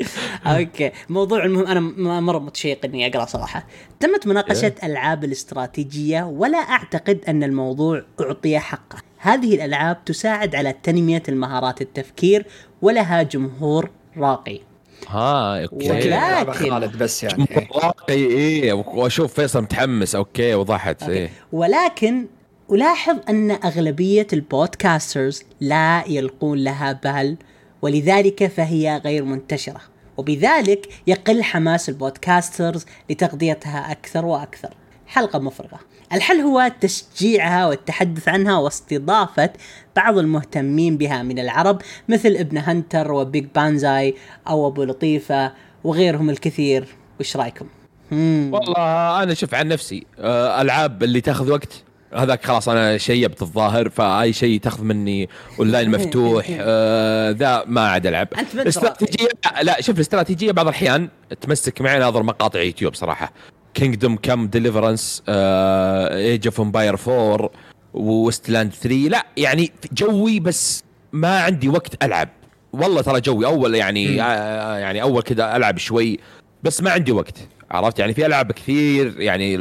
[0.46, 0.92] okay.
[1.08, 1.80] موضوع المهم أنا
[2.20, 3.66] مرة متشيق إني اقرا صراحة.
[4.00, 4.86] تمت مناقشة إيه.
[4.86, 8.98] ألعاب الاستراتيجية ولا أعتقد أن الموضوع أعطي حقه.
[9.24, 12.46] هذه الألعاب تساعد على تنمية المهارات التفكير
[12.82, 14.60] ولها جمهور راقي.
[15.08, 15.90] ها okay.
[15.90, 17.46] ولكن- خالد بس يعني.
[17.74, 18.72] راقي إيه.
[18.72, 20.14] وأشوف فيصل متحمس.
[20.14, 21.14] okay وضحت okay.
[21.14, 21.30] إيه.
[21.52, 22.26] ولكن
[22.72, 27.36] ألاحظ أن أغلبية ال podcasters لا يلقون لها بال
[27.82, 29.80] ولذلك فهي غير منتشرة.
[30.16, 34.74] وبذلك يقل حماس ال podcasters لتغطيتها أكثر وأكثر.
[35.06, 35.80] حلقة مفرغة.
[36.14, 39.50] الحل هو تشجيعها والتحدث عنها واستضافة
[39.96, 44.14] بعض المهتمين بها من العرب مثل ابن Hunter و Big Banzai
[44.48, 45.52] أو أبو لطيفة
[45.84, 46.84] وغيرهم الكثير
[47.20, 47.66] وش رأيكم؟
[48.10, 48.50] مم.
[48.52, 51.82] والله أنا شوف عن نفسي آه، ألعاب اللي تأخذ وقت
[52.14, 58.06] هذاك خلاص أنا شيبت الظاهر فأي شيء تأخذ مني اونلاين مفتوح آه، ذا ما عاد
[58.06, 58.28] ألعب.
[58.54, 59.28] الاستراتيجيه
[59.62, 61.08] لا شوف الاستراتيجيه بعض الأحيان
[61.40, 63.32] تمسك معي ناظر مقاطع يوتيوب صراحة
[63.74, 67.50] Kingdom Come Deliverance Age of Empires 4
[67.94, 72.28] Wasteland 3 لا يعني جوي بس ما عندي وقت ألعب.
[72.72, 73.46] والله ترى جوي.
[73.46, 74.22] أول يعني.
[74.22, 76.18] آه يعني أول كذا ألعب شوي
[76.62, 77.38] بس ما عندي وقت.
[77.70, 79.56] عرفت؟ يعني في ألعاب كثير يعني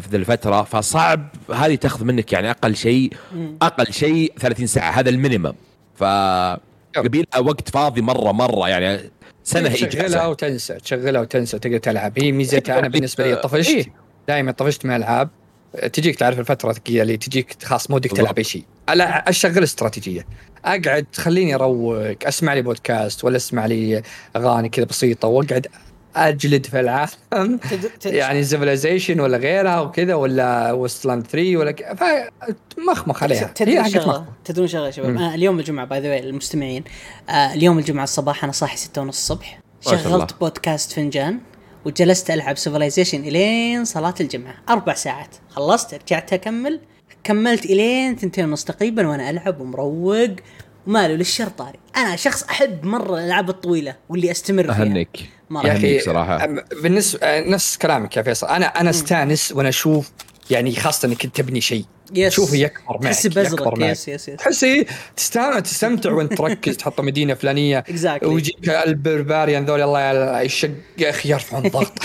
[0.00, 0.62] في ذي الفترة.
[0.62, 3.12] فصعب هذه تاخذ منك يعني أقل شيء
[3.62, 4.90] أقل شيء 30 ساعة.
[4.90, 5.52] هذا ال minimum.
[5.94, 6.04] ف
[7.04, 9.10] يبي لها وقت فاضي مرة مرة يعني
[9.44, 10.28] سنة تشغلها إجازة.
[10.28, 12.18] وتنسى تشغلها وتنسى تقدر تلعب.
[12.18, 13.70] هي ميزتها أنا بالنسبة لي طفشت.
[13.70, 13.86] إيه.
[14.28, 15.28] دائما طفشت من الالعاب
[15.92, 18.10] تجيك تعرف الفترة اللي تجيك خلاص mood ك.
[18.10, 18.64] تلعب أي شيء.
[18.88, 20.26] أشغل استراتيجية.
[20.64, 24.02] أقعد خليني أروق أسمع لي بودكاست ولا أسمع لي
[24.36, 25.66] أغاني كذا بسيطة وأقعد
[26.18, 27.10] اجلد في العالم.
[27.70, 31.96] تد- تد- يعني Civilization ولا غيرها وكذا ولا Wasteland 3 ولا ك...
[32.76, 33.46] فمخمخ عليها.
[33.46, 34.24] هي تدرون شغلة.
[34.44, 35.18] تدرون شغلة يا شباب؟ مم.
[35.18, 36.84] آه اليوم الجمعة by the way المستمعين
[37.28, 39.60] آه اليوم الجمعة الصباح أنا صاحي ستة ونص الصبح.
[39.80, 41.38] شغلت بودكاست فنجان
[41.84, 44.54] وجلست ألعب Civilization إلين صلاة الجمعة.
[44.68, 45.34] أربع ساعات.
[45.50, 46.80] خلصت رجعت أكمل.
[47.24, 50.30] كملت إلين ثنتين ونص تقريبا وأنا ألعب ومروق
[50.86, 51.78] وماله للشر طاري.
[51.96, 54.82] أنا شخص أحب مرة الألعاب الطويلة واللي أستمر فيها.
[54.82, 55.18] أهنيك
[55.56, 56.38] أخي صراحة.
[56.38, 58.46] أم- بالنسبة آه، نفس كلامك يا فيصل.
[58.46, 60.10] أنا أنا أستأنس وأنا أشوف
[60.50, 61.84] يعني خاصة إنك تبني شيء.
[62.14, 62.32] yes.
[62.32, 63.90] تشوفه يكبر معك تحس يكبر بزرق معك.
[63.90, 64.86] yes yes yes تحس إيه،
[65.16, 67.84] تستمتع تستمتع وأنت تركز تحط مدينة فلانية.
[67.88, 68.22] Exactly.
[68.22, 71.92] ويجيك ال barbarian ذول الله يشق يا أخي يرفعون الضغط.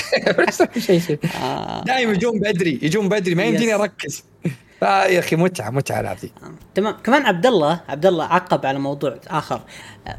[1.88, 3.36] دائما يجون بدري يجون بدري.
[3.36, 3.74] ما يمديني.
[3.74, 4.24] أركز.
[4.84, 6.18] آه يا أخي متعة متعة العاب
[6.76, 6.96] تمام.
[7.04, 9.62] كمان عبد الله عبد الله عقب على موضوع آخر.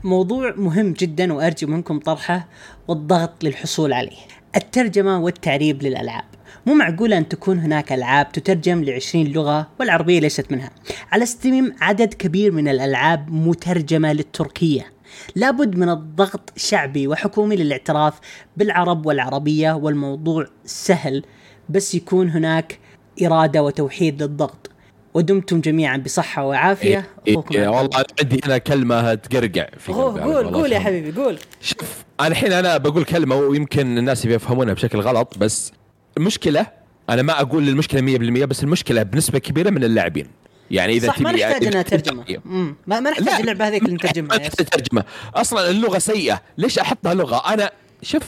[0.05, 2.49] موضوع مهم جدا وأرجو منكم طرحه
[2.89, 4.17] والضغط للحصول عليه.
[4.57, 6.25] الترجمة والتعريب للألعاب.
[6.67, 10.71] مو معقول أن تكون هناك ألعاب تترجم لعشرين لغة والعربية ليست منها.
[11.13, 14.93] على ستيم عدد كبير من الألعاب مترجمة للتركية.
[15.37, 18.15] لابد من الضغط شعبي وحكومي للاعتراف
[18.57, 21.25] بالعرب والعربية والموضوع سهل
[21.69, 22.79] بس يكون هناك
[23.23, 24.71] إرادة وتوحيد للضغط
[25.15, 27.71] ودمتم جميعا بصحة وعافية إيه إيه الله.
[27.71, 30.79] والله عندي هنا كلمة تقرقع في قول والله قول يا.
[30.79, 35.73] حبيبي قول شوف أنا الحين أنا بقول كلمة ويمكن الناس يفهمونها بشكل غلط بس
[36.17, 36.67] المشكلة
[37.11, 40.27] أنا ما أقول المشكلة 100% بس المشكلة بنسبة كبيرة من اللاعبين
[40.71, 42.25] يعني إذا صح ما نحتاج إنها ترجمة.
[42.45, 43.11] ما, ما.
[43.11, 44.43] نحتاج اللعبة هذيك اللي ما نترجمها يس.
[44.49, 45.05] تحتاج ترجمة
[45.35, 47.71] أصلا اللغة سيئة ليش أحطها لغة أنا
[48.03, 48.23] شوف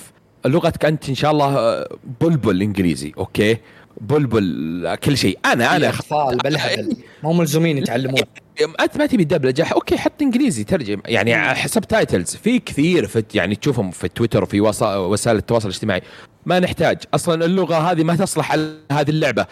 [0.46, 3.56] لغتك أنت إن شاء الله آه، بلبل إنجليزي okay
[4.00, 5.38] بلبل كل شيء.
[5.44, 8.20] أنا أنا أطفال بالهبل ما هم ملزومين يتعلمون.
[8.80, 11.02] أنت ما تبي دبلجه okay حط إنجليزي ترجم.
[11.06, 16.02] يعني subtitles في كثير في يعني تشوفهم في تويتر وفي وسا- وسائل التواصل الاجتماعي.
[16.46, 16.98] ما نحتاج.
[17.14, 19.46] أصلا اللغة هذه ما تصلح على هذه اللعبة.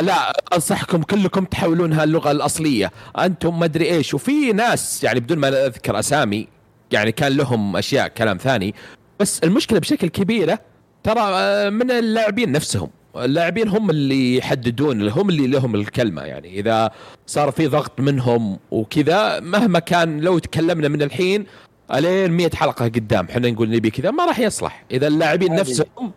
[0.00, 2.90] لا أنصحكم كلكم تحولونها اللغة الأصلية.
[3.18, 4.14] أنتم ما أدري إيش.
[4.14, 6.48] وفي ناس يعني بدون ما أذكر أسامي
[6.92, 8.74] يعني كان لهم أشياء كلام ثاني.
[9.20, 10.58] بس المشكلة بشكل كبيرة
[11.02, 12.90] ترى آه، من اللاعبين نفسهم.
[13.16, 16.60] اللاعبين هم اللي يحددون هم اللي لهم الكلمة يعني.
[16.60, 16.90] إذا
[17.26, 21.46] صار في ضغط منهم وكذا مهما كان لو تكلمنا من الحين
[21.94, 24.84] ألين 100 حلقة قدام إحنا نقول نبي كذا ما راح يصلح.
[24.90, 26.12] إذا اللاعبين نفسهم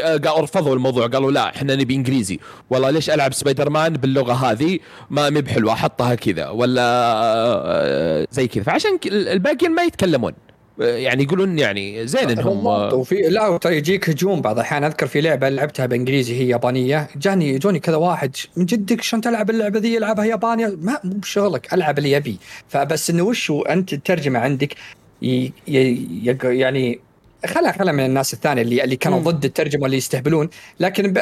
[0.00, 2.40] قالوا رفضوا الموضوع قالوا لا إحنا نبي إنجليزي.
[2.70, 4.78] والله ليش ألعب سبايدر مان باللغة هذه؟
[5.10, 8.62] ما مي بحلوة أحطها كذا ولا آه، زي كذا.
[8.62, 10.32] فعشان الباقيين ما يتكلمون.
[10.78, 12.66] يعني يقولون يعني زين إنهم.
[12.66, 14.84] آه، وفي لا ترى يجيك هجوم بعض الأحيان.
[14.84, 17.08] أذكر في لعبة لعبتها بإنجليزي هي يابانية.
[17.16, 21.74] جاني جوني كذا واحد من جدك شلون تلعب اللعبة ذي؟ يلعبها ياباني ما مو بشغلك
[21.74, 22.38] ألعب اللي يبي.
[22.68, 24.74] فبس إنه وش أنت الترجمة عندك
[25.22, 25.52] ي...
[25.68, 26.36] ي...
[26.44, 26.98] يعني
[27.46, 29.20] خلا خلا من الناس الثانية اللي اللي كانوا.
[29.20, 30.48] ضد الترجمة اللي يستهبلون.
[30.80, 31.18] لكن ب...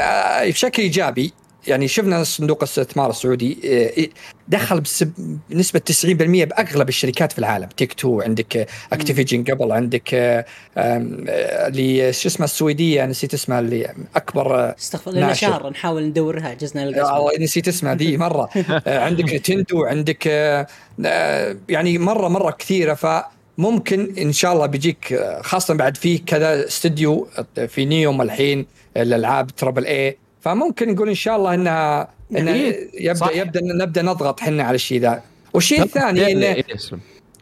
[0.46, 1.32] بشكل إيجابي
[1.66, 4.10] يعني شفنا صندوق الاستثمار السعودي إيه،
[4.48, 5.04] دخل بس-
[5.50, 7.68] بنسبة 90% بأغلب الشركات في العالم.
[7.76, 10.44] Take-Two عندك Activision قبل عندك آه،
[10.78, 10.96] آه،
[11.68, 15.46] اللي شو اسمها السويدية نسيت اسمها اللي أكبر آه، استغفر الله لنا ناشر.
[15.46, 16.54] شهر نحاول ندورها
[17.02, 17.18] اسمها.
[17.18, 18.48] الله نسيت اسمها ذي مرة.
[18.86, 20.26] عندك Nintendo عندك
[21.68, 22.94] يعني مرة مرة كثيرة.
[22.94, 27.28] فممكن إن شاء الله بيجيك خاصة بعد في كذا استوديو
[27.58, 28.66] آه، في نيوم الحين
[28.96, 33.30] الألعاب تربل اي فممكن نقول إن شاء الله إنها انها إيه، يبدا صح.
[33.34, 35.22] يبدأ نبدأ نضغط حنا على الشيء ذا.
[35.54, 36.64] والشيء الثاني انه إيه،.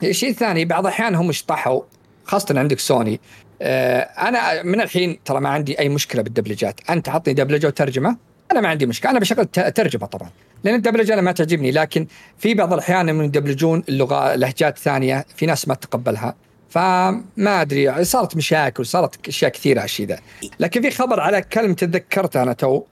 [0.02, 1.80] الشيء الثاني بعض الأحيان هم اشطحوا
[2.24, 3.20] خاصة عندك سوني.
[3.62, 6.80] آه، أنا من الحين ترى ما عندي أي مشكلة بالدبلجات.
[6.90, 8.16] أنت عطني دبلجة وترجمة
[8.52, 9.10] أنا ما عندي مشكلة.
[9.10, 10.30] أنا بشغل ترجمة طبعا.
[10.64, 12.06] لأن الدبلجة أنا ما تعجبني لكن
[12.38, 16.34] في بعض الأحيان لما يدبلجون اللغة لهجات ثانية في ناس ما تتقبلها
[16.70, 17.22] فما
[17.60, 20.18] أدري صارت مشاكل صارت أشياء كثيرة على الشيء ذا.
[20.60, 22.82] لكن في خبر على كلمة تذكرتها أنا تو.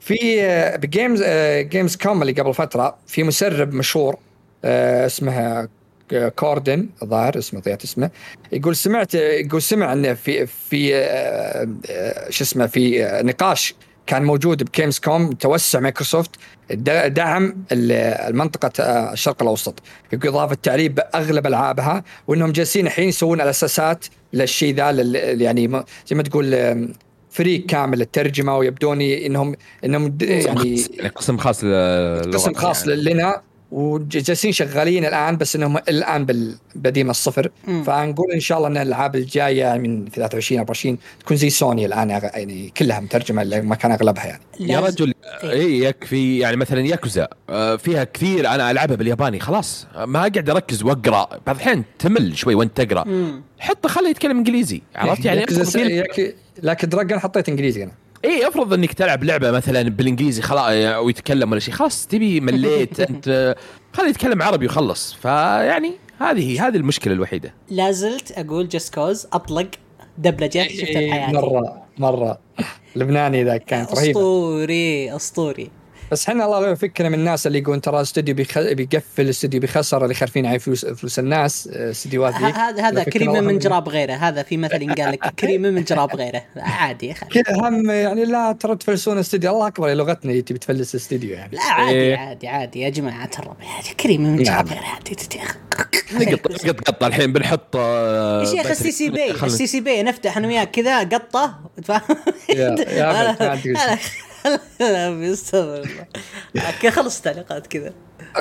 [0.00, 4.16] في آه، ب Games آه، Gamescom اللي قبل فترة في مسرب مشهور
[4.64, 5.68] آه، اسمه
[6.36, 8.10] كوردن الظاهر اسمه ضيعت اسمه.
[8.52, 10.90] يقول سمعت يقول سمع ان في في
[12.30, 13.74] شو اسمه في نقاش
[14.06, 16.30] كان موجود ب Gamescom توسع مايكروسوفت
[17.06, 17.92] دعم ال-
[18.28, 19.78] المنطقة آه، الشرق الأوسط
[20.12, 24.90] باضافه تعريب باغلب ألعابها وإنهم جالسين الحين يسوون الأساسات للشيء ذا
[25.42, 26.88] يعني زي ما تقول
[27.30, 31.64] فريق كامل للترجمه ويبدون انهم د- يعني يعني قسم خاص
[32.34, 33.02] قسم خاص يعني.
[33.02, 37.50] لنا وجالسين شغالين الآن بس إنهم الآن بال- بادين من الصفر.
[37.66, 42.72] فنقول إن شاء الله إن الألعاب الجاية من 23 24 تكون زي سوني الآن يعني
[42.76, 44.42] كلها مترجمة ما كان أغلبها يعني.
[44.60, 45.14] يا رجل
[45.44, 45.50] إيه.
[45.52, 49.86] اي يكفي يعني مثلا ياكوزا آه، فيها كثير أنا ألعبها بالياباني خلاص.
[50.06, 51.28] ما أقعد أركز وأقرأ.
[51.46, 53.04] بعض الاحيان تمل شوي وأنت تقرأ.
[53.58, 55.44] حطه خليه يتكلم إنجليزي عرفت؟ يعني
[56.62, 57.92] Like a Dragon حطيت إنجليزي أنا.
[58.24, 63.00] اي افرض إنك تلعب لعبة مثلا بالإنجليزي خلاص أو يتكلم ولا شيء خلاص تبي مليت
[63.10, 63.56] أنت
[63.92, 65.12] خليه يتكلم عربي وخلص.
[65.12, 67.54] فيعني هذه هذه المشكلة الوحيدة.
[67.70, 69.70] لا زلت أقول Just Cause أطلق
[70.18, 72.38] دبلجه شفتها بحياتي مرة مرة.
[72.96, 74.10] لبناني ذاك كانت رهيبة.
[74.10, 75.70] أسطوري أسطوري.
[76.10, 78.58] بس إحنا الله لا يفكنا من الناس اللي يقولون ترى الاستوديو بيخ...
[78.58, 82.34] بيقفل الاستوديو بيخسر اللي خارفين على فلوس فلوس الناس آه، استديوهات.
[82.34, 84.12] هذا هذا فكنا كريمه من جراب غيره.
[84.12, 86.42] هذا في مثل قال لك كريمه من جراب غيره.
[86.56, 89.50] عادي كذا هم يعني لا ترى تفلسون استوديو.
[89.50, 91.56] الله أكبر لغتنا تبي تفلس استوديو يعني.
[91.56, 92.16] لا عادي إيه.
[92.16, 92.80] عادي عادي.
[92.80, 93.56] يا جماعة ترى
[94.00, 94.78] كريمه من جراب نعم.
[94.78, 94.86] غيره.
[94.86, 95.16] عادي
[96.12, 98.66] نقط نقط قطة الحين بنحط آه، يا شيخ.
[98.66, 102.16] السي سي بي السي سي بي نفتح أنا وياك كذا قطة فاهم
[104.80, 105.88] لا الله
[106.56, 107.92] أوكي خلص التعليقات كذا.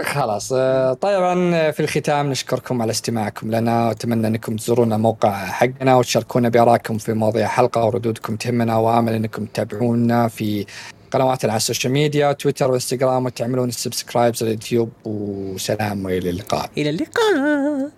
[0.04, 3.88] خلاص آه، طبعا في الختام نشكركم على استماعكم لنا.
[3.88, 10.28] واتمنى أنكم تزورون الموقع حقنا وتشاركونا بآرائكم في مواضيع الحلقة وردودكم تهمنا وآمل أنكم تتابعونا
[10.28, 10.66] في
[11.12, 14.90] قنواتنا على السوشيال ميديا تويتر وإنستغرام وتعملون السبسكرايبز على اليوتيوب.
[15.06, 16.70] وسلام وإلى اللقاء.
[16.78, 17.92] إلى اللقاء.